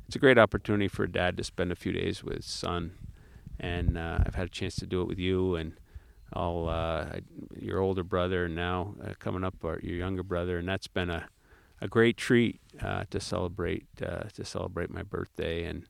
it's 0.05 0.15
a 0.15 0.19
great 0.19 0.37
opportunity 0.37 0.87
for 0.87 1.03
a 1.03 1.11
dad 1.11 1.37
to 1.37 1.43
spend 1.43 1.71
a 1.71 1.75
few 1.75 1.91
days 1.91 2.23
with 2.23 2.35
his 2.35 2.45
son. 2.45 2.91
And 3.59 3.97
uh, 3.97 4.19
I've 4.25 4.35
had 4.35 4.47
a 4.47 4.51
chance 4.51 4.75
to 4.77 4.85
do 4.85 5.01
it 5.01 5.07
with 5.07 5.19
you, 5.19 5.55
and 5.55 5.73
all 6.33 6.69
uh, 6.69 7.19
your 7.57 7.79
older 7.79 8.03
brother 8.03 8.45
and 8.45 8.55
now 8.55 8.95
uh, 9.03 9.13
coming 9.19 9.43
up 9.43 9.55
or 9.63 9.79
your 9.81 9.95
younger 9.95 10.23
brother, 10.23 10.57
and 10.57 10.67
that's 10.67 10.87
been 10.87 11.09
a 11.09 11.27
a 11.81 11.87
great 11.87 12.17
treat 12.17 12.59
uh, 12.81 13.05
to 13.09 13.19
celebrate 13.19 13.85
uh, 14.05 14.23
to 14.33 14.43
celebrate 14.43 14.89
my 14.89 15.03
birthday. 15.03 15.63
And 15.63 15.85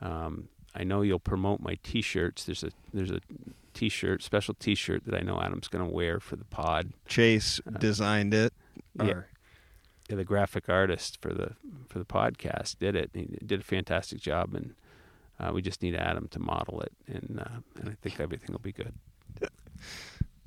um, 0.00 0.48
I 0.74 0.84
know 0.84 1.02
you'll 1.02 1.18
promote 1.18 1.60
my 1.60 1.76
T-shirts. 1.82 2.44
There's 2.44 2.64
a 2.64 2.70
there's 2.92 3.10
a 3.10 3.20
T-shirt 3.78 4.22
special 4.24 4.54
T-shirt 4.54 5.04
that 5.04 5.14
I 5.14 5.20
know 5.20 5.40
Adam's 5.40 5.68
going 5.68 5.84
to 5.86 5.90
wear 5.94 6.18
for 6.18 6.34
the 6.36 6.44
pod. 6.44 6.92
Chase 7.06 7.60
Uh, 7.66 7.78
designed 7.78 8.34
it. 8.34 8.52
yeah. 8.96 9.04
Or- 9.10 9.28
Yeah, 10.10 10.16
the 10.16 10.24
graphic 10.24 10.68
artist 10.68 11.18
for 11.20 11.32
the 11.34 11.54
for 11.88 11.98
the 11.98 12.04
podcast 12.06 12.78
did 12.78 12.96
it. 12.96 13.10
He 13.14 13.26
did 13.46 13.60
a 13.60 13.62
fantastic 13.62 14.20
job, 14.20 14.54
and 14.54 14.74
uh, 15.38 15.52
we 15.52 15.60
just 15.62 15.82
need 15.82 15.94
Adam 15.94 16.28
to 16.28 16.38
model 16.38 16.80
it, 16.80 16.92
and 17.06 17.40
uh, 17.40 17.60
and 17.78 17.90
I 17.90 17.96
think 18.02 18.18
everything 18.18 18.50
will 18.52 18.58
be 18.58 18.72
good. 18.72 18.94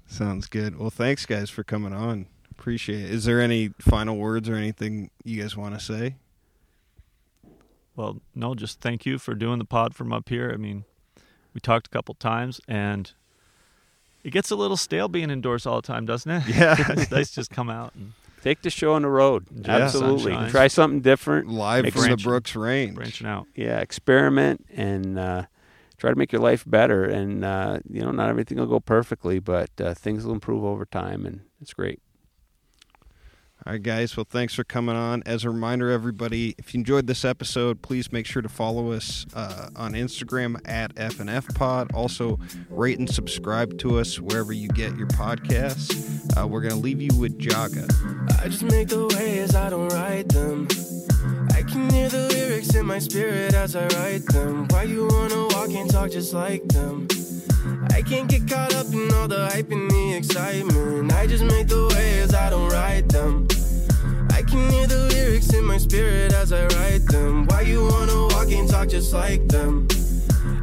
Sounds 0.08 0.48
good. 0.48 0.78
Well, 0.78 0.90
thanks 0.90 1.26
guys 1.28 1.50
for 1.52 1.64
coming 1.64 1.94
on. 1.94 2.26
Appreciate 2.50 3.06
it. 3.06 3.12
Is 3.12 3.24
there 3.26 3.40
any 3.40 3.70
final 3.80 4.18
words 4.18 4.50
or 4.50 4.56
anything 4.56 5.10
you 5.24 5.42
guys 5.42 5.56
want 5.56 5.74
to 5.76 5.80
say? 5.80 6.16
Well, 7.96 8.22
no, 8.36 8.56
just 8.56 8.82
thank 8.82 9.06
you 9.06 9.18
for 9.20 9.36
doing 9.36 9.60
the 9.60 9.66
pod 9.66 9.94
from 9.96 10.12
up 10.12 10.30
here. 10.30 10.52
I 10.54 10.58
mean, 10.58 10.86
we 11.54 11.60
talked 11.62 11.88
a 11.88 11.90
couple 11.90 12.16
times, 12.16 12.60
and 12.68 13.12
it 14.24 14.32
gets 14.32 14.52
a 14.52 14.56
little 14.56 14.78
stale 14.78 15.08
being 15.08 15.30
indoors 15.30 15.66
all 15.66 15.82
the 15.82 15.88
time, 15.88 16.06
doesn't 16.06 16.32
it? 16.32 16.44
Yeah. 16.48 16.76
it's 16.90 17.12
nice 17.12 17.32
just 17.32 17.50
come 17.50 17.70
out 17.70 17.94
and 17.96 18.14
Take 18.42 18.64
the 18.64 18.72
show 18.72 18.94
on 18.94 19.04
the 19.04 19.08
road. 19.08 19.46
Enjoy 19.52 19.64
the 19.64 19.84
Absolutely, 19.84 20.34
sunshine. 20.34 20.50
try 20.50 20.68
something 20.68 21.02
different. 21.02 21.48
Live 21.50 21.84
Make 21.84 21.94
from 21.94 22.10
the 22.10 22.18
Brooks 22.18 22.56
Range. 22.56 22.96
branching 22.96 23.28
out. 23.28 23.46
Yeah, 23.56 23.80
experiment 23.80 24.66
and 24.74 25.20
uh, 25.20 25.46
try 25.98 26.10
to 26.10 26.16
make 26.16 26.32
your 26.32 26.42
life 26.42 26.64
better. 26.66 27.06
And 27.06 27.46
uh, 27.46 27.80
you 27.88 28.02
know, 28.02 28.10
not 28.12 28.30
everything 28.30 28.58
will 28.58 28.66
go 28.66 28.80
perfectly, 28.80 29.38
but 29.38 29.70
uh, 29.80 29.94
things 29.94 30.26
will 30.26 30.34
improve 30.34 30.64
over 30.64 30.86
time, 30.86 31.28
and 31.28 31.42
it's 31.62 31.74
great. 31.74 32.02
All 33.64 33.74
right, 33.74 33.84
guys. 33.84 34.18
Well, 34.18 34.26
thanks 34.28 34.56
for 34.56 34.64
coming 34.64 34.96
on. 34.96 35.22
As 35.28 35.44
a 35.44 35.50
reminder, 35.52 35.92
everybody, 35.92 36.56
if 36.58 36.74
you 36.74 36.80
enjoyed 36.80 37.06
this 37.06 37.24
episode, 37.24 37.84
please 37.84 38.12
make 38.12 38.26
sure 38.26 38.42
to 38.42 38.50
follow 38.50 38.92
us 38.92 39.28
uh, 39.36 39.70
on 39.76 39.94
Instagram 39.94 40.60
at 40.68 40.96
FNF 40.96 41.54
Pod. 41.54 41.92
Also, 41.94 42.40
rate 42.72 42.98
and 42.98 43.08
subscribe 43.08 43.78
to 43.78 44.00
us 44.00 44.20
wherever 44.20 44.52
you 44.52 44.68
get 44.70 44.98
your 44.98 45.08
podcasts. 45.10 46.36
Uh, 46.36 46.48
we're 46.48 46.62
going 46.62 46.74
to 46.74 46.80
leave 46.80 47.02
you 47.02 47.16
with 47.20 47.38
Jaga. 47.40 47.88
I 48.42 48.48
just 48.48 48.64
make 48.64 48.88
the 48.88 49.06
waves, 49.16 49.54
I 49.54 49.70
don't 49.70 49.90
write 49.90 50.30
them. 50.30 50.68
I 51.54 51.62
can 51.62 51.88
hear 51.92 52.10
the 52.10 52.30
lyrics 52.30 52.74
in 52.74 52.88
my 52.88 52.98
spirit 52.98 53.54
as 53.54 53.76
I 53.76 53.86
write 53.90 54.26
them. 54.26 54.68
Why 54.70 54.84
you 54.84 55.08
wanna 55.08 55.46
walk 55.50 55.70
and 55.70 55.88
talk 55.88 56.10
just 56.10 56.34
like 56.34 56.68
them? 56.70 57.08
I 57.92 58.02
can't 58.02 58.28
get 58.28 58.48
caught 58.48 58.74
up 58.74 58.88
in 58.94 59.14
all 59.14 59.28
the 59.28 59.48
hype 59.52 59.72
and 59.72 59.90
the 59.90 60.14
excitement. 60.16 61.14
I 61.14 61.28
just 61.28 61.44
make 61.44 61.68
the 61.68 61.88
waves, 61.96 62.34
I 62.34 62.50
don't 62.50 62.72
write 62.72 63.08
them. 63.10 63.48
I 64.32 64.42
can 64.42 64.72
hear 64.72 64.88
the 64.88 65.08
lyrics 65.14 65.54
in 65.54 65.64
my 65.66 65.78
spirit 65.78 66.34
as 66.34 66.52
I 66.52 66.66
write 66.68 67.06
them. 67.06 67.46
Why 67.46 67.62
you 67.62 67.86
wanna 67.86 68.28
walk 68.34 68.52
and 68.52 68.68
talk 68.68 68.90
just 68.90 69.14
like 69.14 69.48
them? 69.48 69.88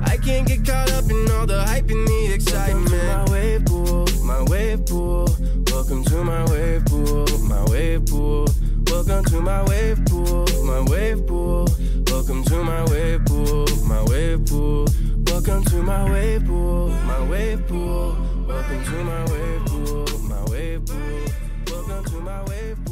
I 0.02 0.16
can't 0.16 0.46
get 0.46 0.66
caught 0.66 0.90
up 0.92 1.08
in 1.08 1.30
all 1.30 1.46
the 1.46 1.62
hype 1.62 1.88
and 1.88 2.06
the 2.06 2.32
excitement. 2.34 2.90
My 2.90 3.30
wave 3.30 3.64
pool, 3.64 4.07
my 4.28 4.42
wave 4.42 4.84
pool. 4.84 5.26
Welcome 5.72 6.04
to 6.04 6.22
my 6.22 6.44
wave 6.50 6.84
pool, 6.84 7.26
my 7.44 7.64
wave 7.70 8.04
pool. 8.04 8.46
Welcome 8.90 9.24
to 9.24 9.40
my 9.40 9.64
wave 9.64 10.04
pool, 10.04 10.44
my 10.64 10.82
wave 10.82 11.26
pool. 11.26 11.66
Welcome 12.10 12.44
to 12.44 12.62
my 12.62 12.84
wave 12.90 13.24
pool, 13.24 13.66
my 13.86 14.04
wave 14.04 14.44
pool. 14.44 14.86
Welcome 15.26 15.64
to 15.64 15.82
my 15.82 16.10
wave 16.10 16.44
pool, 16.44 16.88
my 16.88 17.22
wave 17.30 17.66
pool. 17.66 18.16
Welcome 18.46 18.84
to 18.84 19.04
my 19.04 19.24
wave 19.32 19.64
pool, 19.64 20.18
my 20.20 20.44
wave 20.50 20.84
pool. 20.84 21.24
Welcome 21.66 22.04
to 22.04 22.20
my 22.20 22.44
wave 22.44 22.84
pool. 22.84 22.87